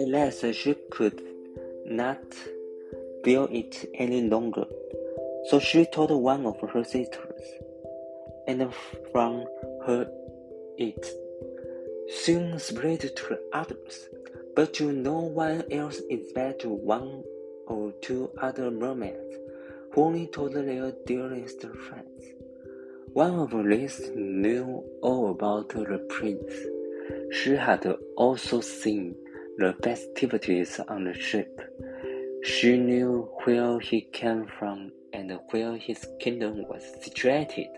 [0.00, 1.22] At last she could
[1.86, 2.24] not
[3.22, 4.64] bear it any longer,
[5.48, 7.42] so she told one of her sisters,
[8.46, 8.72] and
[9.12, 9.44] from
[9.86, 10.08] her
[10.78, 11.06] it
[12.08, 14.08] soon spread to others,
[14.54, 17.22] but to no one else except to one
[17.66, 19.45] or two other mermaids
[19.96, 22.24] only told their dearest friends.
[23.12, 26.52] One of these knew all about the prince.
[27.32, 27.86] She had
[28.16, 29.16] also seen
[29.56, 31.60] the festivities on the ship.
[32.44, 37.70] She knew where he came from and where his kingdom was situated.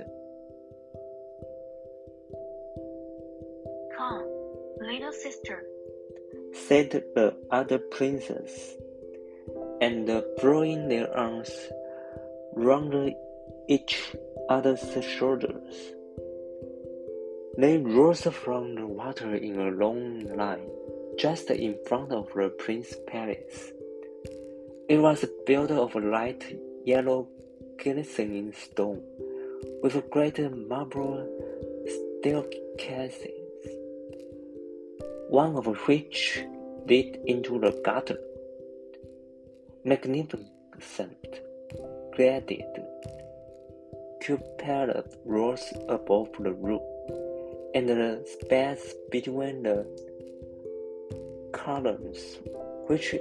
[3.97, 4.27] Come,
[4.81, 5.65] little sister.
[6.53, 8.75] said the other princes,
[9.81, 11.51] and throwing their arms
[12.55, 13.15] round
[13.69, 14.15] each
[14.49, 15.75] other's shoulders,
[17.57, 20.69] they rose from the water in a long line
[21.19, 23.73] just in front of the prince's palace.
[24.89, 27.29] It was built of light yellow
[27.83, 29.03] glistening stone,
[29.83, 30.39] with great
[30.69, 31.27] marble
[31.87, 33.39] staircases
[35.29, 36.43] one of which
[36.89, 38.17] led into the garden.
[39.85, 41.41] Magnificent,
[42.19, 42.65] gilded
[44.21, 46.83] cupolas rose above the roof,
[47.77, 49.87] and the space between the
[51.53, 52.19] columns,
[52.89, 53.15] which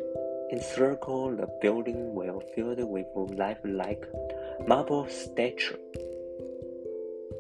[0.52, 3.06] encircled the building, were filled with
[3.44, 4.06] lifelike
[4.68, 5.78] marble statues.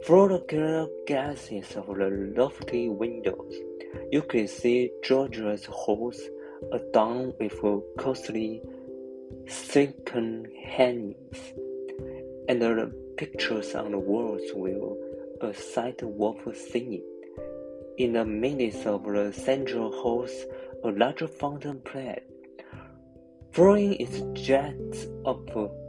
[0.06, 3.56] Through the clear glasses of the lofty windows,
[4.12, 6.22] you could see Georgia's halls
[6.72, 7.60] adorned with
[7.98, 8.62] costly
[9.48, 11.54] silken hangings,
[12.50, 14.42] and the pictures on the walls
[15.42, 17.04] a sight worth seeing.
[17.98, 20.46] In the midst of the central halls,
[20.84, 22.22] a large fountain played,
[23.54, 25.40] throwing its jets of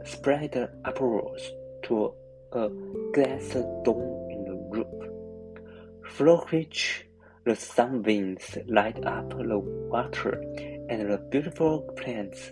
[0.05, 1.51] spread upwards
[1.83, 2.13] to
[2.53, 2.69] a
[3.13, 3.53] glass
[3.83, 7.05] dome in the roof, through which
[7.45, 10.41] the sunbeams light up the water
[10.89, 12.51] and the beautiful plants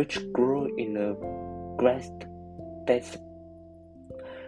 [0.00, 1.08] which grew in the
[1.76, 2.08] grass
[2.86, 3.20] basin.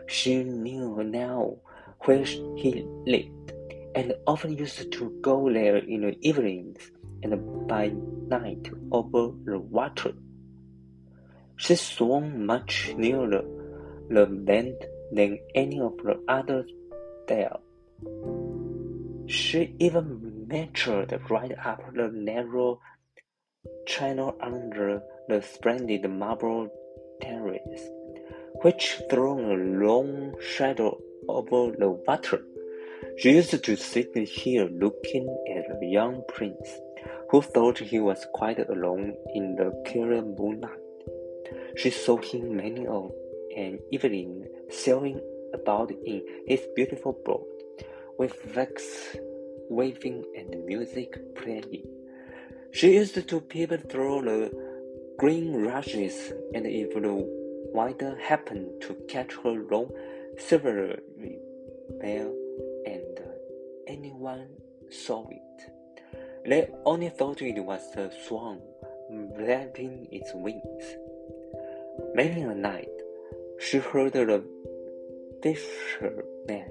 [0.06, 1.58] She knew now
[2.04, 2.70] where he
[3.06, 3.52] lived,
[3.94, 6.90] and often used to go there in the evenings
[7.22, 7.92] and by
[8.34, 10.14] night over the water.
[11.56, 13.44] She swam much nearer
[14.08, 14.78] the land
[15.12, 16.70] than any of the others
[17.28, 17.58] there.
[19.26, 22.80] She even ventured right up the narrow
[23.86, 26.68] channel under the splendid marble
[27.20, 27.88] terrace,
[28.62, 32.42] which threw a long shadow over the water.
[33.18, 35.26] She used to sit here looking
[35.56, 36.68] at the young prince,
[37.30, 40.78] who thought he was quite alone in the clear moonlight.
[41.76, 43.10] She saw him many of
[43.56, 45.20] an evening sailing
[45.52, 47.46] about in his beautiful boat,
[48.18, 49.16] with flags
[49.68, 51.84] waving and music playing.
[52.72, 54.71] She used to peep through the
[55.18, 56.66] green rushes, and
[57.72, 59.90] wind happened to catch her long
[60.38, 60.98] silvery
[62.00, 62.34] veil,
[62.86, 63.20] and
[63.86, 64.48] anyone
[64.90, 65.72] saw it,
[66.44, 68.60] they only thought it was a swan
[69.36, 70.84] flapping its wings.
[72.14, 72.88] Many a night,
[73.58, 74.42] she heard the
[75.42, 76.70] fishermen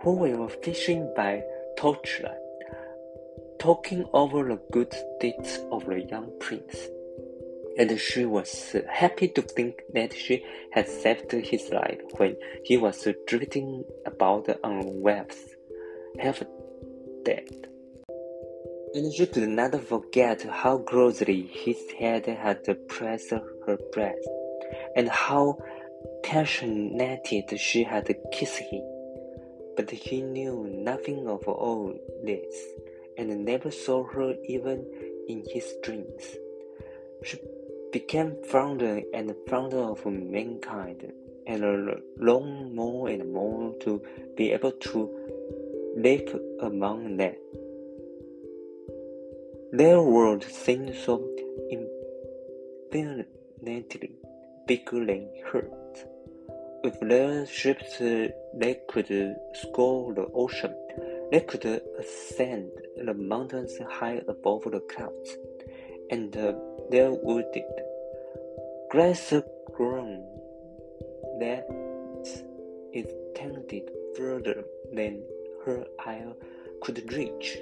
[0.00, 1.42] who were fishing by
[1.76, 2.36] torchlight,
[3.58, 6.88] talking over the good deeds of the young prince,
[7.80, 13.08] and she was happy to think that she had saved his life when he was
[13.26, 15.56] drifting about on waves,
[16.18, 16.42] half
[17.24, 17.48] dead.
[18.92, 24.28] And she could not forget how closely his head had pressed her breast,
[24.94, 25.56] and how
[26.22, 28.84] passionately she had kissed him.
[29.74, 31.94] But he knew nothing of all
[32.24, 32.54] this,
[33.16, 34.84] and never saw her even
[35.28, 36.36] in his dreams.
[37.22, 37.38] She
[37.92, 41.12] became founder and founder of mankind,
[41.46, 41.62] and
[42.18, 44.02] longed more and more to
[44.36, 45.10] be able to
[45.96, 47.34] live among them.
[49.72, 51.28] Their world seemed so
[52.92, 54.12] infinitely
[54.66, 56.04] bigger than hers.
[56.82, 60.74] With their ships, they could scour the ocean.
[61.30, 61.64] They could
[61.98, 65.36] ascend the mountains high above the clouds,
[66.10, 66.32] and
[66.90, 67.64] their wooded,
[68.90, 70.26] grass-grown
[71.40, 72.42] lands
[72.92, 75.22] extended further than
[75.64, 76.24] her eye
[76.82, 77.58] could reach.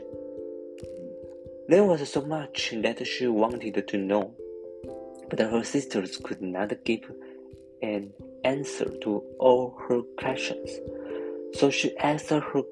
[1.68, 4.34] There was so much that she wanted to know,
[5.28, 7.10] but her sisters could not give
[7.82, 8.12] an
[8.44, 10.70] answer to all her questions.
[11.54, 12.62] So she asked her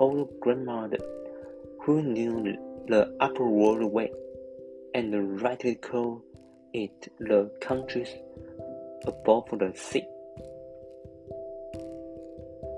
[0.00, 0.98] old grandmother,
[1.82, 2.56] who knew
[2.88, 4.08] the upper world well,
[4.94, 6.22] and rightly called
[6.74, 8.08] it the countries
[9.06, 10.06] above the sea.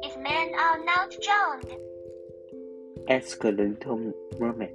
[0.03, 1.71] If men are not drowned,
[3.09, 4.71] asked the little mermaid.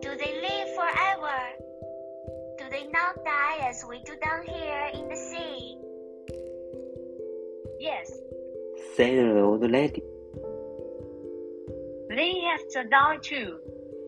[0.00, 1.38] do they live forever?
[2.58, 5.78] Do they not die as we do down here in the sea?
[7.80, 8.10] Yes,
[8.94, 10.02] said the old lady.
[12.08, 13.58] they have to die too,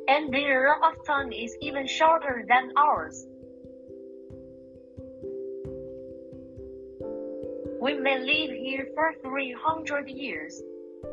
[0.09, 3.27] and their lifespan is even shorter than ours.
[7.81, 10.63] We may live here for 300 years,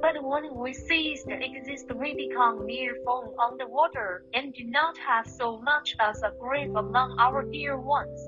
[0.02, 4.64] but when we cease to exist, we become mere foam on the water and do
[4.64, 8.20] not have so much as a grave among our dear ones.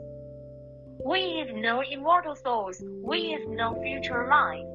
[1.03, 4.67] We have no immortal souls, we have no future life.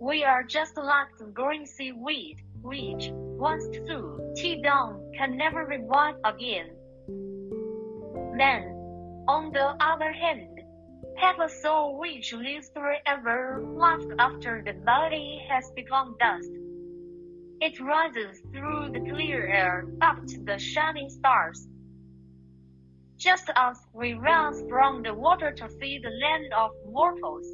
[0.00, 4.34] We are just like the green seaweed, which, once through,
[4.64, 6.70] down, can never revive again.
[8.34, 8.62] Men,
[9.28, 10.60] on the other hand,
[11.16, 16.50] have a soul which lives forever life after the body has become dust.
[17.60, 21.68] It rises through the clear air up to the shining stars.
[23.16, 27.46] Just as we rise from the water to see the land of mortals,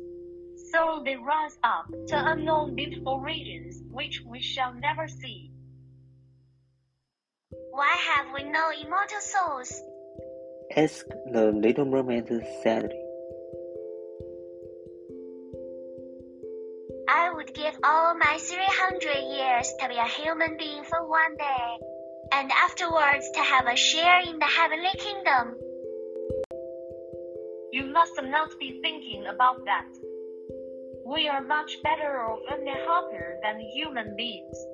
[0.73, 5.54] so they rise up to unknown beautiful regions which we shall never see.
[7.75, 9.83] Why have we no immortal souls?
[10.77, 12.29] asked the little mermaid
[12.63, 13.03] sadly.
[17.09, 19.03] I would give all my 300
[19.39, 21.67] years to be a human being for one day,
[22.31, 25.57] and afterwards to have a share in the heavenly kingdom.
[27.73, 29.91] You must not be thinking about that.
[31.05, 34.65] We are much better off and happier than human beings.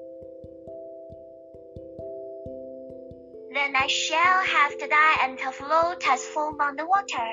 [3.52, 7.30] Then I shall have to die and to float as foam on the water,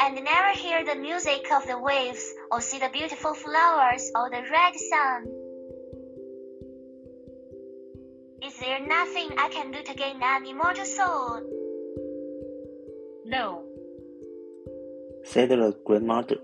[0.00, 4.42] and never hear the music of the waves, or see the beautiful flowers, or the
[4.50, 5.20] red sun.
[8.42, 11.40] Is there nothing I can do to gain an immortal soul?
[13.24, 13.64] No,
[15.24, 16.38] said the grandmother.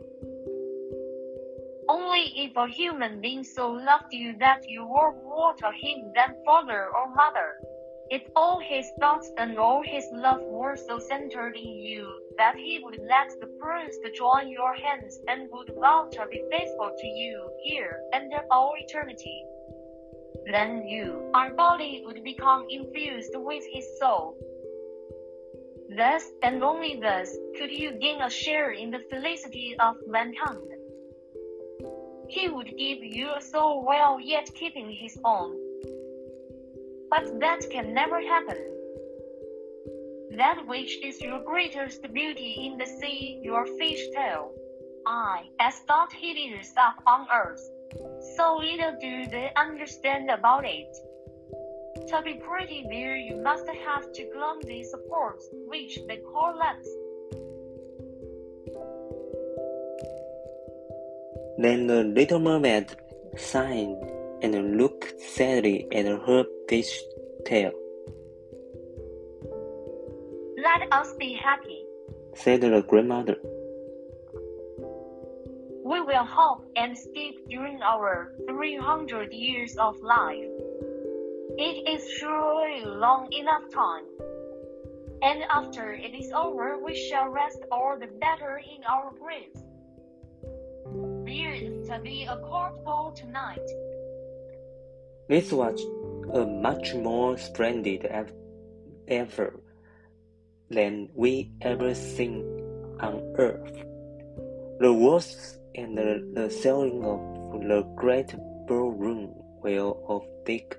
[1.91, 6.37] only if a human being so loved you that you were more to him than
[6.47, 7.49] father or mother.
[8.11, 12.81] If all his thoughts and all his love were so centered in you that he
[12.82, 17.49] would let the prince join your hands and would vow to be faithful to you
[17.62, 19.45] here and in all eternity.
[20.51, 24.37] Then you, our body, would become infused with his soul.
[25.97, 30.66] Thus, and only thus, could you gain a share in the felicity of mankind.
[32.28, 35.60] He would give you a soul while yet keeping his own.
[37.11, 38.57] But that can never happen.
[40.37, 44.53] That which is your greatest beauty in the sea, your fish tail.
[45.07, 47.61] I, as thought is up on earth,
[48.37, 50.97] so little do they understand about it.
[52.09, 56.89] To be pretty there, you must have two clumsy supports, which they call legs.
[61.59, 62.87] Then the little mermaid
[63.37, 67.01] sighed and looked sadly at her fish
[67.45, 67.73] tail.
[70.57, 71.85] Let us be happy.
[72.35, 73.37] Said the grandmother.
[75.85, 80.51] We will hop and skip during our 300 years of life.
[81.59, 84.05] It is surely long enough time.
[85.23, 89.65] And after it is over, we shall rest all the better in our graves.
[91.27, 93.69] There is to be a court ball tonight.
[95.31, 95.81] This was
[96.35, 98.05] a much more splendid
[99.07, 99.61] ever
[100.69, 102.43] than we ever seen
[102.98, 103.77] on earth.
[104.81, 108.35] The walls and the, the ceiling of the great
[108.66, 109.32] ballroom
[109.62, 110.77] were of thick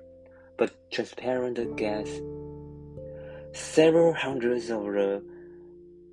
[0.58, 2.10] but transparent glass.
[3.54, 5.24] Several hundreds of the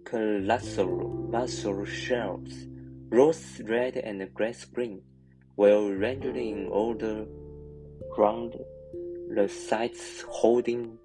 [0.05, 2.53] colossal mussel shells,
[3.09, 5.01] rose red and grass green,
[5.57, 7.25] were arranged in order
[8.19, 8.53] round
[9.33, 10.97] the sides holding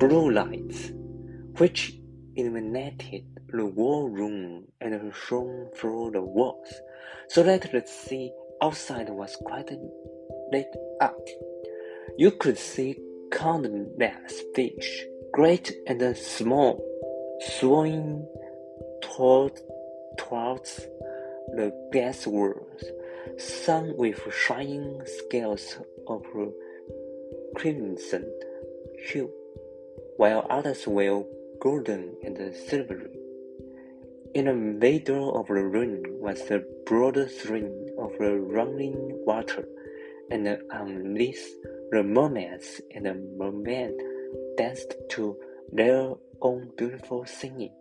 [0.00, 0.90] blue lights,
[1.58, 1.94] which
[2.34, 6.72] illuminated the ballroom and shone through the walls,
[7.28, 9.70] so that the sea outside was quite
[10.52, 11.24] lit up.
[12.16, 12.98] You could see
[13.30, 16.84] countless fish, great and small,
[17.40, 18.26] swimming
[19.00, 19.52] toward,
[20.18, 20.80] towards
[21.54, 22.82] the glass walls,
[23.36, 26.24] some with shining scales of
[27.56, 28.24] crimson
[29.06, 29.30] hue,
[30.16, 31.24] while others were
[31.60, 33.18] golden and silvery.
[34.34, 39.66] In the middle of the room was the broad stream of running water,
[40.30, 41.50] and on this
[41.90, 43.96] the mermaids and the mermen
[44.56, 45.36] danced to
[45.72, 46.12] their
[46.42, 47.72] own beautiful singing.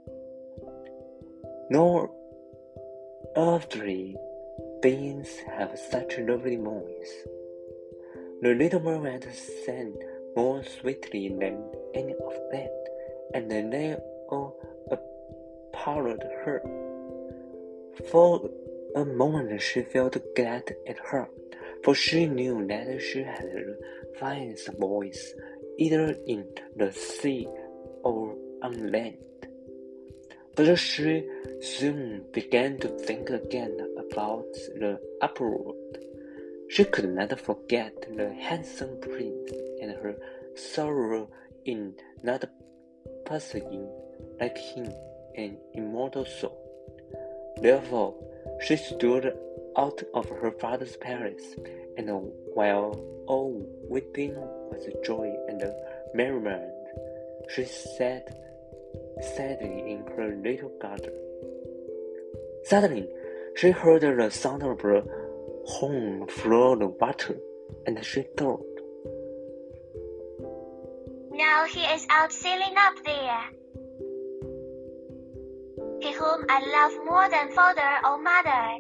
[1.70, 2.14] No
[3.36, 4.16] earthly
[4.82, 7.14] beings have such lovely voice.
[8.42, 9.28] The little mermaid
[9.66, 9.96] sang
[10.36, 11.64] more sweetly than
[11.94, 12.70] any of them,
[13.34, 13.96] and they
[14.30, 14.60] all
[14.92, 16.62] appalled her.
[18.12, 18.50] For
[18.96, 21.28] a moment she felt glad at her,
[21.84, 23.80] for she knew that she had the
[24.20, 25.34] finest voice,
[25.78, 26.46] either in
[26.76, 27.48] the sea
[28.04, 29.18] or on land.
[30.56, 31.28] But she
[31.62, 33.78] soon began to think again
[34.12, 35.00] about the
[35.40, 35.98] world.
[36.70, 39.52] She could not forget the handsome prince
[39.82, 40.16] and her
[40.56, 41.30] sorrow
[41.66, 41.94] in
[42.24, 42.44] not
[43.26, 43.90] possessing,
[44.40, 44.92] like him,
[45.36, 46.58] an immortal soul.
[47.62, 48.16] Therefore,
[48.62, 49.34] she stood
[49.78, 51.56] out of her father's palace,
[51.98, 52.10] and
[52.54, 55.64] while all weeping was joy and
[56.14, 56.74] merriment,
[57.54, 58.28] she sat
[59.36, 61.14] sadly in her little garden.
[62.64, 63.08] Suddenly,
[63.58, 65.04] she heard the sound of a
[65.66, 67.36] horn flow the water,
[67.88, 68.62] and she thought,
[71.32, 73.42] Now he is out sailing up there.
[76.02, 78.78] He whom I love more than father or mother.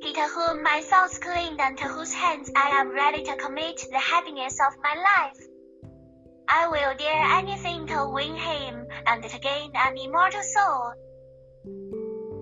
[0.00, 3.84] He to whom my thoughts cling and to whose hands I am ready to commit
[3.90, 5.40] the happiness of my life.
[6.48, 10.94] I will dare anything to win him and to gain an immortal soul.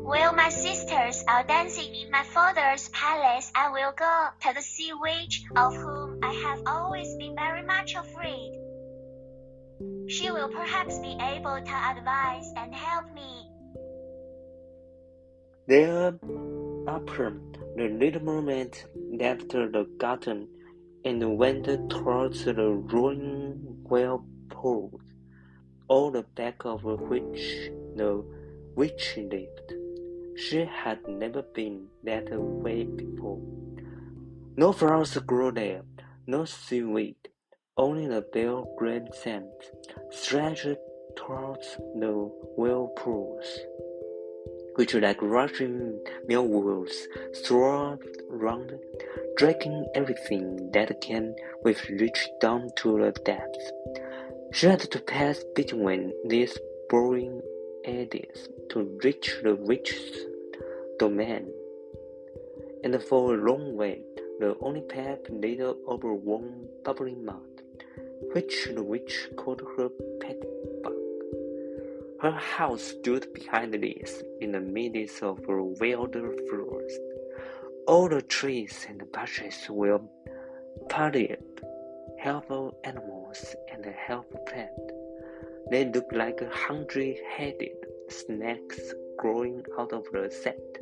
[0.05, 4.93] While my sisters are dancing in my father's palace, I will go to the sea
[4.93, 8.59] witch of whom I have always been very much afraid.
[10.09, 13.49] She will perhaps be able to advise and help me.
[15.69, 16.19] There,
[16.89, 17.41] after
[17.77, 20.49] the little mermaid left the garden
[21.05, 25.01] and went towards the ruined whirlpool,
[25.89, 28.25] on the back of which the
[28.75, 29.82] witch lived.
[30.37, 33.41] She had never been that way before.
[34.57, 35.83] No flowers grew there,
[36.27, 37.17] no seaweed,
[37.77, 39.51] only the bare green sand
[40.11, 40.77] stretched
[41.17, 43.47] towards the whirlpools,
[44.77, 46.93] which like rushing millwheels
[47.33, 48.73] swirled round,
[49.37, 53.73] dragging everything that came with reach down to the depths.
[54.53, 56.57] She had to pass between these
[56.89, 57.41] boring
[57.85, 60.27] eddies to reach the witch's
[60.99, 61.47] domain,
[62.85, 64.03] and for a long way
[64.41, 67.53] the only path led over warm, bubbling mud
[68.33, 69.89] which the witch called her
[70.21, 70.41] pet
[70.83, 70.95] bug.
[72.21, 77.01] Her house stood behind this, in the midst of a wilder forest.
[77.87, 80.01] All the trees and bushes were
[80.89, 81.43] parted,
[82.19, 84.93] helpful animals and helpful plants.
[85.71, 90.79] They looked like a hundred-headed snakes growing out of the sand.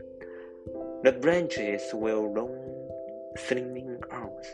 [1.04, 2.90] The branches were long,
[3.36, 4.46] slimy arms,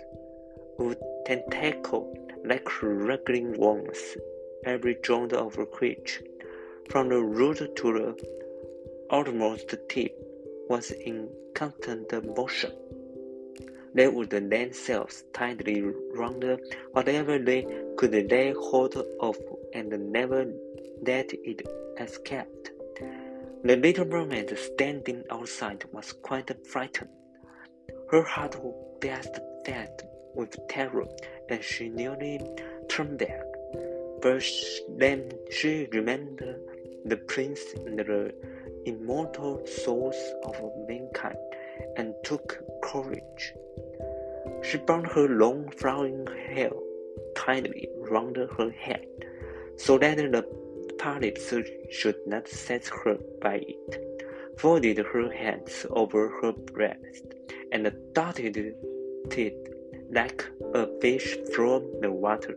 [0.79, 3.99] with tentacles like wriggling worms,
[4.65, 6.25] every joint of creature,
[6.89, 8.11] from the root to the
[9.11, 10.15] outermost tip,
[10.69, 12.73] was in constant motion.
[13.95, 16.45] They would themselves tightly round
[16.93, 17.67] whatever they
[17.97, 19.37] could lay hold of
[19.73, 20.45] and never
[21.03, 21.67] let it
[21.99, 22.71] escaped.
[23.65, 27.11] The little mermaid standing outside was quite frightened.
[28.11, 28.57] Her heart
[29.01, 29.27] beat
[29.65, 30.05] fast
[30.35, 31.07] with terror,
[31.49, 32.41] and she nearly
[32.89, 33.45] turned back.
[34.23, 34.45] But
[34.97, 36.61] then she remembered
[37.05, 38.35] the prince and the
[38.85, 40.57] immortal souls of
[40.89, 41.39] mankind,
[41.97, 43.55] and took courage.
[44.63, 46.71] She bound her long flowing hair
[47.35, 49.07] tightly round her head,
[49.77, 50.47] so that the
[51.07, 51.55] pilots
[51.93, 54.23] should not set her by it,
[54.59, 57.27] folded her hands over her breast,
[57.71, 59.69] and darted it
[60.11, 62.57] like a fish from the water.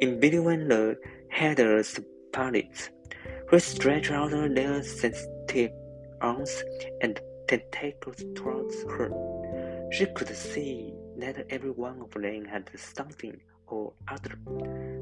[0.00, 0.96] In between the
[1.28, 2.00] headless
[2.32, 2.88] pilots,
[3.48, 5.72] who stretched out their sensitive
[6.22, 6.64] arms
[7.02, 9.10] and tentacles towards her,
[9.92, 14.36] she could see that every one of them had something or other,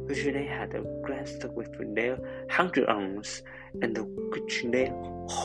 [0.06, 0.72] which they had
[1.02, 2.18] grasped with their
[2.50, 3.42] hundred arms,
[3.82, 3.98] and
[4.30, 4.92] which they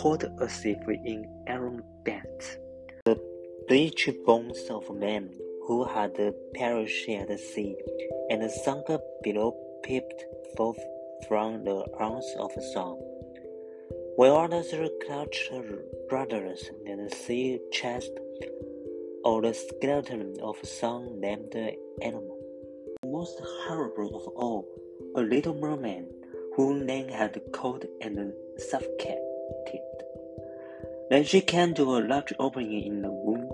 [0.02, 2.58] held as if in iron bands.
[3.06, 3.20] The
[3.68, 5.30] bleached bones of men
[5.66, 6.16] who had
[6.54, 7.76] perished at the sea
[8.30, 8.88] and sunk
[9.24, 10.26] below peeped
[10.56, 10.80] forth
[11.28, 13.00] from the arms of song,
[14.16, 14.74] while others
[15.06, 15.52] clutched
[16.12, 18.12] rudderless and sea chest
[19.28, 21.54] or the skeleton of some named
[22.02, 22.38] animal.
[23.06, 24.66] Most horrible of all,
[25.18, 26.08] a little merman
[26.56, 29.20] whom Nan had caught and suffocated.
[31.10, 33.50] Then she came to a large opening in the womb,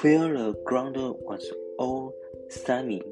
[0.00, 1.44] where the ground was
[1.78, 2.14] all
[2.48, 3.02] slimy,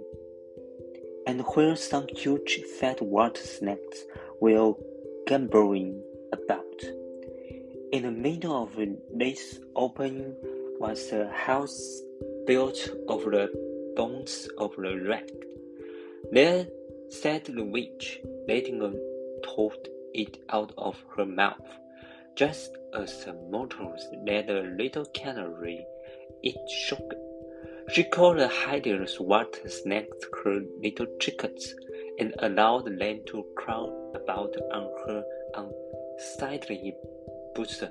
[1.26, 4.04] and where some huge fat water snakes
[4.40, 4.72] were
[5.26, 6.02] gamboling
[6.32, 6.80] about.
[7.92, 8.70] In the middle of
[9.14, 10.34] this opening
[10.80, 12.02] was a house
[12.46, 13.50] built of the
[13.96, 15.28] bones of the wreck.
[16.32, 16.66] There
[17.08, 18.92] said the witch, letting a
[19.46, 21.68] toad eat out of her mouth,
[22.36, 25.86] just as the mortals let a little canary
[26.42, 27.18] eat sugar.
[27.92, 31.74] She called the hideous water snakes her little chickens,
[32.18, 35.24] and allowed them to crawl about on her
[35.54, 36.94] unsightly
[37.54, 37.90] bosom.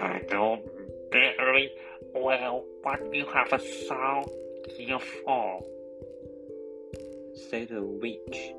[0.00, 0.62] I know
[1.12, 1.70] very
[2.14, 4.30] well what you have sought
[4.76, 5.62] here for,
[7.50, 8.54] said the witch.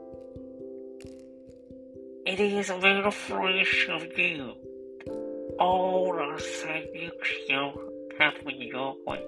[2.25, 4.53] It is very foolish of you.
[5.59, 7.73] All the same you shall
[8.19, 9.23] have your way,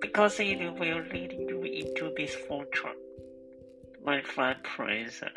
[0.00, 2.98] because it will lead you into misfortune,
[4.04, 5.30] my fine princess.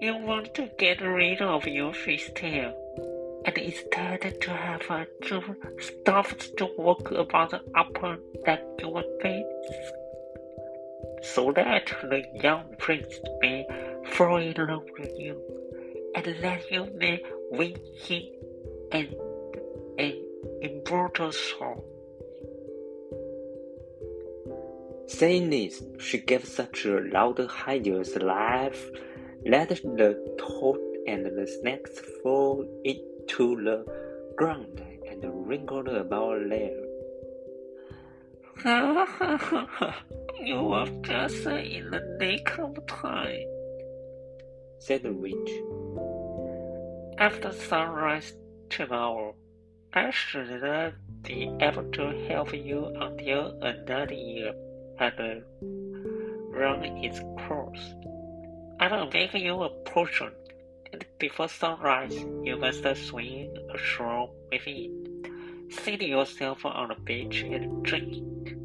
[0.00, 2.74] You want to get rid of your fish tail,
[3.44, 5.42] and instead to have a two
[5.78, 9.92] stuffed to walk about upon like your face,
[11.22, 13.66] so that the young prince may
[14.12, 15.40] fall in love with you,
[16.14, 18.22] and that you may win him
[18.92, 19.14] and
[19.98, 20.14] an
[20.62, 21.84] immortal soul.
[25.06, 28.80] Saying this, she gave such a loud hideous laugh
[29.44, 32.64] that the toad and the snakes fall
[33.30, 33.84] into the
[34.36, 36.86] ground and wrinkled about there.
[40.44, 43.46] you are just in the nick of time,
[44.78, 45.52] said the witch.
[47.18, 48.32] After sunrise
[48.68, 49.34] tomorrow,
[49.92, 54.52] I should not be able to help you until another year
[54.98, 55.44] had
[56.50, 57.94] run its course.
[58.80, 60.32] I will make you a potion,
[61.18, 65.72] before sunrise you must swim ashore with it.
[65.72, 68.56] Seat yourself on the beach and drink.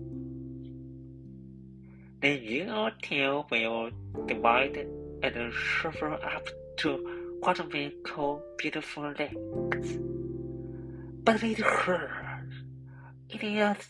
[2.22, 3.92] Then your tail will
[4.26, 4.88] divide
[5.22, 6.48] and shrivel up
[6.78, 9.98] to what we call beautiful legs.
[11.24, 12.56] But it hurts.
[13.30, 13.88] It is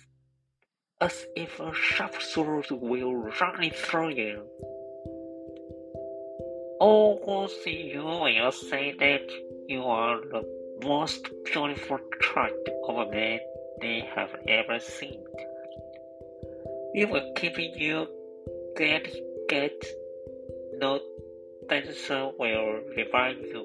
[1.02, 4.44] as if a sharp sword will run through you.
[6.80, 9.32] All who see you will say that
[9.68, 10.44] you are the
[10.84, 13.40] most beautiful child of man
[13.82, 15.24] they have ever seen.
[16.94, 18.08] We will keep you
[18.78, 19.08] get
[19.50, 19.86] get
[20.80, 21.00] no
[21.70, 23.64] dancer will revive you.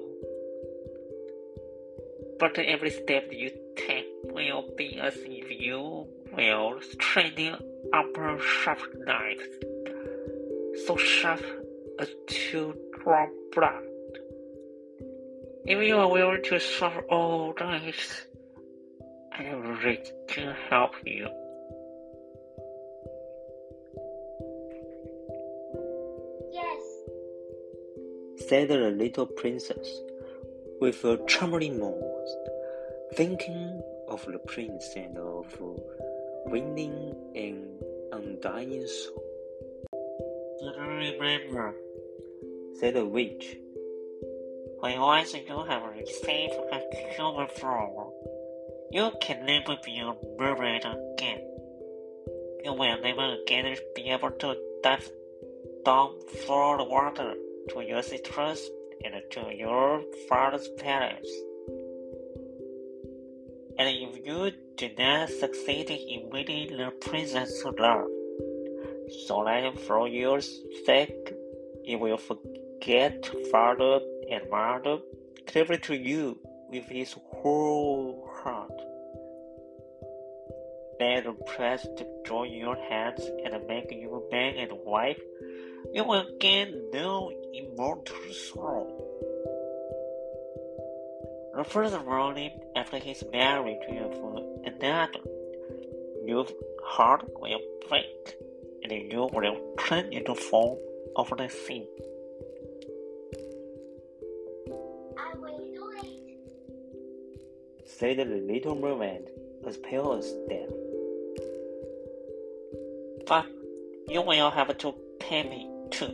[2.39, 7.55] But every step you take will be as if you were straining
[7.93, 9.49] upper sharp knives,
[10.85, 11.41] so sharp
[12.01, 13.83] as to draw blood.
[15.65, 18.25] If you are willing to suffer all this,
[19.01, 21.27] oh, I am ready to help you.
[26.51, 26.81] Yes.
[28.49, 29.87] said the little princess,
[30.79, 32.35] with a trembling voice,
[33.13, 35.45] thinking of the prince and of
[36.47, 37.79] winning an
[38.11, 39.23] undying soul.
[40.77, 41.75] Remember
[42.79, 43.57] Said the witch,
[44.79, 46.81] when once you have received a
[47.15, 48.11] human form,
[48.91, 51.41] you can never be a mermaid again.
[52.63, 55.09] You will never again be able to dive
[55.85, 57.35] down through the water
[57.69, 58.69] to your citrus
[59.03, 61.31] and to your father's palace.
[63.77, 68.07] And if you do not succeed in winning the princess' love,
[69.27, 71.33] so that for your sake
[71.83, 73.99] you will forget father
[74.29, 74.99] and mother,
[75.47, 76.39] clearly to you
[76.69, 78.71] with his whole heart.
[80.99, 85.19] Let the press to join your hands and make you man and wife.
[85.93, 89.07] You will gain no immortal soul.
[91.55, 95.19] The first morning after his marriage with another,
[96.25, 96.45] your
[96.83, 97.59] heart will
[97.89, 98.35] break,
[98.83, 100.77] and you will turn into foam
[101.15, 101.87] of the sea.
[105.17, 106.07] I will do it.
[107.85, 109.29] said the little mermaid,
[109.65, 110.69] as pale as death.
[113.27, 113.45] But
[114.07, 116.13] you will have to pay me too,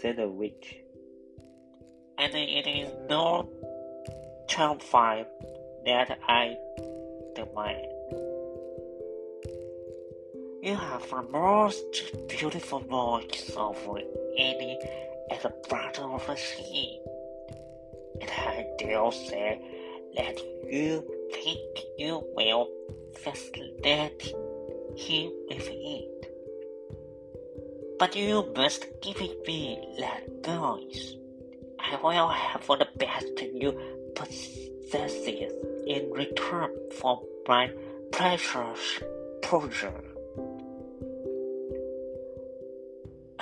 [0.00, 0.76] said the witch.
[2.18, 3.48] and it is no
[4.48, 5.26] child five
[5.84, 6.56] that I
[7.34, 7.95] demand.
[10.66, 13.78] You have the most beautiful voice of
[14.36, 14.76] any
[15.30, 17.00] at the bottom of the sea.
[18.20, 19.60] And I dare say
[20.16, 20.36] that
[20.68, 21.60] you think
[21.98, 22.68] you will
[23.14, 24.34] fascinate
[24.96, 26.34] him with it.
[28.00, 31.14] But you must give it me like voice.
[31.78, 33.70] I will have the best you
[34.16, 35.14] possess
[35.86, 37.70] in return for my
[38.10, 39.00] precious
[39.42, 40.15] pleasure.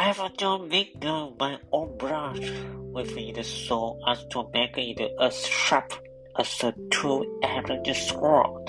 [0.05, 2.51] I have to make my own brush
[2.93, 5.95] with it so as to make it as sharp
[6.39, 8.67] as a two-edged sword.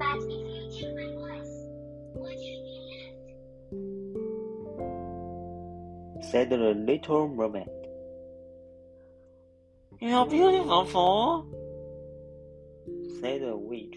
[0.00, 1.54] But if you hear my voice,
[2.14, 2.76] what should be
[6.18, 6.28] left?
[6.28, 7.68] said the little mermaid.
[10.00, 11.46] You're beautiful, fool.
[13.20, 13.94] said the witch.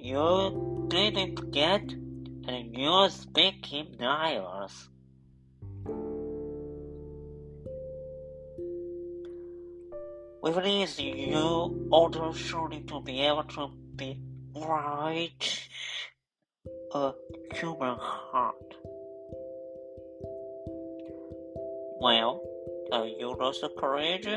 [0.00, 4.88] You didn't get, and you speaking Niles.
[10.40, 14.20] With this, you ought surely to be able to be
[14.54, 15.68] right
[16.94, 17.12] a
[17.54, 18.74] human heart.
[22.00, 22.40] Well,
[22.92, 24.28] have you lost courage?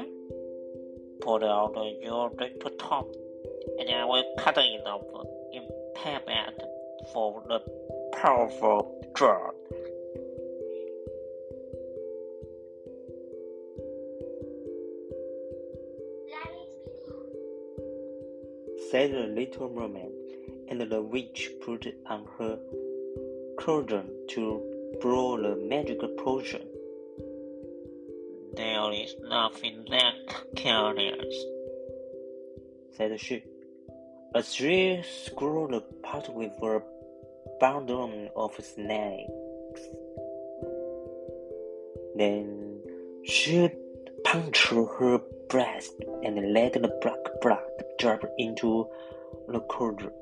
[1.21, 2.31] Put out your
[2.79, 3.13] tongue,
[3.79, 5.30] and I will cut it off
[6.03, 6.61] payment
[7.13, 7.59] for the
[8.13, 9.53] powerful drug.
[18.89, 20.11] Said the little mermaid,
[20.69, 22.59] and the witch put on her
[23.59, 26.67] cauldron to brew the magic potion.
[28.55, 31.45] There is nothing that careless.
[32.97, 33.43] said she.
[34.33, 35.03] As she
[35.67, 36.81] the pot with a
[37.59, 39.81] bundle of snakes.
[42.15, 42.79] Then
[43.25, 43.69] she
[44.23, 48.87] punctured her breast and let the black blood drop into
[49.49, 50.13] the cauldron.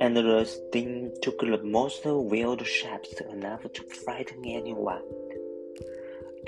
[0.00, 5.02] And the sting took the most wild shapes enough to frighten anyone.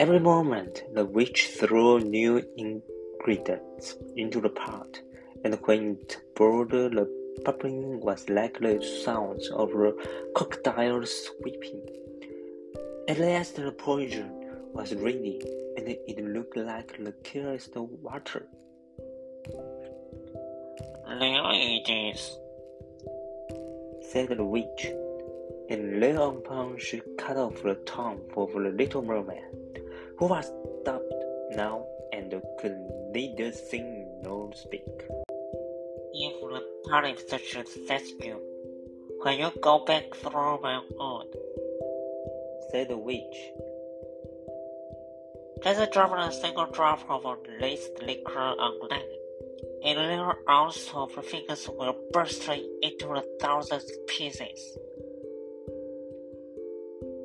[0.01, 5.01] Every moment, the witch threw new ingredients into the pot,
[5.45, 7.07] and when it boiled, the
[7.45, 9.93] bubbling was like the sounds of a
[10.35, 11.83] crocodile sweeping.
[13.09, 14.31] At last, the poison
[14.73, 15.41] was ready,
[15.77, 18.47] and it looked like the clearest water.
[21.07, 22.39] There it is.
[24.11, 24.87] said the witch,
[25.69, 29.83] and thereupon she cut off the tongue of the little mermaid,
[30.19, 30.51] who was
[30.81, 31.15] stopped
[31.51, 31.85] now
[32.15, 32.79] and could
[33.13, 34.89] neither sing nor speak.
[36.17, 38.41] If the police should set you,
[39.23, 41.27] when you go back through my wood,
[42.71, 43.37] said the witch,
[45.65, 47.25] let's drop a single drop of
[47.61, 49.03] laced liquor on land,
[49.83, 54.79] a little ounce of fingers will burst into a thousand pieces.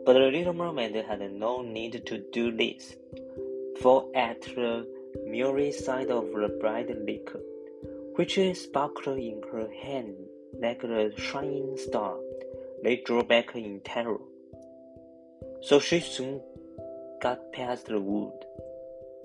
[0.03, 2.95] But the little mermaid had no need to do this,
[3.81, 4.87] for at the
[5.27, 7.39] mirrored side of the bright liquor,
[8.19, 10.13] which sparkled in her hand
[10.61, 12.17] like a shining star,
[12.83, 14.19] they drew back in terror.
[15.61, 16.41] So she soon
[17.21, 18.33] got past the wood,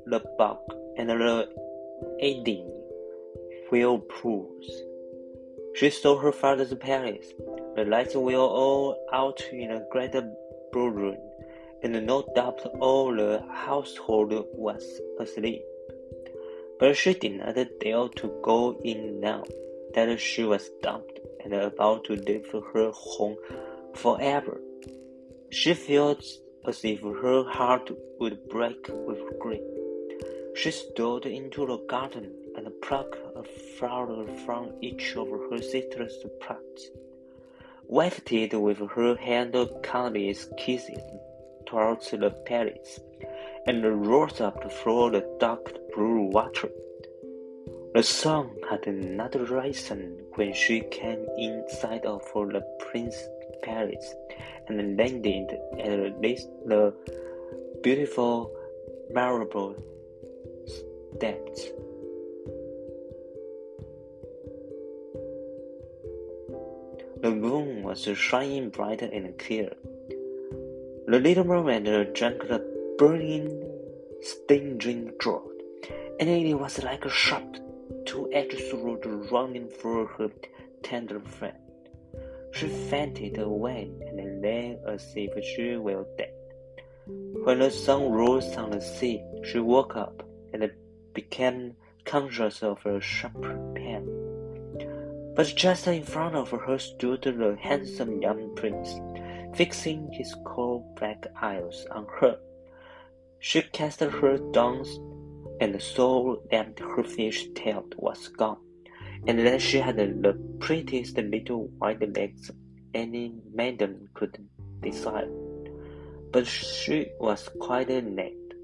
[0.07, 0.61] the bog,
[0.97, 1.49] and the
[2.21, 2.71] aiding
[3.69, 4.71] whirlpools.
[5.75, 7.27] She saw her father's palace.
[7.75, 10.15] The lights were all out in a great
[10.73, 11.17] ballroom,
[11.83, 14.85] and no doubt all the household was
[15.19, 15.65] asleep.
[16.79, 19.45] But she did not dare to go in now
[19.95, 23.37] that she was dumped and about to leave her home
[23.95, 24.61] forever.
[25.51, 26.25] She felt
[26.67, 29.63] as if her heart would break with grief.
[30.57, 33.45] She stole into the garden and plucked a
[33.79, 36.91] flower from each of her sister's pots,
[37.87, 41.03] wafted with her hand countless kisses,
[41.67, 43.01] towards the palace,
[43.67, 46.71] and rose up through the dark blue water.
[47.95, 53.29] The sun had not risen when she came inside of the prince's
[53.63, 54.15] palace
[54.69, 56.15] and landed at
[56.67, 56.93] the
[57.83, 58.51] beautiful
[59.13, 59.77] marble
[61.15, 61.69] steps.
[67.23, 69.71] The moon was shining bright and clear.
[71.07, 72.59] The little mermaid drank the
[72.99, 73.63] burning,
[74.21, 75.54] stinging draught,
[76.21, 77.57] and it was like a sharp
[78.07, 80.31] two-edged sword running through her
[80.83, 81.57] tender friend.
[82.53, 86.33] She fainted away and lay as if she were dead.
[87.07, 90.71] When the sun rose on the sea, she woke up and
[91.13, 91.75] became
[92.05, 93.43] conscious of a sharp
[93.75, 94.09] pain.
[95.35, 99.01] But just in front of her stood the handsome young prince,
[99.57, 102.39] fixing his coal black eyes on her.
[103.41, 104.85] She cast her down
[105.65, 108.63] and saw that her fish tail was gone,
[109.27, 112.51] and that she had the prettiest little white legs
[112.93, 114.37] any maiden could
[114.83, 115.31] desire.
[116.33, 118.55] But she was quite naked,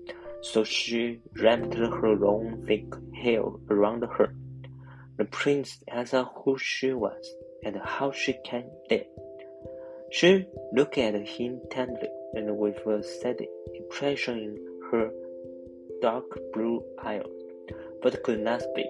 [0.42, 2.88] so she wrapped her long thick
[3.22, 4.28] hair around her
[5.20, 7.24] the prince asked who she was
[7.62, 9.04] and how she came there.
[10.10, 13.36] She looked at him tenderly and with a sad
[13.74, 14.56] expression in
[14.90, 15.10] her
[16.00, 17.24] dark blue eyes,
[18.02, 18.86] but could not speak.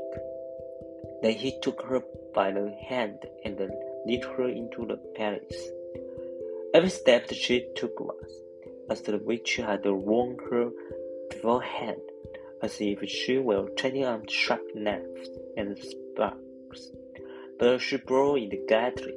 [1.23, 2.03] Then he took her
[2.35, 5.71] by the hand and led her into the palace.
[6.73, 8.43] Every step she took was,
[8.89, 10.71] as the witch had warned her
[11.29, 12.01] beforehand,
[12.63, 16.91] as if she were treading on sharp knives and sparks,
[17.59, 19.15] but she bore it gladly.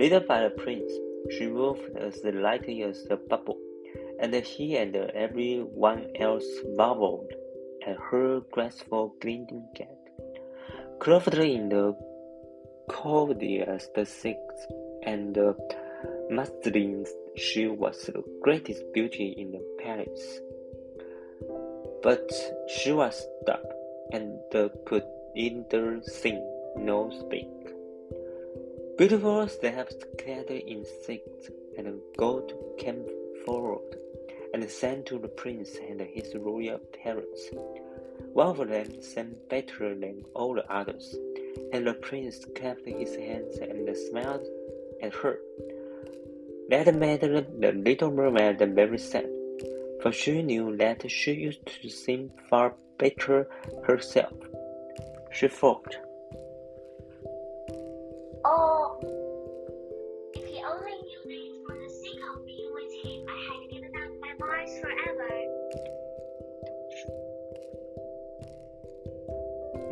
[0.00, 0.92] Led by the prince,
[1.30, 3.58] she moved as lightly as a bubble,
[4.22, 7.32] and he and every one else marveled
[7.84, 9.88] at her graceful glinting gait.
[11.00, 11.96] Clothed in the
[12.88, 14.66] costliest silks
[15.02, 15.36] and
[16.30, 20.40] muslins, she was the greatest beauty in the palace.
[22.04, 22.30] But
[22.68, 23.66] she was dark
[24.12, 24.38] and
[24.84, 26.40] could neither sing
[26.76, 27.50] nor speak.
[28.96, 33.04] Beautiful steps clad in silks and gold came
[33.44, 33.98] forward
[34.52, 37.50] and sang to the prince and his royal parents.
[38.32, 41.16] One of them sang better than all the others,
[41.72, 44.46] and the prince clapped his hands and smiled
[45.02, 45.38] at her.
[46.68, 49.28] That made the little mermaid very sad,
[50.00, 53.48] for she knew that she used to sing far better
[53.84, 54.32] herself.
[55.32, 55.96] She thought.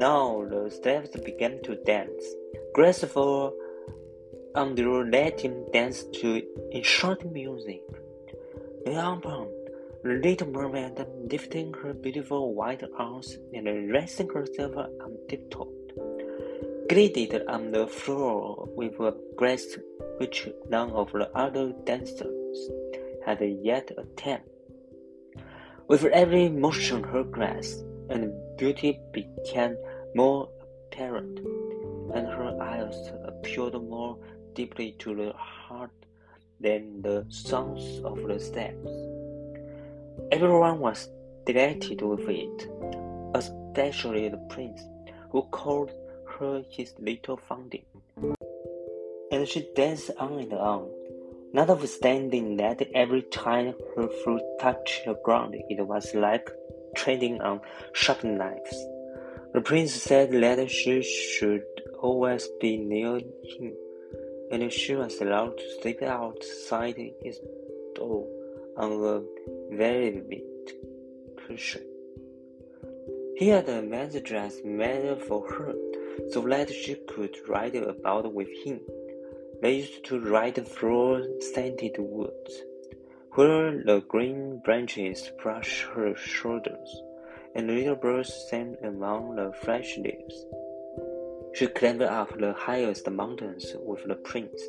[0.00, 2.24] Now the steps began to dance,
[2.72, 3.52] graceful,
[4.54, 7.82] undulating dance to enchanting music.
[8.86, 9.22] Unbound
[10.02, 15.68] the little mermaid lifting her beautiful white arms and raising herself on tiptoe,
[16.88, 19.76] glided on the floor with a grace
[20.16, 22.70] which none of the other dancers
[23.26, 24.48] had yet attained.
[25.88, 29.76] With every motion, her grace and beauty became
[30.14, 30.48] more
[30.86, 31.39] apparent,
[32.14, 34.18] and her eyes appealed more
[34.55, 35.90] deeply to the heart
[36.60, 38.90] than the sounds of the steps.
[40.32, 41.08] Everyone was
[41.47, 42.68] delighted with it,
[43.34, 44.82] especially the prince,
[45.30, 45.90] who called
[46.39, 47.84] her his little fountain.
[49.32, 50.90] And she danced on and on,
[51.52, 56.50] notwithstanding that every time her foot touched the ground, it was like
[56.97, 57.60] treading on
[57.92, 58.84] sharp knives.
[59.52, 61.64] The prince said that she should
[62.00, 63.72] always be near him,
[64.52, 67.40] and she was allowed to sleep outside his
[67.94, 68.28] door
[68.76, 70.72] on a very velvet
[71.36, 71.82] cushion.
[73.36, 75.74] He had a man's dress made for her,
[76.30, 78.80] so that she could ride about with him.
[79.62, 82.62] They used to ride through scented woods,
[83.32, 87.02] where the green branches brushed her shoulders,
[87.54, 90.46] and little birds sang among the fresh leaves.
[91.52, 94.62] She climbed up the highest mountains with the prince,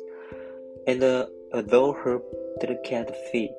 [0.86, 2.20] and uh, although her
[2.60, 3.52] delicate feet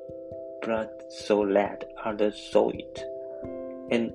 [0.62, 3.04] blood so that others saw it,
[3.90, 4.12] and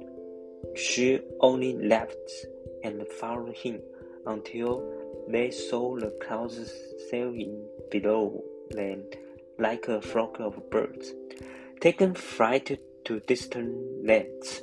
[0.75, 2.29] she only left
[2.83, 3.81] and followed him
[4.25, 4.83] until
[5.27, 6.71] they saw the clouds
[7.09, 9.03] sailing below them
[9.57, 11.13] like a flock of birds,
[11.81, 14.61] taken flight to distant lands.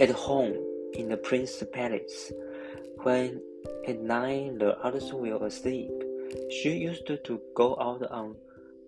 [0.00, 0.54] At home
[0.94, 2.32] in the prince's palace,
[3.02, 3.42] when
[3.86, 5.90] at night the others were asleep,
[6.50, 8.36] she used to go out on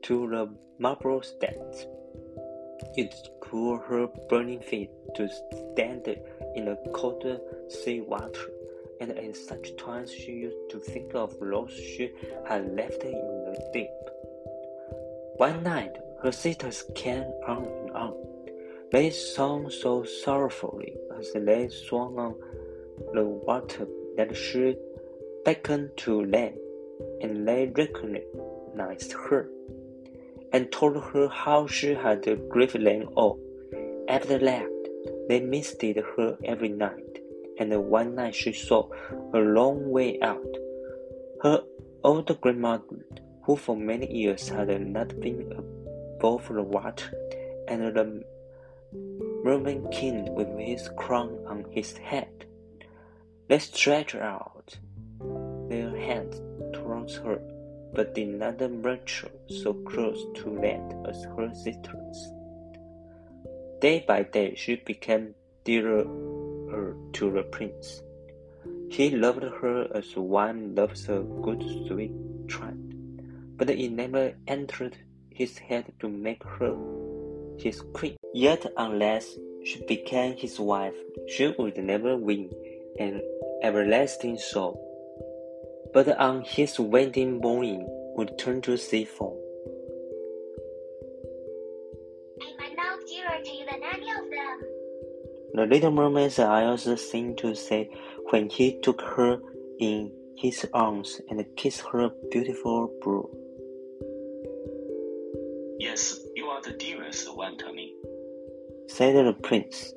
[0.02, 0.48] to the
[0.78, 1.86] marble steps.
[2.97, 6.06] It cooled her burning feet to stand
[6.55, 7.26] in the cold
[7.68, 8.48] sea water,
[9.00, 12.12] and at such times she used to think of those she
[12.47, 13.90] had left in the deep.
[15.39, 18.30] One night, her sisters came on and on.
[18.92, 22.34] They sang so sorrowfully as they swam on
[23.14, 23.86] the water
[24.16, 24.76] that she
[25.44, 26.54] beckoned to them,
[27.20, 29.48] and they recognized her,
[30.52, 33.38] and told her how she had grieved them all.
[34.08, 34.68] After that,
[35.28, 37.20] they misted her every night,
[37.58, 38.88] and one night she saw,
[39.32, 40.52] a long way out,
[41.44, 41.62] her
[42.02, 43.06] old grandmother,
[43.44, 45.52] who for many years had not been
[46.16, 47.12] above the water,
[47.68, 48.24] and the
[49.42, 52.44] Merman king with his crown on his head.
[53.48, 54.78] They stretched out
[55.68, 56.40] their hands
[56.74, 57.40] towards her,
[57.94, 62.32] but did not venture so close to them as her sisters.
[63.80, 66.04] Day by day she became dearer
[67.12, 68.02] to the prince.
[68.90, 72.12] He loved her as one loves a good sweet
[72.48, 74.96] child, but it never entered
[75.30, 76.76] his head to make her
[77.62, 78.16] his queen.
[78.32, 80.94] Yet unless she became his wife,
[81.28, 82.50] she would never win
[82.98, 83.22] an
[83.62, 84.78] everlasting soul,
[85.92, 89.36] but on his wedding morning would turn to sea foam.
[92.60, 94.60] I'm now dearer to you than any of them.
[95.55, 97.90] The little mermaid's eyes seemed to say
[98.30, 99.39] when he took her
[99.78, 103.28] in his arms and kissed her beautiful brow.
[105.78, 106.18] Yes,
[106.62, 107.94] the dearest one to me,
[108.89, 109.92] said the prince.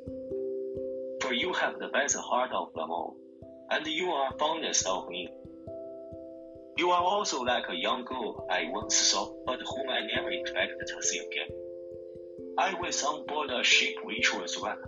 [1.22, 3.16] for you have the best heart of them all,
[3.72, 5.30] and you are fondest of me.
[6.78, 10.88] You are also like a young girl I once saw, but whom I never expected
[10.88, 11.52] to see again.
[12.58, 14.88] I was on board a ship which was wrecked.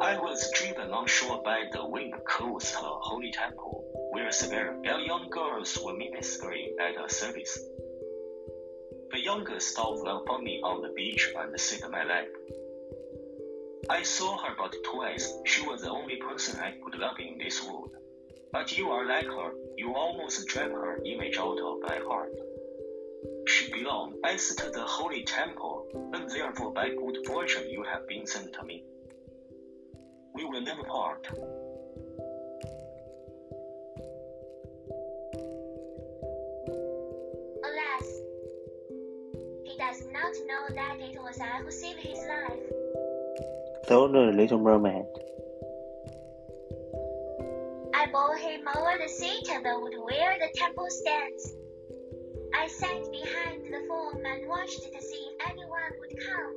[0.00, 4.84] I was driven on shore by the wind close to a holy temple, where several
[4.84, 7.58] young girls were ministering at a service.
[9.12, 11.54] The youngest of them found me on the beach and
[11.84, 12.26] on my lap.
[13.88, 15.32] I saw her but twice.
[15.44, 17.90] She was the only person I could love in this world.
[18.52, 19.52] But you are like her.
[19.76, 22.32] You almost drive her image out of my heart.
[23.46, 28.26] She belonged as to the holy temple, and therefore by good fortune you have been
[28.26, 28.82] sent to me.
[30.34, 31.28] We will never part.
[39.86, 42.58] Does not know that it was I who saved his life.
[43.86, 45.06] thought the little mermaid.
[47.94, 51.54] I bore him over the sea the wood where the temple stands.
[52.52, 56.54] I sat behind the foam and watched to see if anyone would come.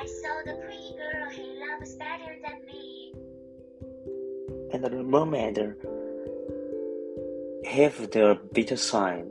[0.00, 3.12] I saw the pretty girl he loves better than me.
[4.72, 5.58] And the mermaid
[7.64, 9.24] heaved a bitter sigh,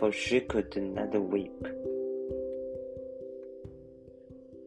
[0.00, 1.62] for she could not weep.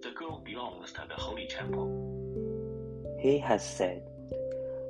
[0.03, 1.89] The girl belongs to the holy temple.
[3.19, 4.03] He has said,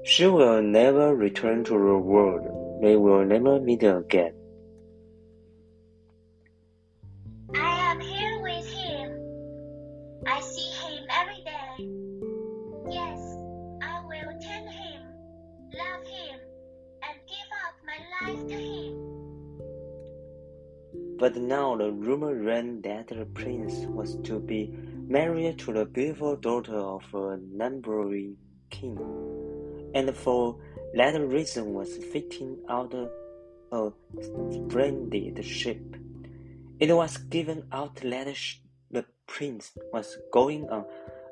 [0.03, 2.81] She will never return to the world.
[2.83, 4.33] They will never meet again.
[21.23, 24.73] But now the rumor ran that the prince was to be
[25.07, 28.35] married to the beautiful daughter of a neighboring
[28.69, 28.97] king,
[29.95, 30.57] and for
[30.93, 35.95] that reason was fitting out a splendid ship.
[36.81, 38.35] It was given out that
[38.91, 40.83] the prince was going on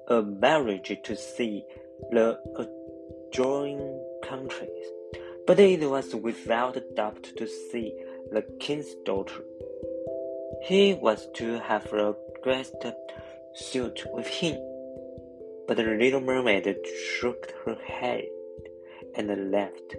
[0.07, 1.65] a marriage to see
[2.11, 2.39] the
[3.29, 4.87] adjoining countries,
[5.45, 7.93] but it was without doubt to see
[8.31, 9.43] the king's daughter.
[10.63, 12.85] He was to have a dressed
[13.53, 14.55] suit with him,
[15.67, 16.77] but the little mermaid
[17.19, 18.25] shook her head
[19.15, 19.95] and laughed.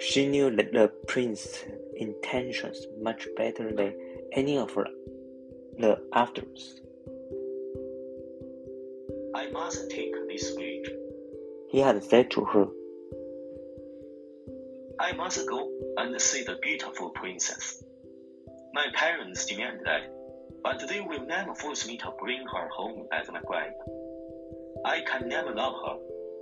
[0.00, 1.64] She knew the prince's
[1.96, 3.94] intentions much better than
[4.32, 4.86] any of her,
[5.78, 6.80] the others.
[9.34, 10.90] I must take this voyage.
[11.70, 12.66] He had said to her,
[15.00, 17.82] I must go and see the beautiful princess.
[18.72, 20.02] My parents demand that,
[20.62, 23.72] but they will never force me to bring her home as my bride.
[24.84, 25.96] I can never love her.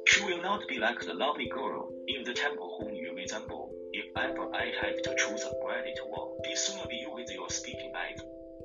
[0.06, 3.70] She will not be like the lovely girl in the temple whom you resemble.
[3.92, 7.30] If ever I have to choose a bride, it will be sooner be you with
[7.30, 8.20] your speaking eyes,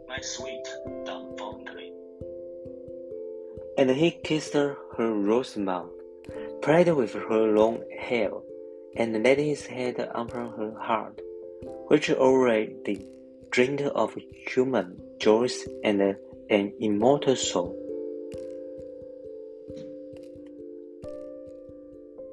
[0.07, 0.65] my sweet,
[1.05, 1.93] dumb foundling.
[3.77, 5.91] And he kissed her, her rose mouth,
[6.61, 8.31] played with her long hair,
[8.95, 11.19] and laid his head upon her heart,
[11.87, 13.05] which already
[13.51, 14.15] dreamed of
[14.47, 16.01] human joys and
[16.49, 17.75] an immortal soul.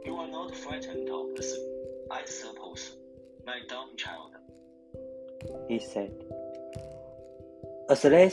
[0.04, 1.66] You are not frightened of the sea,
[2.10, 2.96] I suppose,
[3.46, 4.30] my dumb child.
[5.68, 6.12] he said.
[7.90, 8.30] As they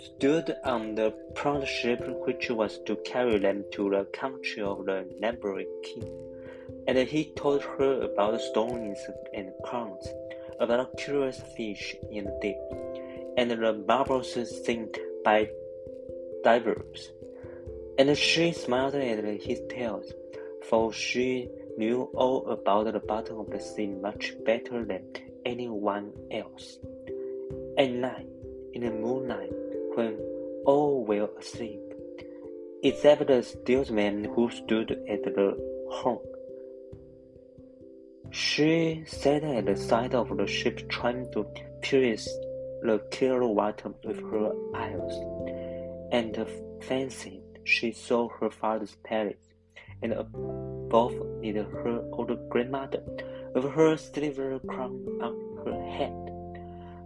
[0.00, 5.06] stood on the proud ship which was to carry them to the country of the
[5.20, 6.33] neighboring king,
[6.86, 8.98] and he told her about stones
[9.32, 10.06] and crowns,
[10.60, 12.56] about curious fish in the deep,
[13.36, 14.90] and the marvels seen
[15.24, 15.48] by
[16.42, 17.10] divers.
[17.98, 20.12] And she smiled at his tales,
[20.68, 25.04] for she knew all about the bottom of the sea much better than
[25.44, 26.78] anyone else.
[27.78, 28.28] At night,
[28.72, 29.52] in the moonlight,
[29.94, 30.18] when
[30.66, 31.80] all were asleep,
[32.82, 35.56] except the steersman who stood at the
[35.90, 36.18] horn,
[38.30, 41.46] she sat at the side of the ship trying to
[41.82, 42.28] pierce
[42.82, 45.14] the clear water with her eyes,
[46.12, 46.36] and
[46.82, 49.48] fancied she saw her father's palace,
[50.02, 53.02] and above it her old grandmother,
[53.54, 56.14] with her silver crown on her head,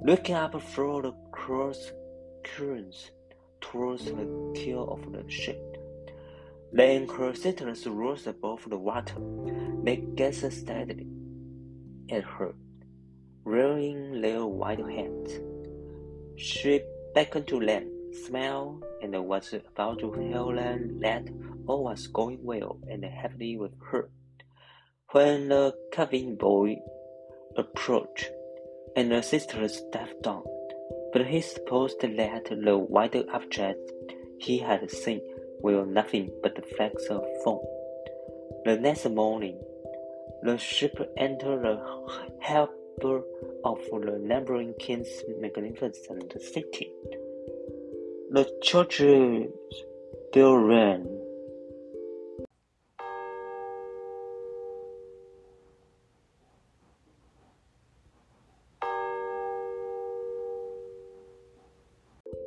[0.03, 1.93] looking up through the cross
[2.43, 3.11] currents
[3.61, 5.78] towards the keel of the ship.
[6.73, 9.17] Then her sisters rose above the water.
[9.83, 11.07] They gazed steadily
[12.11, 12.55] at her,
[13.45, 15.31] rearing their white hands.
[16.37, 16.83] She
[17.15, 17.91] beckoned to them,
[18.27, 21.29] smiled, and was about to tell them that
[21.67, 24.11] all was going well and happily with her,
[25.13, 26.77] when the cabin boy
[27.57, 28.31] approached,
[28.95, 30.45] and the sisters stepped down.
[31.13, 33.93] But he supposed that the white object
[34.39, 35.23] he had seen
[35.63, 37.61] were nothing but the flecks of foam.
[38.65, 39.59] The next morning,
[40.43, 41.77] the ship entered the
[42.43, 43.23] harbour
[43.65, 45.09] of the neighboring king's
[45.41, 46.93] magnificent city.
[48.31, 49.51] The churches
[50.31, 51.07] still ran.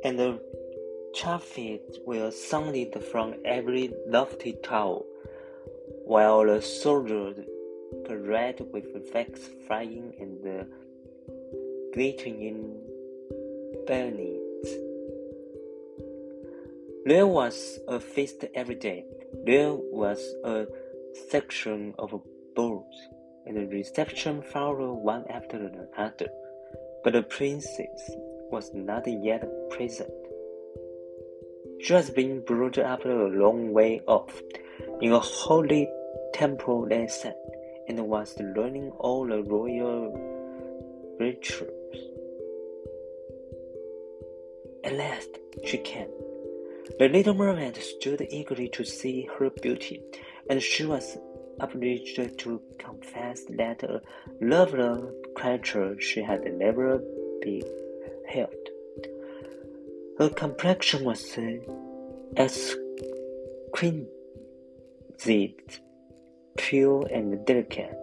[0.04, 0.40] And the
[1.22, 5.02] trumpets were sounded from every lofty tower,
[6.04, 7.38] while the soldiers
[8.04, 10.66] paraded with flags flying and
[11.94, 12.74] glittering
[13.86, 14.70] bayonets.
[17.04, 19.04] There was a feast every day.
[19.46, 20.66] There was a
[21.30, 22.20] section of
[22.56, 22.96] balls,
[23.46, 26.30] and the reception followed one after another.
[27.04, 28.10] But the princess
[28.50, 30.21] was not yet present.
[31.82, 34.40] She was being brought up a long way off,
[35.00, 35.90] in a holy
[36.32, 37.34] temple they said,
[37.88, 40.12] and was learning all the royal
[41.18, 41.96] rituals.
[44.84, 45.30] At last
[45.64, 46.06] she came.
[47.00, 50.02] The little mermaid stood eagerly to see her beauty,
[50.48, 51.18] and she was
[51.58, 54.00] obliged to confess that a
[54.40, 57.02] lovelier creature she had never
[57.40, 58.61] beheld.
[60.22, 61.36] Her complexion was
[62.36, 62.78] exquisite,
[66.56, 67.98] pure and delicate,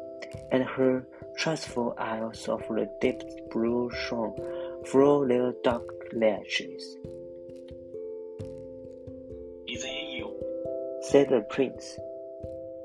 [0.52, 1.08] and her
[1.38, 4.36] trustful eyes of the deep blue shone
[4.86, 6.98] through their dark lashes.
[9.70, 10.36] Is it you?
[11.04, 11.98] Said the prince.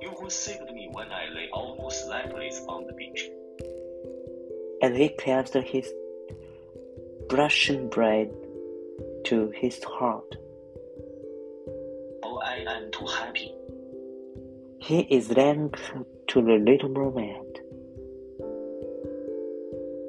[0.01, 3.29] You who saved me when I lay almost lifeless on the beach.
[4.81, 5.93] And he clasped his
[7.29, 8.31] blushing bride
[9.25, 10.37] to his heart.
[12.23, 13.55] Oh, I am too happy.
[14.81, 15.71] He is then
[16.29, 17.61] to the little mermaid.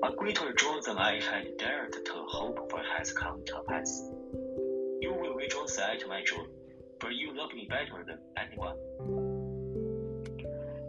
[0.03, 4.11] A greater joy than I had dared to hope for has come to pass.
[5.01, 6.45] You will rejoice at my joy,
[6.99, 8.77] for you love me better than anyone.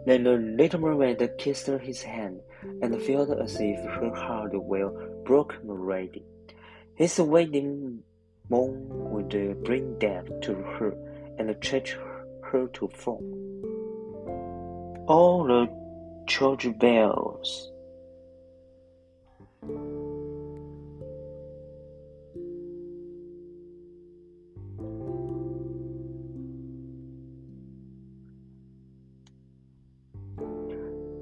[0.05, 2.41] Then the little mermaid kissed his hand
[2.81, 4.91] and felt as if her heart were
[5.25, 6.23] broken already.
[6.95, 8.03] His wedding
[8.49, 10.93] Mom would uh, bring them to her
[11.37, 11.97] and teach
[12.43, 13.25] her to form.
[15.07, 15.67] All the
[16.27, 17.71] church bells.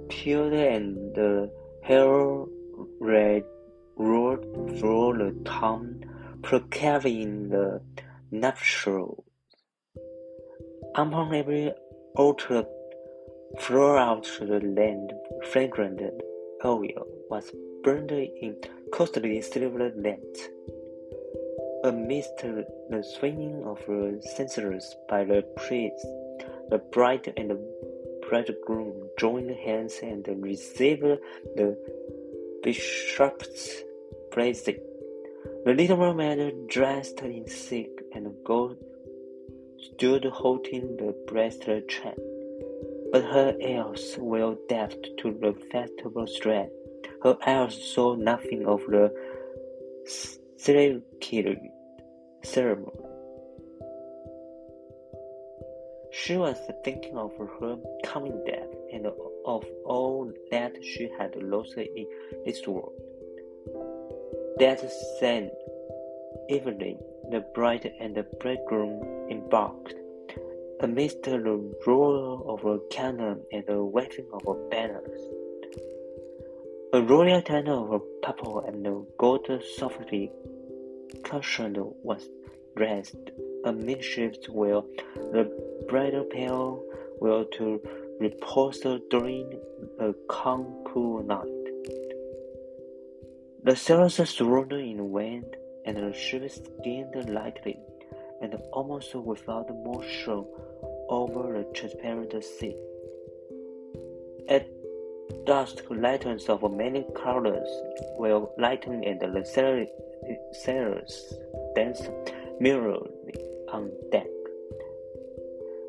[0.10, 1.52] Peter and the
[1.84, 2.50] herald
[3.00, 4.44] rode
[4.78, 6.05] through the town
[6.46, 7.82] proclaiming the
[8.30, 9.24] nuptials.
[10.94, 11.74] Upon every
[12.16, 12.64] altar
[13.60, 15.12] throughout the land,
[15.52, 16.02] fragrant
[16.64, 17.52] oil was
[17.84, 18.56] burned in
[18.94, 20.42] costly silver lamps.
[21.84, 26.06] Amidst the swinging of the censers by the priests,
[26.70, 27.60] the bride and the
[28.30, 31.02] bridegroom joined hands and received
[31.56, 31.76] the
[32.64, 33.82] bishop's
[34.32, 34.80] blessing.
[35.66, 38.78] The little mermaid, dressed in silk and gold,
[39.80, 42.14] stood holding the bracelet chain,
[43.12, 46.70] but her ears were deaf to the festival strain.
[47.24, 49.12] Her eyes saw nothing of the
[52.44, 53.00] ceremony.
[56.12, 62.06] She was thinking of her coming death and of all that she had lost in
[62.46, 62.94] this world.
[64.58, 64.80] That
[65.20, 65.50] same
[66.48, 66.98] evening,
[67.30, 69.96] the bride and the bridegroom embarked.
[70.80, 71.40] Amidst the
[71.86, 75.20] roar of a cannon and the waving of banners,
[76.94, 80.32] a royal tent of purple and gold softly
[81.24, 82.30] cushioned was
[82.76, 83.32] raised
[83.66, 84.82] amidships where
[85.34, 85.52] the
[85.90, 86.56] bridal pair
[87.20, 87.82] were to
[88.22, 89.60] repose during
[90.00, 90.66] a calm,
[91.28, 91.65] night.
[93.66, 97.80] The sails swirled in wind, and the ship skimmed lightly
[98.40, 100.46] and almost without motion
[101.10, 102.76] over the transparent sea.
[104.48, 104.68] At
[105.48, 107.68] dusk, lanterns of many colors
[108.20, 109.44] were lighting, and the
[110.54, 111.34] sailors
[111.76, 112.12] danced
[112.60, 113.10] merrily
[113.70, 114.28] on deck.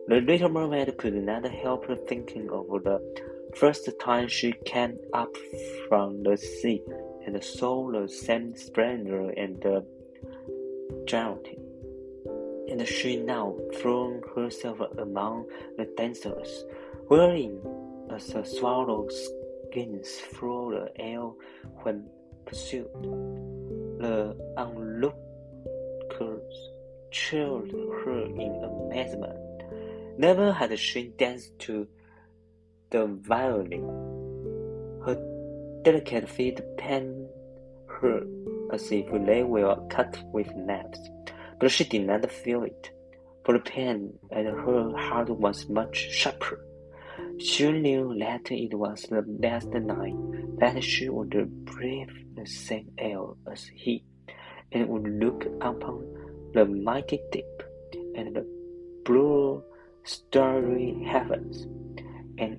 [0.08, 3.02] The little mermaid could not help thinking of the
[3.54, 5.36] first time she came up
[5.90, 6.80] from the sea
[7.26, 9.80] and the saw the same splendor and uh,
[11.06, 11.58] giantry.
[12.70, 15.46] And she now threw herself among
[15.76, 16.64] the dancers,
[17.08, 17.60] whirling
[18.10, 21.28] as a swallow skims through the air
[21.82, 22.06] when
[22.44, 22.88] pursued.
[23.98, 25.16] The onlookers
[27.10, 29.38] cheered her in amazement.
[30.18, 31.86] Never had she danced to
[32.90, 34.15] the violin.
[35.86, 37.28] Delicate feet pained
[37.86, 38.20] her
[38.72, 40.98] as if they were cut with knives,
[41.60, 42.90] but she did not feel it,
[43.44, 46.58] for the pain at her heart was much sharper.
[47.38, 50.16] She knew that it was the last night
[50.58, 54.02] that she would breathe the same air as he,
[54.72, 56.02] and would look upon
[56.52, 57.62] the mighty deep
[58.16, 58.44] and the
[59.04, 59.62] blue
[60.02, 61.68] starry heavens,
[62.38, 62.58] an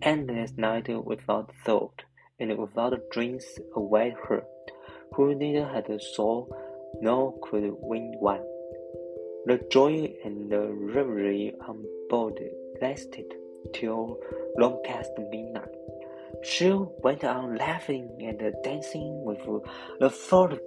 [0.00, 2.04] endless night without thought
[2.40, 4.42] and without dreams await her,
[5.14, 6.48] who neither had a soul
[7.00, 8.44] nor could win one.
[9.46, 12.40] The joy and the revelry on board
[12.80, 13.32] lasted
[13.72, 14.18] till
[14.58, 15.68] long past midnight.
[16.42, 16.70] She
[17.02, 19.40] went on laughing and dancing with
[19.98, 20.58] the thought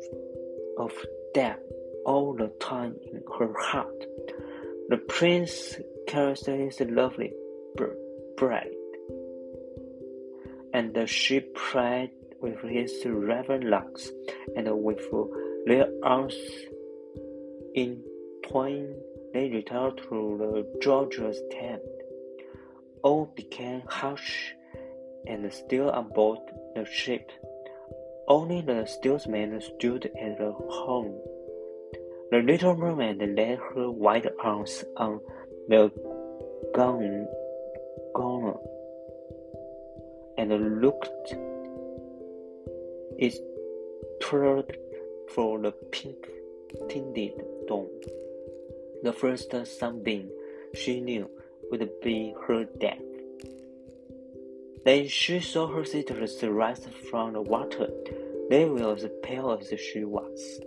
[0.77, 0.91] of
[1.33, 1.59] death
[2.05, 4.05] all the time in her heart.
[4.89, 5.77] The prince
[6.07, 7.33] caressed his lovely
[8.35, 8.73] bride,
[10.73, 14.11] and the she prayed with his raven locks,
[14.55, 15.01] and with
[15.65, 16.35] their arms
[17.75, 18.95] entwined,
[19.33, 21.81] they retired to the George's tent.
[23.03, 24.53] All became hush
[25.27, 26.39] and still on board
[26.75, 27.31] the ship.
[28.27, 31.19] Only the steersman stood at the helm.
[32.31, 35.19] The little mermaid laid her white arms on
[35.67, 35.91] the
[36.73, 37.27] gun,
[38.15, 38.55] gunner
[40.37, 41.35] and looked
[43.19, 44.77] eastward
[45.33, 47.87] for the pink-tinted dawn.
[49.03, 50.29] The first sunbeam
[50.73, 51.29] she knew
[51.69, 53.01] would be her death.
[54.83, 57.87] Then she saw her sisters rise from the water.
[58.49, 60.59] They were as pale as she was.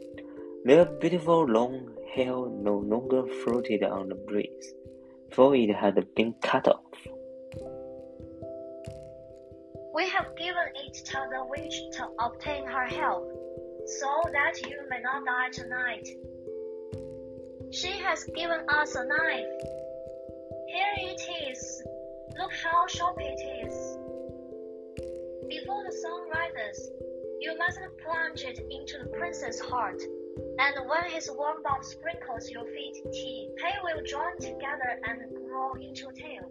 [0.65, 4.73] Their beautiful long hair no longer floated on the breeze,
[5.33, 6.81] for it had been cut off.
[9.95, 13.31] We have given it to the witch to obtain her help,
[13.87, 16.09] so that you may not die tonight.
[17.71, 19.55] She has given us a knife.
[20.69, 21.83] Here it is.
[22.39, 23.75] Look how sharp it is.
[25.49, 26.91] Before the sun rises,
[27.41, 30.01] you must plunge it into the prince's heart
[30.59, 35.75] and when his warm bath sprinkles your feet tea, they will join together and grow
[35.75, 36.51] into a tail,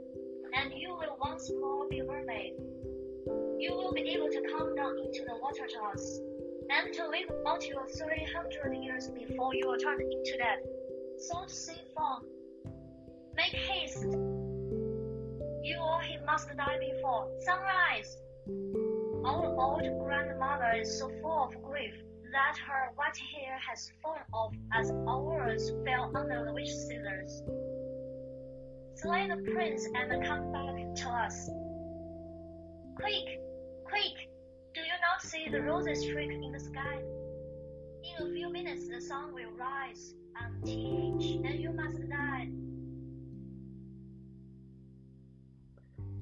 [0.53, 2.53] and you will once more be mermaid.
[3.64, 6.19] You will be able to come down into the water to us,
[6.69, 10.58] and to live until 300 years before you are turned into that
[11.17, 12.24] salt sea fog.
[13.38, 14.03] Make haste.
[15.64, 18.17] You or he must die before sunrise.
[19.25, 21.93] Our old grandmother is so full of grief
[22.33, 27.42] that her white hair has fallen off as ours fell under the witch scissors.
[28.95, 31.50] Slay the prince and come back to us.
[32.98, 33.42] Quick,
[33.93, 34.30] quick!
[34.73, 36.97] Do you not see the roses streak in the sky?
[38.03, 42.47] In a few minutes the sun will rise and teach, and you must die.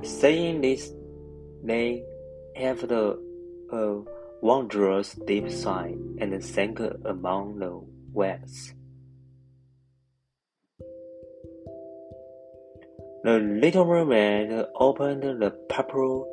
[0.04, 0.92] Saying this,
[1.64, 2.04] they
[2.56, 3.16] heaved a
[4.42, 7.72] wondrous deep sigh and sank among the
[8.12, 8.74] waves.
[13.24, 16.28] The little mermaid opened the purple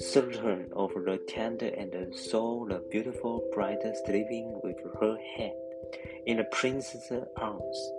[0.00, 5.52] curtain of the tent and saw the beautiful bride sleeping with her head
[6.26, 7.90] in the prince's arms.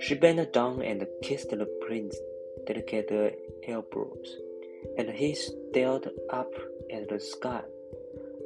[0.00, 2.20] She bent down and kissed the prince's
[2.66, 4.36] delicate elbows,
[4.96, 6.52] and he stared up
[6.92, 7.62] at the sky.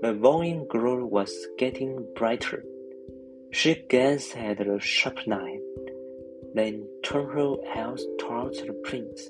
[0.02, 2.65] The morning glow was getting brighter.
[3.52, 5.60] She glanced at the sharp knife,
[6.55, 9.28] then turned her eyes towards the prince.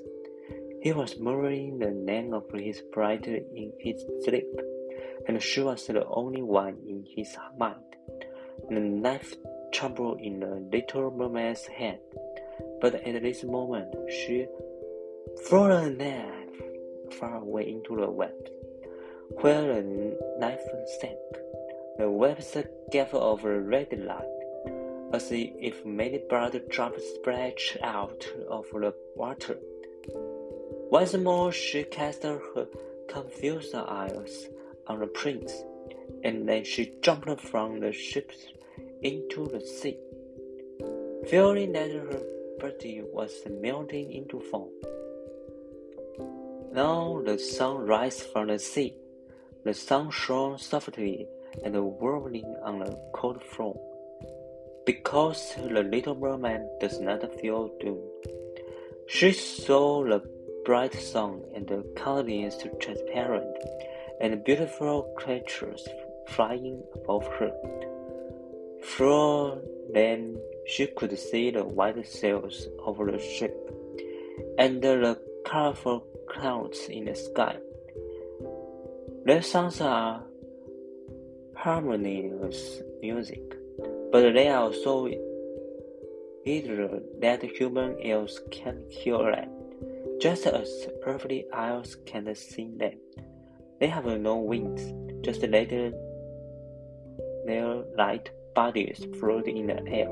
[0.81, 4.49] He was murmuring the name of his bride in his sleep,
[5.27, 7.95] and she was the only one in his mind.
[8.67, 9.35] The knife
[9.71, 11.99] trembled in the little mermaid's hand,
[12.81, 14.47] but at this moment she
[15.45, 18.33] threw the knife far away into the web,
[19.41, 20.67] where the knife
[20.99, 21.19] sank.
[21.99, 22.57] The webs
[22.91, 29.59] gave off a red light, as if many blood drops splashed out of the water.
[30.91, 32.37] Once more she cast her
[33.07, 34.49] confused eyes
[34.87, 35.63] on the prince,
[36.25, 38.29] and then she jumped from the ship
[39.01, 39.97] into the sea,
[41.29, 42.21] feeling that her
[42.59, 44.67] body was melting into foam.
[46.73, 48.93] Now the sun rised from the sea.
[49.63, 51.25] The sun shone softly
[51.63, 53.79] and warmly on the cold floor.
[54.85, 58.09] Because the little mermaid does not feel doomed,
[59.07, 60.19] she saw the
[60.65, 63.57] bright sun and the countless transparent
[64.19, 65.87] and beautiful creatures
[66.27, 67.51] flying above her.
[68.83, 69.61] Through
[69.93, 73.55] them she could see the white sails of the ship
[74.57, 77.57] and the colorful clouds in the sky.
[79.25, 80.23] Their songs are
[81.55, 83.55] harmonious music,
[84.11, 85.09] but they are so
[86.45, 89.49] either that human ears can hear them,
[90.21, 92.93] just as earthly eyes can see them.
[93.79, 94.93] They have no wings,
[95.25, 95.69] just let
[97.47, 100.11] their light bodies float in the air.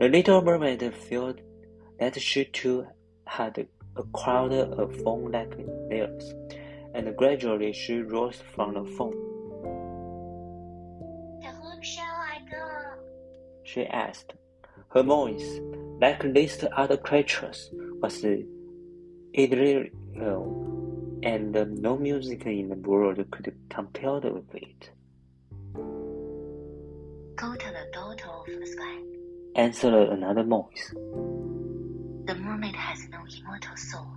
[0.00, 1.38] The little mermaid felt
[2.00, 2.88] that she too
[3.24, 5.54] had acquired a foam-like
[5.88, 6.34] layers,
[6.92, 9.12] and gradually she rose from the foam.
[11.42, 12.66] To whom shall I go?
[13.62, 14.32] She asked.
[14.88, 15.60] Her voice,
[16.00, 17.70] like these other creatures,
[18.02, 18.20] was
[19.34, 24.90] ethereal, and um, no music in the world could compare with it.
[27.36, 28.98] Go to the daughter of the sky.
[29.56, 30.90] Answered another voice.
[32.26, 34.12] The mermaid has no immortal soul,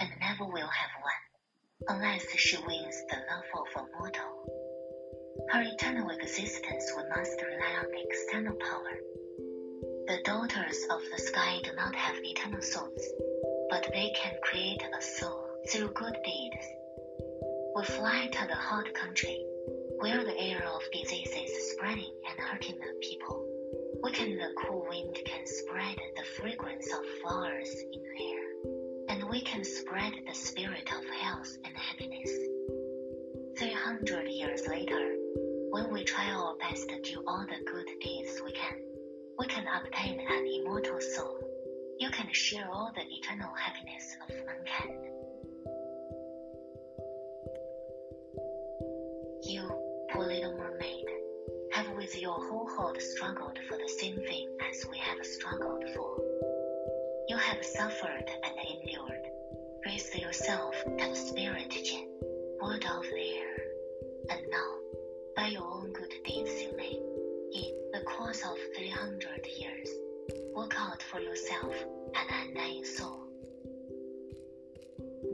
[0.00, 4.34] and never will have one, unless she wins the love of a mortal.
[5.50, 8.98] Her eternal existence will must rely on external power.
[10.08, 13.04] The daughters of the sky do not have eternal souls,
[13.70, 16.66] but they can create a soul through good deeds.
[17.76, 19.44] We fly to the hot country,
[19.98, 23.44] where the air of disease is spreading and hurting the people.
[24.02, 28.44] We can the cool wind can spread the fragrance of flowers in the air,
[29.10, 32.30] and we can spread the spirit of health and happiness.
[33.58, 35.16] Three hundred years later,
[35.70, 38.78] when we try our best to do all the good deeds we can,
[39.38, 41.47] we can obtain an immortal soul.
[41.98, 45.04] You can share all the eternal happiness of mankind.
[49.42, 49.68] You,
[50.12, 51.06] poor little mermaid,
[51.72, 56.18] have with your whole heart struggled for the same thing as we have struggled for.
[57.28, 59.26] You have suffered and endured.
[59.84, 62.08] Raise yourself the spirit again,
[62.62, 63.56] word of the air.
[64.30, 64.74] And now,
[65.34, 69.88] by your own good deeds you may, in the course of 300 years,
[70.58, 71.72] work out for yourself
[72.16, 73.28] undying soul.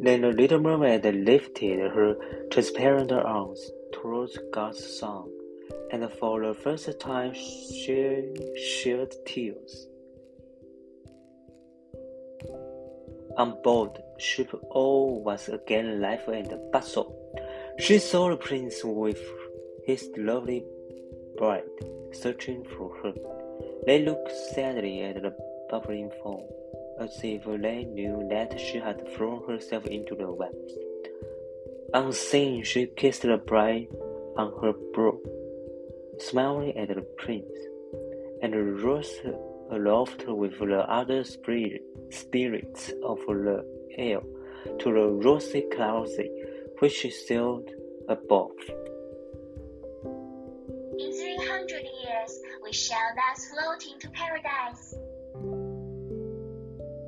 [0.03, 2.15] Then the little mermaid lifted her
[2.51, 5.31] transparent arms towards God's song,
[5.91, 8.35] and for the first time she
[8.69, 9.87] shed tears.
[13.39, 17.09] On board ship all was again life and bustle.
[17.79, 19.23] She saw the prince with
[19.87, 20.67] his lovely
[21.39, 21.65] bride
[22.13, 23.44] searching for her.
[23.87, 25.35] They looked sadly at the
[25.69, 26.45] bubbling foam,
[26.99, 30.75] as if they knew that she had thrown herself into the waves.
[31.93, 33.89] Unseen, she kissed the bride
[34.37, 35.19] on her brow,
[36.19, 37.57] smiling at the prince,
[38.43, 39.21] and rose
[39.71, 43.65] aloft with the other spirit, spirits of the
[43.97, 44.21] air
[44.79, 46.13] to the rosy clouds
[46.79, 47.71] which sailed
[48.09, 48.51] above.
[51.35, 54.95] Three hundred years, we shall thus float into paradise.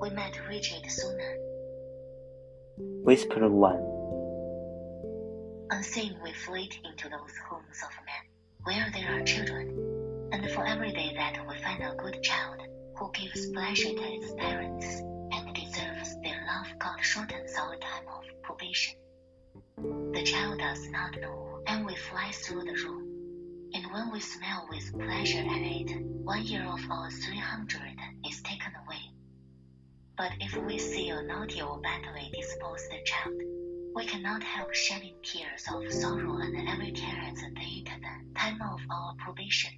[0.00, 1.36] We met Richard sooner.
[3.04, 3.76] Whispered one.
[5.70, 8.24] Unseen, we flit into those homes of men
[8.64, 9.68] where there are children,
[10.32, 12.62] and for every day that we find a good child
[12.96, 18.24] who gives pleasure to his parents and deserves their love, God shortens our time of
[18.42, 18.96] probation.
[19.76, 23.15] The child does not know, and we fly through the room
[23.73, 27.95] And when we smile with pleasure at it, one year of our three hundred
[28.27, 29.03] is taken away.
[30.17, 33.41] But if we see a naughty or badly disposed child,
[33.95, 38.61] we cannot help shedding tears of sorrow and every care at the date and time
[38.61, 39.71] of our probation.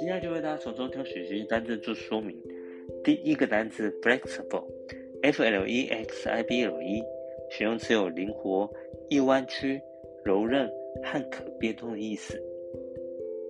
[0.00, 2.34] 接下来就为大家从中挑选一些单词做说明。
[3.04, 7.02] 第一个单词 flexible，f l e x i b l e，
[7.50, 8.70] 形容词有灵活、
[9.08, 9.80] 易弯曲、
[10.24, 10.70] 柔韧
[11.02, 12.36] 和可变动的意思。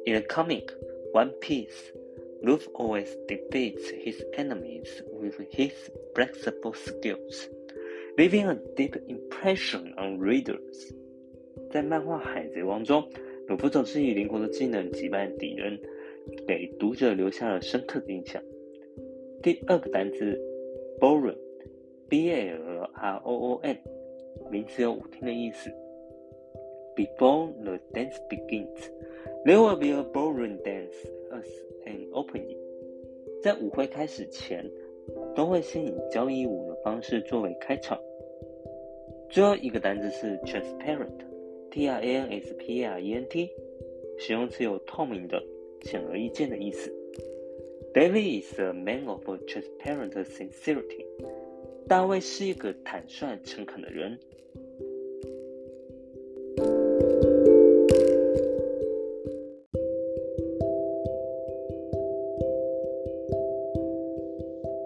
[0.06, 0.66] In the comic
[1.12, 1.92] One Piece,
[2.42, 5.72] Luffy always defeats his enemies with his
[6.14, 7.48] flexible skills,
[8.16, 10.94] leaving a deep impression on readers.
[11.70, 13.06] 在漫画《海贼王》中，
[13.46, 15.78] 鲁夫总是以灵活的技能击败敌人，
[16.46, 18.42] 给读者留下了深刻的印象。
[19.41, 20.39] 第二个单词
[20.99, 23.77] boron，b a l r o o n，
[24.49, 25.69] 名词有舞厅的意思。
[26.95, 28.89] Before the dance begins,
[29.43, 30.95] there will be a ballroom dance
[31.31, 31.45] as
[31.85, 32.57] an opening.
[33.43, 34.65] 在舞会开始前，
[35.35, 37.99] 都会先以交谊舞的方式作为开场。
[39.29, 43.49] 最后一个单词是 transparent，t r a n s p a r e n t，
[44.17, 45.43] 形容词有透明的、
[45.81, 46.91] 显而易见的意思。
[47.95, 51.05] David is a man of transparent sincerity.
[51.87, 54.19] 大卫是一个坦率诚恳的人。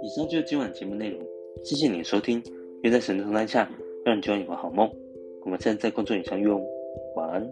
[0.03, 1.19] 以上就是今晚节目内容，
[1.63, 2.39] 谢谢你的收听。
[2.83, 3.67] 愿在神的同在下，
[4.05, 4.88] 让你今晚有个好梦。
[5.43, 6.61] 我们下次在工作里相遇哦，
[7.15, 7.51] 晚安。